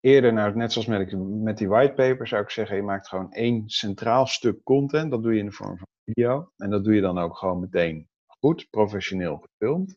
eerder, 0.00 0.32
nou, 0.32 0.54
net 0.56 0.72
zoals 0.72 0.86
met, 0.86 1.12
met 1.42 1.58
die 1.58 1.68
whitepaper, 1.68 2.26
zou 2.26 2.42
ik 2.42 2.50
zeggen, 2.50 2.76
je 2.76 2.82
maakt 2.82 3.08
gewoon 3.08 3.32
één 3.32 3.68
centraal 3.68 4.26
stuk 4.26 4.62
content. 4.62 5.10
Dat 5.10 5.22
doe 5.22 5.32
je 5.32 5.38
in 5.38 5.46
de 5.46 5.52
vorm 5.52 5.78
van 5.78 5.86
video. 6.04 6.52
En 6.56 6.70
dat 6.70 6.84
doe 6.84 6.94
je 6.94 7.00
dan 7.00 7.18
ook 7.18 7.36
gewoon 7.36 7.60
meteen 7.60 8.08
goed, 8.26 8.66
professioneel 8.70 9.36
gefilmd. 9.36 9.96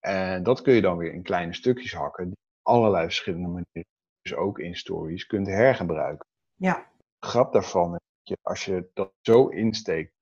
En 0.00 0.42
dat 0.42 0.62
kun 0.62 0.74
je 0.74 0.80
dan 0.80 0.96
weer 0.96 1.12
in 1.12 1.22
kleine 1.22 1.54
stukjes 1.54 1.94
hakken, 1.94 2.24
die 2.24 2.36
op 2.62 2.72
allerlei 2.72 3.04
verschillende 3.04 3.48
manieren, 3.48 3.92
dus 4.22 4.34
ook 4.34 4.58
in 4.58 4.74
stories, 4.74 5.26
kunt 5.26 5.46
hergebruiken. 5.46 6.26
Ja, 6.54 6.90
De 7.18 7.26
grap 7.26 7.52
daarvan 7.52 7.94
is 7.94 8.00
dat 8.22 8.28
je, 8.28 8.36
als 8.42 8.64
je 8.64 8.90
dat 8.94 9.12
zo 9.20 9.48
insteekt, 9.48 10.12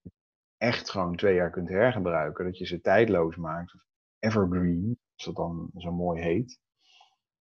echt 0.58 0.90
gewoon 0.90 1.16
twee 1.16 1.34
jaar 1.34 1.50
kunt 1.50 1.68
hergebruiken, 1.68 2.44
dat 2.44 2.58
je 2.58 2.66
ze 2.66 2.80
tijdloos 2.80 3.36
maakt, 3.36 3.74
of 3.74 3.80
evergreen, 4.18 4.98
zoals 5.14 5.36
dat 5.36 5.46
dan 5.46 5.70
zo 5.76 5.92
mooi 5.92 6.22
heet, 6.22 6.58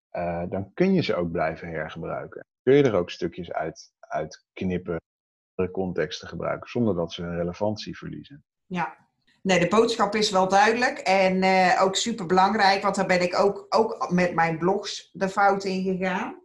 eh, 0.09 0.43
dan 0.49 0.73
kun 0.73 0.93
je 0.93 1.01
ze 1.01 1.15
ook 1.15 1.31
blijven 1.31 1.67
hergebruiken. 1.67 2.45
Kun 2.63 2.73
je 2.73 2.83
er 2.83 2.95
ook 2.95 3.09
stukjes 3.09 3.51
uit, 3.51 3.91
uit 3.99 4.45
knippen, 4.53 5.01
andere 5.55 5.75
contexten 5.75 6.27
gebruiken, 6.27 6.69
zonder 6.69 6.95
dat 6.95 7.13
ze 7.13 7.21
hun 7.21 7.35
relevantie 7.35 7.97
verliezen. 7.97 8.43
ja. 8.65 9.05
Nee, 9.41 9.59
de 9.59 9.67
boodschap 9.67 10.15
is 10.15 10.31
wel 10.31 10.47
duidelijk 10.47 10.97
en 10.97 11.41
eh, 11.43 11.81
ook 11.81 11.95
super 11.95 12.25
belangrijk, 12.25 12.81
want 12.81 12.95
daar 12.95 13.05
ben 13.05 13.21
ik 13.21 13.39
ook, 13.39 13.65
ook 13.69 14.11
met 14.11 14.33
mijn 14.33 14.57
blogs 14.57 15.09
de 15.13 15.29
fout 15.29 15.63
in 15.63 15.83
gegaan. 15.83 16.41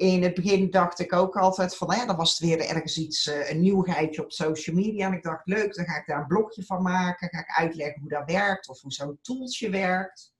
In 0.00 0.22
het 0.22 0.34
begin 0.34 0.70
dacht 0.70 0.98
ik 0.98 1.12
ook 1.12 1.36
altijd 1.36 1.76
van, 1.76 1.92
hè, 1.92 2.06
dan 2.06 2.16
was 2.16 2.30
het 2.30 2.38
weer 2.38 2.60
ergens 2.60 2.98
iets, 2.98 3.26
eh, 3.26 3.50
een 3.50 3.60
nieuwigheidje 3.60 4.24
op 4.24 4.32
social 4.32 4.76
media. 4.76 5.06
En 5.06 5.12
ik 5.12 5.22
dacht, 5.22 5.46
leuk, 5.46 5.74
dan 5.74 5.84
ga 5.84 5.96
ik 5.96 6.06
daar 6.06 6.20
een 6.20 6.26
blogje 6.26 6.64
van 6.64 6.82
maken. 6.82 7.28
Ga 7.28 7.38
ik 7.38 7.56
uitleggen 7.56 8.00
hoe 8.00 8.10
dat 8.10 8.30
werkt 8.30 8.68
of 8.68 8.80
hoe 8.80 8.92
zo'n 8.92 9.18
tooltje 9.22 9.70
werkt. 9.70 10.32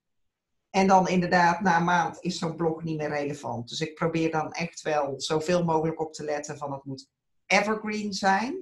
En 0.71 0.87
dan 0.87 1.09
inderdaad, 1.09 1.61
na 1.61 1.77
een 1.77 1.85
maand 1.85 2.17
is 2.21 2.39
zo'n 2.39 2.57
blog 2.57 2.83
niet 2.83 2.97
meer 2.97 3.09
relevant. 3.09 3.69
Dus 3.69 3.81
ik 3.81 3.95
probeer 3.95 4.31
dan 4.31 4.53
echt 4.53 4.83
wel 4.83 5.21
zoveel 5.21 5.65
mogelijk 5.65 6.01
op 6.01 6.13
te 6.13 6.25
letten 6.25 6.59
van 6.59 6.73
het 6.73 6.85
moet 6.85 7.09
evergreen 7.47 8.13
zijn. 8.13 8.59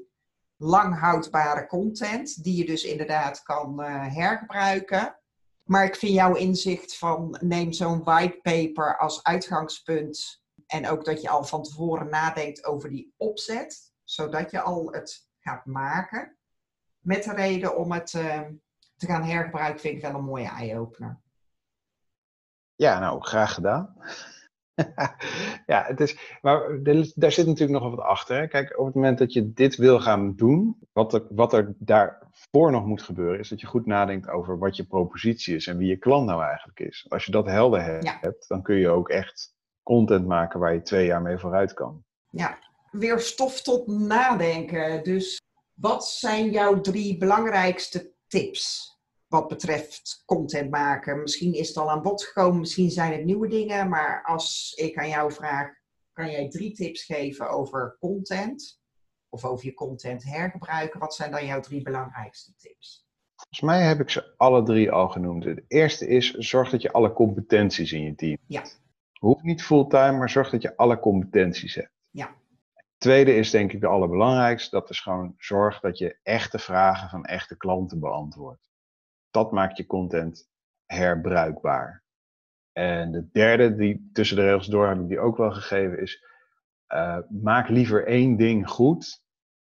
Lang 0.56 0.98
houdbare 0.98 1.66
content, 1.66 2.44
die 2.44 2.56
je 2.56 2.64
dus 2.64 2.84
inderdaad 2.84 3.42
kan 3.42 3.82
eh, 3.82 4.14
hergebruiken. 4.14 5.18
Maar 5.64 5.84
ik 5.84 5.96
vind 5.96 6.12
jouw 6.12 6.34
inzicht 6.34 6.96
van 6.96 7.38
neem 7.40 7.72
zo'n 7.72 8.04
whitepaper 8.04 8.98
als 8.98 9.22
uitgangspunt 9.22 10.46
en 10.68 10.88
ook 10.88 11.04
dat 11.04 11.22
je 11.22 11.28
al 11.28 11.44
van 11.44 11.62
tevoren 11.62 12.08
nadenkt 12.08 12.64
over 12.64 12.88
die 12.90 13.14
opzet, 13.16 13.92
zodat 14.04 14.50
je 14.50 14.60
al 14.60 14.92
het 14.92 15.28
gaat 15.38 15.66
maken. 15.66 16.36
Met 16.98 17.24
de 17.24 17.34
reden 17.34 17.76
om 17.76 17.92
het 17.92 18.14
eh, 18.14 18.40
te 18.96 19.06
gaan 19.06 19.22
hergebruiken, 19.22 19.80
vind 19.80 19.94
ik 19.96 20.02
wel 20.02 20.14
een 20.14 20.24
mooie 20.24 20.48
eye-opener. 20.48 21.20
Ja, 22.74 22.98
nou, 22.98 23.20
graag 23.20 23.54
gedaan. 23.54 23.96
ja, 25.66 25.84
het 25.84 26.00
is, 26.00 26.38
maar 26.42 26.82
daar 27.14 27.32
zit 27.32 27.46
natuurlijk 27.46 27.80
nog 27.82 27.90
wat 27.90 28.04
achter. 28.04 28.36
Hè. 28.36 28.46
Kijk, 28.48 28.78
op 28.78 28.86
het 28.86 28.94
moment 28.94 29.18
dat 29.18 29.32
je 29.32 29.52
dit 29.52 29.76
wil 29.76 30.00
gaan 30.00 30.34
doen, 30.34 30.78
wat 30.92 31.14
er, 31.14 31.26
wat 31.30 31.52
er 31.52 31.74
daarvoor 31.78 32.70
nog 32.70 32.86
moet 32.86 33.02
gebeuren, 33.02 33.38
is 33.38 33.48
dat 33.48 33.60
je 33.60 33.66
goed 33.66 33.86
nadenkt 33.86 34.28
over 34.28 34.58
wat 34.58 34.76
je 34.76 34.84
propositie 34.86 35.54
is 35.54 35.66
en 35.66 35.76
wie 35.76 35.88
je 35.88 35.96
klant 35.96 36.26
nou 36.26 36.42
eigenlijk 36.42 36.80
is. 36.80 37.06
Als 37.08 37.24
je 37.24 37.30
dat 37.32 37.46
helder 37.46 38.02
Ja. 38.04 38.18
hebt, 38.20 38.48
dan 38.48 38.62
kun 38.62 38.76
je 38.76 38.88
ook 38.88 39.08
echt 39.08 39.56
content 39.88 40.26
maken 40.26 40.60
waar 40.60 40.74
je 40.74 40.82
twee 40.82 41.06
jaar 41.06 41.22
mee 41.22 41.38
vooruit 41.38 41.74
kan. 41.74 42.04
Ja, 42.30 42.58
weer 42.90 43.20
stof 43.20 43.62
tot 43.62 43.86
nadenken. 43.86 45.04
Dus 45.04 45.40
wat 45.74 46.08
zijn 46.08 46.50
jouw 46.50 46.80
drie 46.80 47.16
belangrijkste 47.16 48.12
tips 48.26 48.96
wat 49.26 49.48
betreft 49.48 50.22
content 50.26 50.70
maken? 50.70 51.20
Misschien 51.20 51.54
is 51.54 51.68
het 51.68 51.76
al 51.76 51.90
aan 51.90 52.02
bod 52.02 52.22
gekomen, 52.24 52.60
misschien 52.60 52.90
zijn 52.90 53.12
het 53.12 53.24
nieuwe 53.24 53.48
dingen, 53.48 53.88
maar 53.88 54.22
als 54.24 54.72
ik 54.76 54.98
aan 54.98 55.08
jou 55.08 55.32
vraag, 55.32 55.70
kan 56.12 56.30
jij 56.30 56.48
drie 56.48 56.72
tips 56.72 57.04
geven 57.04 57.50
over 57.50 57.96
content 58.00 58.80
of 59.28 59.44
over 59.44 59.64
je 59.64 59.74
content 59.74 60.24
hergebruiken? 60.24 61.00
Wat 61.00 61.14
zijn 61.14 61.30
dan 61.30 61.46
jouw 61.46 61.60
drie 61.60 61.82
belangrijkste 61.82 62.52
tips? 62.56 63.06
Volgens 63.34 63.60
mij 63.60 63.82
heb 63.82 64.00
ik 64.00 64.10
ze 64.10 64.34
alle 64.36 64.62
drie 64.62 64.90
al 64.90 65.08
genoemd. 65.08 65.44
Het 65.44 65.64
eerste 65.68 66.06
is, 66.06 66.32
zorg 66.32 66.70
dat 66.70 66.82
je 66.82 66.92
alle 66.92 67.12
competenties 67.12 67.92
in 67.92 68.02
je 68.02 68.14
team 68.14 68.36
Ja. 68.46 68.62
Hoeft 69.18 69.42
niet 69.42 69.62
fulltime, 69.62 70.18
maar 70.18 70.30
zorg 70.30 70.50
dat 70.50 70.62
je 70.62 70.76
alle 70.76 70.98
competenties 70.98 71.74
hebt. 71.74 71.92
Ja. 72.10 72.34
Tweede 72.98 73.34
is 73.34 73.50
denk 73.50 73.72
ik 73.72 73.80
de 73.80 73.86
allerbelangrijkste. 73.86 74.76
Dat 74.76 74.90
is 74.90 75.00
gewoon 75.00 75.34
zorg 75.36 75.80
dat 75.80 75.98
je 75.98 76.18
echte 76.22 76.58
vragen 76.58 77.08
van 77.08 77.24
echte 77.24 77.56
klanten 77.56 78.00
beantwoordt. 78.00 78.68
Dat 79.30 79.52
maakt 79.52 79.76
je 79.76 79.86
content 79.86 80.48
herbruikbaar. 80.86 82.04
En 82.72 83.12
de 83.12 83.28
derde, 83.32 83.74
die 83.74 84.10
tussen 84.12 84.36
de 84.36 84.42
regels 84.42 84.66
door 84.66 84.88
heb 84.88 85.00
ik 85.00 85.08
die 85.08 85.20
ook 85.20 85.36
wel 85.36 85.52
gegeven, 85.52 86.00
is 86.00 86.24
eh, 86.86 87.18
maak 87.28 87.68
liever 87.68 88.06
één 88.06 88.36
ding 88.36 88.68
goed 88.68 89.22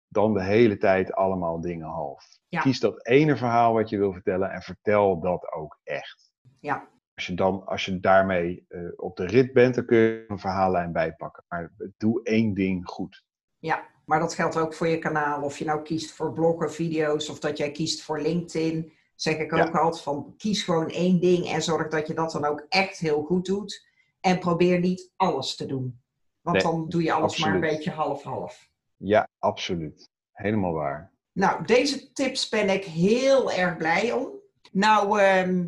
dan 0.09 0.35
de 0.35 0.43
hele 0.43 0.77
tijd 0.77 1.13
allemaal 1.13 1.61
dingen 1.61 1.89
half. 1.89 2.25
Ja. 2.49 2.61
Kies 2.61 2.81
dat 2.81 3.07
ene 3.07 3.37
verhaal 3.37 3.73
wat 3.73 3.89
je 3.89 3.99
wil 3.99 4.13
vertellen 4.13 4.51
en 4.51 4.63
vertel 4.63 5.21
dat 5.21 5.53
ook 5.53 5.81
echt. 5.85 6.33
Ja. 6.61 6.89
Als 7.19 7.27
je, 7.27 7.35
dan, 7.35 7.67
als 7.67 7.85
je 7.85 8.01
daarmee 8.01 8.65
eh, 8.69 8.81
op 8.97 9.17
de 9.17 9.27
rit 9.27 9.53
bent, 9.53 9.75
dan 9.75 9.85
kun 9.85 9.99
je 9.99 10.25
een 10.29 10.39
verhaallijn 10.39 10.93
bijpakken. 10.93 11.45
Maar 11.49 11.73
doe 11.97 12.23
één 12.23 12.55
ding 12.55 12.87
goed. 12.87 13.25
Ja, 13.59 13.87
maar 14.05 14.19
dat 14.19 14.35
geldt 14.35 14.57
ook 14.57 14.75
voor 14.75 14.89
je 14.89 14.99
kanaal. 14.99 15.43
Of 15.43 15.59
je 15.59 15.65
nou 15.65 15.83
kiest 15.83 16.13
voor 16.13 16.33
bloggen, 16.33 16.73
video's 16.73 17.29
of 17.29 17.39
dat 17.39 17.59
jij 17.59 17.71
kiest 17.71 18.03
voor 18.03 18.21
LinkedIn. 18.21 18.93
Zeg 19.15 19.37
ik 19.39 19.53
ook 19.53 19.77
altijd 19.77 20.03
van 20.03 20.35
kies 20.37 20.63
gewoon 20.63 20.89
één 20.89 21.21
ding 21.21 21.47
en 21.47 21.63
zorg 21.63 21.89
dat 21.89 22.07
je 22.07 22.15
dat 22.15 22.33
dan 22.33 22.45
ook 22.45 22.67
echt 22.69 22.99
heel 22.99 23.23
goed 23.23 23.47
doet. 23.47 23.87
En 24.21 24.39
probeer 24.39 24.79
niet 24.81 25.13
alles 25.17 25.57
te 25.57 25.67
doen. 25.67 26.01
Want 26.41 26.57
Nee, 26.57 26.73
dan 26.73 26.89
doe 26.89 27.03
je 27.03 27.13
alles 27.13 27.39
maar 27.39 27.55
een 27.55 27.61
beetje 27.61 27.91
half-half. 27.91 28.71
Ja, 28.97 29.29
absoluut. 29.39 30.11
Helemaal 30.33 30.73
waar. 30.73 31.13
Nou, 31.33 31.65
deze 31.65 32.13
tips 32.13 32.49
ben 32.49 32.69
ik 32.69 32.85
heel 32.85 33.53
erg 33.53 33.77
blij 33.77 34.13
om. 34.13 34.31
Nou, 34.73 35.21
ehm, 35.21 35.65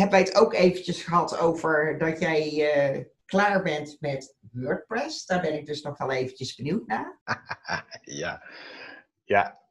hebben 0.00 0.18
wij 0.18 0.28
het 0.28 0.36
ook 0.36 0.54
eventjes 0.54 1.02
gehad 1.02 1.38
over 1.38 1.98
dat 1.98 2.20
jij 2.20 2.72
eh, 2.72 3.04
klaar 3.24 3.62
bent 3.62 3.96
met 4.00 4.36
WordPress. 4.52 5.26
Daar 5.26 5.40
ben 5.40 5.54
ik 5.54 5.66
dus 5.66 5.82
nog 5.82 5.98
wel 5.98 6.10
eventjes 6.12 6.54
benieuwd 6.54 6.86
naar. 6.86 7.20
ja. 8.22 8.42
Ja. 9.24 9.62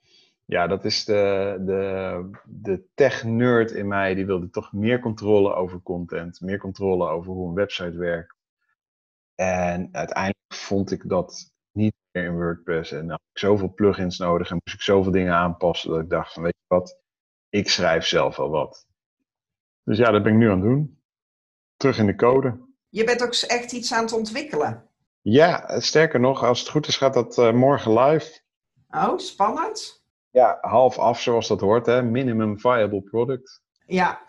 Ja, 0.46 0.68
dat 0.68 0.86
is 0.86 1.06
de, 1.06 1.58
de, 1.66 2.30
de 2.46 2.86
tech-nerd 2.94 3.72
in 3.72 3.88
mij. 3.88 4.16
Die 4.16 4.26
wilde 4.26 4.50
toch 4.50 4.74
meer 4.74 5.00
controle 5.00 5.54
over 5.54 5.82
content. 5.82 6.42
Meer 6.42 6.58
controle 6.58 7.08
over 7.08 7.32
hoe 7.32 7.48
een 7.48 7.56
website 7.56 7.98
werkt. 7.98 8.36
En 9.36 9.90
uiteindelijk 9.92 10.54
vond 10.54 10.92
ik 10.92 11.10
dat 11.10 11.52
niet 11.72 11.94
meer 12.12 12.24
in 12.24 12.36
WordPress. 12.36 12.92
En 12.92 13.00
dan 13.00 13.10
had 13.10 13.22
ik 13.32 13.40
zoveel 13.40 13.74
plugins 13.74 14.18
nodig 14.18 14.50
en 14.50 14.60
moest 14.64 14.76
ik 14.76 14.82
zoveel 14.82 15.12
dingen 15.12 15.34
aanpassen. 15.34 15.90
Dat 15.90 16.00
ik 16.00 16.10
dacht 16.10 16.34
van, 16.34 16.44
weet 16.44 16.58
je 16.68 16.76
wat, 16.76 17.00
ik 17.50 17.70
schrijf 17.70 18.06
zelf 18.06 18.36
wel 18.36 18.50
wat. 18.50 18.86
Dus 19.84 19.98
ja, 19.98 20.12
dat 20.12 20.24
ben 20.24 20.32
ik 20.32 20.38
nu 20.38 20.50
aan 20.50 20.60
het 20.60 20.70
doen. 20.70 21.02
Terug 21.78 21.98
in 21.98 22.06
de 22.06 22.16
code. 22.16 22.60
Je 22.90 23.04
bent 23.04 23.24
ook 23.24 23.34
echt 23.34 23.72
iets 23.72 23.94
aan 23.94 24.04
het 24.04 24.14
ontwikkelen. 24.14 24.90
Ja, 25.22 25.80
sterker 25.80 26.20
nog, 26.20 26.44
als 26.44 26.60
het 26.60 26.70
goed 26.70 26.88
is 26.88 26.98
gaat 26.98 27.14
dat 27.14 27.38
eh, 27.38 27.52
morgen 27.52 28.00
live. 28.00 28.40
Oh, 28.90 29.18
spannend. 29.18 30.06
Ja, 30.30 30.58
half 30.62 30.98
af 30.98 31.22
zoals 31.22 31.48
dat 31.48 31.60
hoort, 31.60 31.86
hè? 31.86 32.04
Minimum 32.04 32.60
viable 32.60 33.02
product. 33.02 33.62
Ja, 33.86 34.22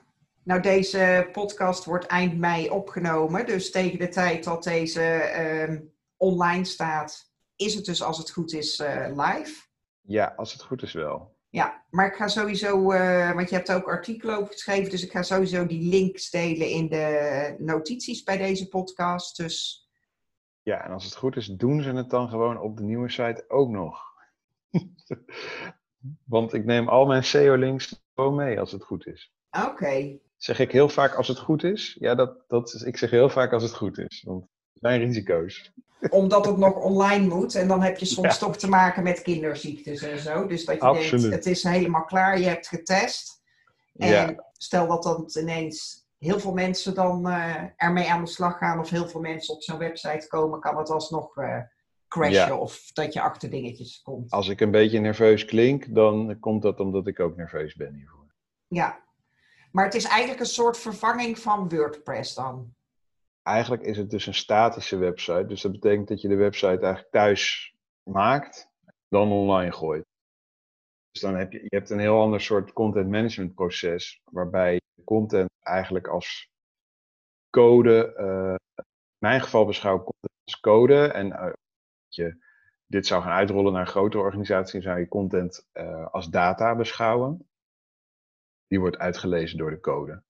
nou 0.42 0.60
deze 0.60 1.28
podcast 1.32 1.84
wordt 1.84 2.06
eind 2.06 2.38
mei 2.38 2.70
opgenomen. 2.70 3.46
Dus 3.46 3.70
tegen 3.70 3.98
de 3.98 4.08
tijd 4.08 4.44
dat 4.44 4.62
deze 4.62 5.02
ehm, 5.02 5.80
online 6.16 6.64
staat, 6.64 7.32
is 7.56 7.74
het 7.74 7.84
dus 7.84 8.02
als 8.02 8.18
het 8.18 8.30
goed 8.30 8.52
is 8.52 8.78
eh, 8.78 9.06
live. 9.08 9.66
Ja, 10.00 10.32
als 10.36 10.52
het 10.52 10.62
goed 10.62 10.82
is 10.82 10.92
wel. 10.92 11.33
Ja, 11.54 11.84
maar 11.90 12.06
ik 12.06 12.14
ga 12.14 12.28
sowieso, 12.28 12.90
eh, 12.90 13.32
want 13.34 13.48
je 13.48 13.54
hebt 13.54 13.72
ook 13.72 13.88
artikelen 13.88 14.36
over 14.36 14.52
geschreven, 14.52 14.90
dus 14.90 15.04
ik 15.04 15.10
ga 15.10 15.22
sowieso 15.22 15.66
die 15.66 15.88
links 15.88 16.30
delen 16.30 16.68
in 16.68 16.88
de 16.88 17.54
notities 17.58 18.22
bij 18.22 18.36
deze 18.36 18.68
podcast. 18.68 19.36
Dus 19.36 19.88
Ja, 20.62 20.84
en 20.84 20.90
als 20.90 21.04
het 21.04 21.16
goed 21.16 21.36
is, 21.36 21.46
doen 21.46 21.82
ze 21.82 21.90
het 21.90 22.10
dan 22.10 22.28
gewoon 22.28 22.60
op 22.60 22.76
de 22.76 22.82
nieuwe 22.82 23.10
site 23.10 23.44
ook 23.48 23.70
nog. 23.70 24.00
Want 26.34 26.52
ik 26.52 26.64
neem 26.64 26.88
al 26.88 27.06
mijn 27.06 27.24
SEO-links 27.24 28.04
gewoon 28.14 28.34
mee 28.34 28.60
als 28.60 28.72
het 28.72 28.84
goed 28.84 29.06
is. 29.06 29.32
oké, 29.50 30.18
Zeg 30.36 30.58
ik 30.58 30.72
heel 30.72 30.88
vaak 30.88 31.14
als 31.14 31.28
het 31.28 31.38
goed 31.38 31.64
is? 31.64 31.96
Ja, 32.00 32.14
dat, 32.14 32.44
dat 32.48 32.74
is, 32.74 32.82
ik 32.82 32.96
zeg 32.96 33.10
heel 33.10 33.28
vaak 33.28 33.52
als 33.52 33.62
het 33.62 33.74
goed 33.74 33.98
is. 33.98 34.22
Want 34.26 34.46
zijn 34.74 35.00
risico's. 35.00 35.72
omdat 36.10 36.46
het 36.46 36.56
nog 36.56 36.74
online 36.76 37.26
moet 37.26 37.54
en 37.54 37.68
dan 37.68 37.82
heb 37.82 37.98
je 37.98 38.06
soms 38.06 38.32
Ja. 38.32 38.46
toch 38.46 38.56
te 38.56 38.68
maken 38.68 39.02
met 39.02 39.22
kinderziektes 39.22 40.02
en 40.02 40.18
zo. 40.18 40.46
Dus 40.46 40.64
dat 40.64 40.74
je 40.74 40.80
Absoluut. 40.80 41.20
denkt, 41.22 41.36
het 41.36 41.46
is 41.46 41.62
helemaal 41.62 42.04
klaar, 42.04 42.38
je 42.38 42.46
hebt 42.46 42.68
getest. 42.68 43.42
En 43.96 44.08
Ja. 44.08 44.44
stel 44.52 44.86
dat 44.86 45.02
dan 45.02 45.30
ineens 45.38 46.06
heel 46.18 46.40
veel 46.40 46.52
mensen 46.52 46.94
dan 46.94 47.28
eh, 47.28 47.54
ermee 47.76 48.10
aan 48.10 48.24
de 48.24 48.30
slag 48.30 48.58
gaan 48.58 48.78
of 48.78 48.90
heel 48.90 49.08
veel 49.08 49.20
mensen 49.20 49.54
op 49.54 49.62
zo'n 49.62 49.78
website 49.78 50.26
komen, 50.28 50.60
kan 50.60 50.76
het 50.76 50.90
alsnog 50.90 51.36
eh 51.36 51.58
crashen 52.08 52.32
Ja. 52.46 52.56
of 52.56 52.90
dat 52.92 53.12
je 53.12 53.20
achter 53.20 53.50
dingetjes 53.50 54.02
komt. 54.02 54.30
Als 54.30 54.48
ik 54.48 54.60
een 54.60 54.70
beetje 54.70 54.98
nerveus 55.00 55.44
klink, 55.44 55.94
dan 55.94 56.36
komt 56.40 56.62
dat 56.62 56.80
omdat 56.80 57.06
ik 57.06 57.20
ook 57.20 57.36
nerveus 57.36 57.74
ben 57.74 57.94
hiervoor. 57.94 58.34
Ja, 58.68 59.02
maar 59.72 59.84
het 59.84 59.94
is 59.94 60.04
eigenlijk 60.04 60.40
een 60.40 60.46
soort 60.46 60.78
vervanging 60.78 61.38
van 61.38 61.68
WordPress 61.68 62.34
dan. 62.34 62.74
Eigenlijk 63.44 63.82
is 63.82 63.96
het 63.96 64.10
dus 64.10 64.26
een 64.26 64.34
statische 64.34 64.96
website. 64.96 65.46
Dus 65.46 65.62
dat 65.62 65.72
betekent 65.72 66.08
dat 66.08 66.20
je 66.20 66.28
de 66.28 66.34
website 66.34 66.66
eigenlijk 66.66 67.10
thuis 67.10 67.74
maakt, 68.02 68.70
dan 69.08 69.32
online 69.32 69.72
gooit. 69.72 70.04
Dus 71.10 71.22
dan 71.22 71.36
heb 71.36 71.52
je, 71.52 71.58
je 71.58 71.76
hebt 71.76 71.90
een 71.90 71.98
heel 71.98 72.20
ander 72.20 72.40
soort 72.40 72.72
content 72.72 73.10
management 73.10 73.54
proces, 73.54 74.20
waarbij 74.30 74.80
content 75.04 75.50
eigenlijk 75.62 76.06
als 76.08 76.50
code, 77.50 78.14
eh, 78.14 78.54
in 78.74 78.84
mijn 79.18 79.40
geval 79.40 79.64
beschouw 79.64 79.96
ik 79.96 80.04
content 80.04 80.40
als 80.44 80.60
code. 80.60 81.06
En 81.06 81.32
eh, 81.32 81.52
je 82.08 82.36
dit 82.86 83.06
zou 83.06 83.22
gaan 83.22 83.32
uitrollen 83.32 83.72
naar 83.72 83.80
een 83.80 83.86
grotere 83.86 84.22
organisatie, 84.22 84.80
zou 84.80 84.98
je 84.98 85.08
content 85.08 85.68
eh, 85.72 86.06
als 86.06 86.28
data 86.30 86.76
beschouwen. 86.76 87.48
Die 88.66 88.80
wordt 88.80 88.98
uitgelezen 88.98 89.58
door 89.58 89.70
de 89.70 89.80
code. 89.80 90.22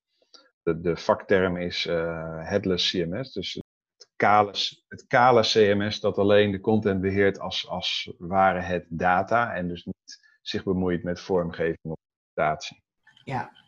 De, 0.65 0.81
de 0.81 0.97
vakterm 0.97 1.57
is 1.57 1.87
eh, 1.87 2.49
headless 2.49 2.91
CMS, 2.91 3.33
dus 3.33 3.55
het 3.97 4.09
kale, 4.17 4.53
het 4.89 5.07
kale 5.07 5.43
CMS 5.43 6.01
dat 6.01 6.19
alleen 6.19 6.51
de 6.51 6.61
content 6.61 7.01
beheert 7.01 7.41
als, 7.41 7.69
als 7.69 8.13
ware 8.19 8.61
het 8.61 8.87
data 8.89 9.55
en 9.55 9.69
dus 9.69 9.85
niet 9.85 10.21
zich 10.43 10.65
bemoeit 10.65 11.03
met 11.03 11.21
vormgeving 11.21 11.79
of 11.83 11.97
presentatie. 12.33 12.83
Ja. 13.25 13.63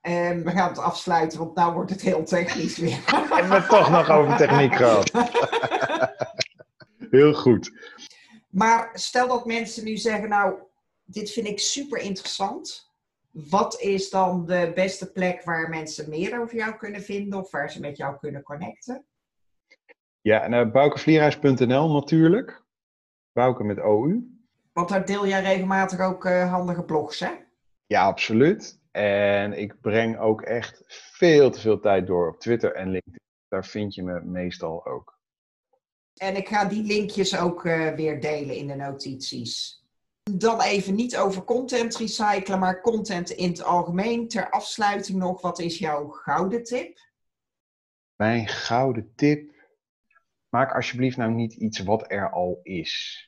En 0.00 0.44
we 0.44 0.50
gaan 0.50 0.68
het 0.68 0.78
afsluiten, 0.78 1.38
want 1.38 1.54
nou 1.54 1.72
wordt 1.72 1.90
het 1.90 2.00
heel 2.00 2.24
technisch 2.24 2.78
weer. 2.78 3.02
Hebben 3.34 3.60
we 3.60 3.66
toch 3.66 3.90
nog 3.90 4.10
over 4.10 4.36
techniek 4.36 4.74
gehad? 4.74 5.10
Heel 7.10 7.34
goed. 7.34 7.70
Maar 8.50 8.90
stel 8.92 9.28
dat 9.28 9.46
mensen 9.46 9.84
nu 9.84 9.96
zeggen, 9.96 10.28
nou, 10.28 10.54
dit 11.04 11.30
vind 11.30 11.46
ik 11.46 11.58
super 11.58 11.98
interessant. 11.98 12.89
Wat 13.30 13.80
is 13.80 14.10
dan 14.10 14.46
de 14.46 14.72
beste 14.74 15.12
plek 15.12 15.42
waar 15.42 15.68
mensen 15.68 16.08
meer 16.08 16.40
over 16.40 16.56
jou 16.56 16.76
kunnen 16.76 17.02
vinden 17.02 17.38
of 17.38 17.50
waar 17.50 17.70
ze 17.70 17.80
met 17.80 17.96
jou 17.96 18.18
kunnen 18.18 18.42
connecten? 18.42 19.04
Ja, 20.20 20.42
en 20.42 20.52
uh, 20.52 20.72
boukevlierhuis.nl 20.72 21.92
natuurlijk. 21.92 22.64
Bouke 23.32 23.64
met 23.64 23.80
OU. 23.80 24.38
Want 24.72 24.88
daar 24.88 25.06
deel 25.06 25.26
jij 25.26 25.42
regelmatig 25.42 26.00
ook 26.00 26.24
uh, 26.24 26.50
handige 26.50 26.84
blogs, 26.84 27.20
hè? 27.20 27.30
Ja, 27.86 28.04
absoluut. 28.04 28.80
En 28.90 29.52
ik 29.58 29.80
breng 29.80 30.18
ook 30.18 30.42
echt 30.42 30.82
veel 30.86 31.50
te 31.50 31.60
veel 31.60 31.80
tijd 31.80 32.06
door 32.06 32.28
op 32.28 32.40
Twitter 32.40 32.74
en 32.74 32.90
LinkedIn. 32.90 33.20
Daar 33.48 33.66
vind 33.66 33.94
je 33.94 34.02
me 34.02 34.20
meestal 34.20 34.86
ook. 34.86 35.18
En 36.14 36.36
ik 36.36 36.48
ga 36.48 36.64
die 36.64 36.82
linkjes 36.82 37.38
ook 37.38 37.64
uh, 37.64 37.94
weer 37.94 38.20
delen 38.20 38.56
in 38.56 38.66
de 38.66 38.74
notities. 38.74 39.79
Dan 40.38 40.60
even 40.60 40.94
niet 40.94 41.16
over 41.16 41.44
content 41.44 41.96
recyclen, 41.96 42.58
maar 42.58 42.80
content 42.80 43.30
in 43.30 43.48
het 43.50 43.62
algemeen. 43.62 44.28
Ter 44.28 44.50
afsluiting 44.50 45.18
nog, 45.18 45.40
wat 45.40 45.58
is 45.58 45.78
jouw 45.78 46.08
gouden 46.08 46.64
tip? 46.64 46.98
Mijn 48.16 48.48
gouden 48.48 49.12
tip. 49.14 49.50
Maak 50.48 50.74
alsjeblieft 50.74 51.16
nou 51.16 51.32
niet 51.32 51.54
iets 51.54 51.78
wat 51.78 52.04
er 52.10 52.30
al 52.30 52.60
is. 52.62 53.24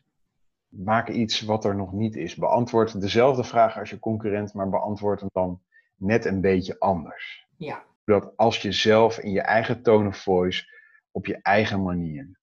Maak 0.68 1.08
iets 1.08 1.40
wat 1.40 1.64
er 1.64 1.76
nog 1.76 1.92
niet 1.92 2.16
is. 2.16 2.34
Beantwoord 2.34 3.00
dezelfde 3.00 3.44
vraag 3.44 3.78
als 3.78 3.90
je 3.90 3.98
concurrent, 3.98 4.54
maar 4.54 4.68
beantwoord 4.68 5.20
hem 5.20 5.28
dan 5.32 5.62
net 5.96 6.24
een 6.24 6.40
beetje 6.40 6.78
anders. 6.78 7.46
Ja. 7.56 7.84
Dat 8.04 8.36
als 8.36 8.62
je 8.62 8.72
zelf 8.72 9.18
in 9.18 9.30
je 9.30 9.40
eigen 9.40 9.82
tone 9.82 10.08
of 10.08 10.16
voice, 10.16 10.64
op 11.10 11.26
je 11.26 11.38
eigen 11.42 11.82
manier. 11.82 12.40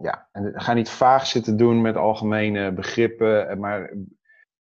Ja, 0.00 0.28
en 0.32 0.60
ga 0.60 0.72
niet 0.72 0.88
vaag 0.88 1.26
zitten 1.26 1.56
doen 1.56 1.80
met 1.80 1.96
algemene 1.96 2.72
begrippen, 2.72 3.58
maar 3.58 3.96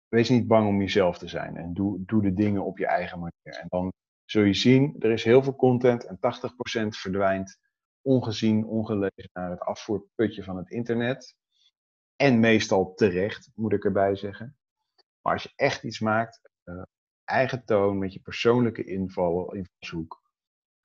wees 0.07 0.29
niet 0.29 0.47
bang 0.47 0.67
om 0.67 0.79
jezelf 0.79 1.17
te 1.17 1.27
zijn. 1.27 1.57
En 1.57 1.73
doe, 1.73 2.05
doe 2.05 2.21
de 2.21 2.33
dingen 2.33 2.65
op 2.65 2.77
je 2.77 2.85
eigen 2.85 3.19
manier. 3.19 3.59
En 3.59 3.65
dan 3.67 3.93
zul 4.25 4.43
je 4.43 4.53
zien, 4.53 4.95
er 4.99 5.11
is 5.11 5.23
heel 5.23 5.43
veel 5.43 5.55
content 5.55 6.05
en 6.05 6.17
80% 6.17 6.19
verdwijnt 6.87 7.59
ongezien, 8.01 8.65
ongelezen 8.65 9.29
naar 9.33 9.49
het 9.49 9.59
afvoerputje 9.59 10.43
van 10.43 10.57
het 10.57 10.69
internet. 10.69 11.35
En 12.15 12.39
meestal 12.39 12.93
terecht, 12.93 13.49
moet 13.55 13.73
ik 13.73 13.85
erbij 13.85 14.15
zeggen. 14.15 14.57
Maar 15.21 15.33
als 15.33 15.43
je 15.43 15.51
echt 15.55 15.83
iets 15.83 15.99
maakt, 15.99 16.49
uh, 16.65 16.81
eigen 17.23 17.65
toon, 17.65 17.97
met 17.97 18.13
je 18.13 18.19
persoonlijke 18.19 18.83
inval, 18.83 19.53
invalshoek, 19.53 20.21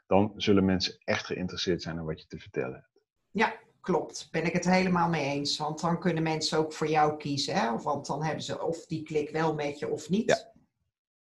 dan 0.07 0.33
zullen 0.37 0.65
mensen 0.65 0.99
echt 1.05 1.27
geïnteresseerd 1.27 1.83
zijn 1.83 1.97
in 1.97 2.05
wat 2.05 2.21
je 2.21 2.27
te 2.27 2.39
vertellen 2.39 2.75
hebt. 2.75 3.05
Ja, 3.31 3.55
klopt. 3.87 4.28
Ben 4.30 4.45
ik 4.45 4.53
het 4.53 4.64
helemaal 4.64 5.09
mee 5.09 5.24
eens. 5.24 5.59
Want 5.59 5.80
dan 5.80 6.01
kunnen 6.01 6.22
mensen 6.22 6.59
ook 6.59 6.72
voor 6.72 6.89
jou 6.89 7.16
kiezen. 7.16 7.55
Hè? 7.55 7.78
Want 7.78 8.07
dan 8.07 8.22
hebben 8.22 8.43
ze 8.43 8.62
of 8.62 8.87
die 8.87 9.03
klik 9.03 9.30
wel 9.30 9.55
met 9.55 9.78
je 9.78 9.89
of 9.89 10.09
niet. 10.09 10.30
Ja. 10.30 10.53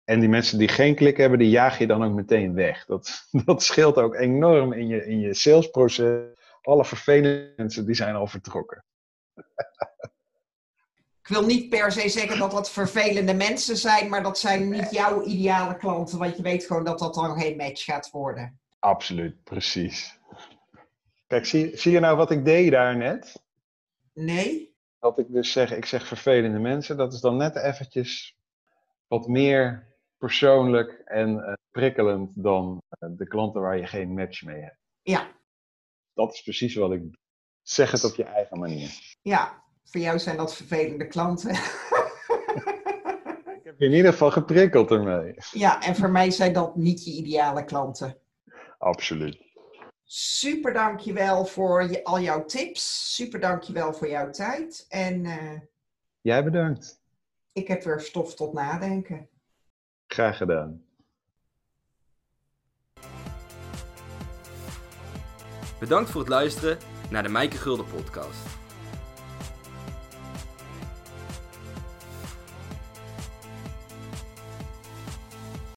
En 0.03 0.19
die 0.19 0.29
mensen 0.29 0.57
die 0.57 0.67
geen 0.67 0.95
klik 0.95 1.17
hebben, 1.17 1.39
die 1.39 1.49
jaag 1.49 1.77
je 1.77 1.87
dan 1.87 2.03
ook 2.03 2.13
meteen 2.13 2.53
weg. 2.53 2.85
Dat, 2.85 3.27
dat 3.45 3.63
scheelt 3.63 3.97
ook 3.97 4.15
enorm 4.15 4.73
in 4.73 4.87
je, 4.87 5.05
in 5.05 5.19
je 5.19 5.33
salesproces. 5.33 6.21
Alle 6.61 6.85
vervelende 6.85 7.53
mensen, 7.55 7.85
die 7.85 7.95
zijn 7.95 8.15
al 8.15 8.27
vertrokken. 8.27 8.85
Ik 11.21 11.29
wil 11.29 11.45
niet 11.45 11.69
per 11.69 11.91
se 11.91 12.09
zeggen 12.09 12.39
dat 12.39 12.51
dat 12.51 12.71
vervelende 12.71 13.33
mensen 13.33 13.77
zijn, 13.77 14.09
maar 14.09 14.23
dat 14.23 14.39
zijn 14.39 14.69
niet 14.69 14.91
jouw 14.91 15.23
ideale 15.23 15.77
klanten, 15.77 16.17
want 16.17 16.37
je 16.37 16.43
weet 16.43 16.65
gewoon 16.65 16.83
dat 16.83 16.99
dat 16.99 17.13
dan 17.13 17.39
geen 17.39 17.57
match 17.57 17.83
gaat 17.83 18.09
worden. 18.11 18.59
Absoluut, 18.79 19.43
precies. 19.43 20.19
Kijk, 21.33 21.45
zie, 21.45 21.77
zie 21.77 21.91
je 21.91 21.99
nou 21.99 22.17
wat 22.17 22.31
ik 22.31 22.45
deed 22.45 22.71
daar 22.71 22.97
net? 22.97 23.43
Nee? 24.13 24.75
Dat 24.99 25.17
ik 25.17 25.31
dus 25.31 25.51
zeg, 25.51 25.71
ik 25.71 25.85
zeg 25.85 26.07
vervelende 26.07 26.59
mensen, 26.59 26.97
dat 26.97 27.13
is 27.13 27.19
dan 27.19 27.37
net 27.37 27.55
eventjes 27.55 28.37
wat 29.07 29.27
meer 29.27 29.87
persoonlijk 30.17 31.01
en 31.05 31.29
uh, 31.29 31.53
prikkelend 31.71 32.43
dan 32.43 32.81
uh, 32.99 33.09
de 33.17 33.27
klanten 33.27 33.61
waar 33.61 33.77
je 33.77 33.85
geen 33.85 34.13
match 34.13 34.43
mee 34.43 34.61
hebt. 34.61 34.77
Ja. 35.01 35.31
Dat 36.13 36.33
is 36.33 36.41
precies 36.41 36.75
wat 36.75 36.91
ik 36.91 37.01
doe. 37.01 37.17
Zeg 37.61 37.91
het 37.91 38.03
op 38.03 38.15
je 38.15 38.23
eigen 38.23 38.59
manier. 38.59 39.17
Ja, 39.21 39.63
voor 39.83 40.01
jou 40.01 40.19
zijn 40.19 40.37
dat 40.37 40.55
vervelende 40.55 41.07
klanten. 41.07 41.49
ik 43.59 43.63
heb 43.63 43.79
je 43.79 43.85
in 43.85 43.93
ieder 43.93 44.11
geval 44.11 44.31
geprikkeld 44.31 44.91
ermee. 44.91 45.35
Ja, 45.51 45.81
en 45.81 45.95
voor 45.95 46.09
mij 46.09 46.31
zijn 46.31 46.53
dat 46.53 46.75
niet 46.75 47.05
je 47.05 47.11
ideale 47.11 47.63
klanten. 47.63 48.17
Absoluut. 48.77 49.52
Super 50.15 50.73
dankjewel 50.73 51.45
voor 51.45 51.83
je, 51.83 52.03
al 52.03 52.19
jouw 52.19 52.45
tips. 52.45 53.15
Super 53.15 53.39
dankjewel 53.39 53.93
voor 53.93 54.09
jouw 54.09 54.29
tijd. 54.29 54.85
En 54.89 55.25
uh, 55.25 55.59
jij 56.21 56.43
bedankt. 56.43 57.01
Ik 57.53 57.67
heb 57.67 57.83
weer 57.83 57.99
stof 57.99 58.35
tot 58.35 58.53
nadenken. 58.53 59.29
Graag 60.07 60.37
gedaan. 60.37 60.85
Bedankt 65.79 66.09
voor 66.09 66.21
het 66.21 66.29
luisteren 66.29 66.77
naar 67.09 67.23
de 67.23 67.29
Mijke 67.29 67.57
Gulden 67.57 67.85
podcast. 67.85 68.62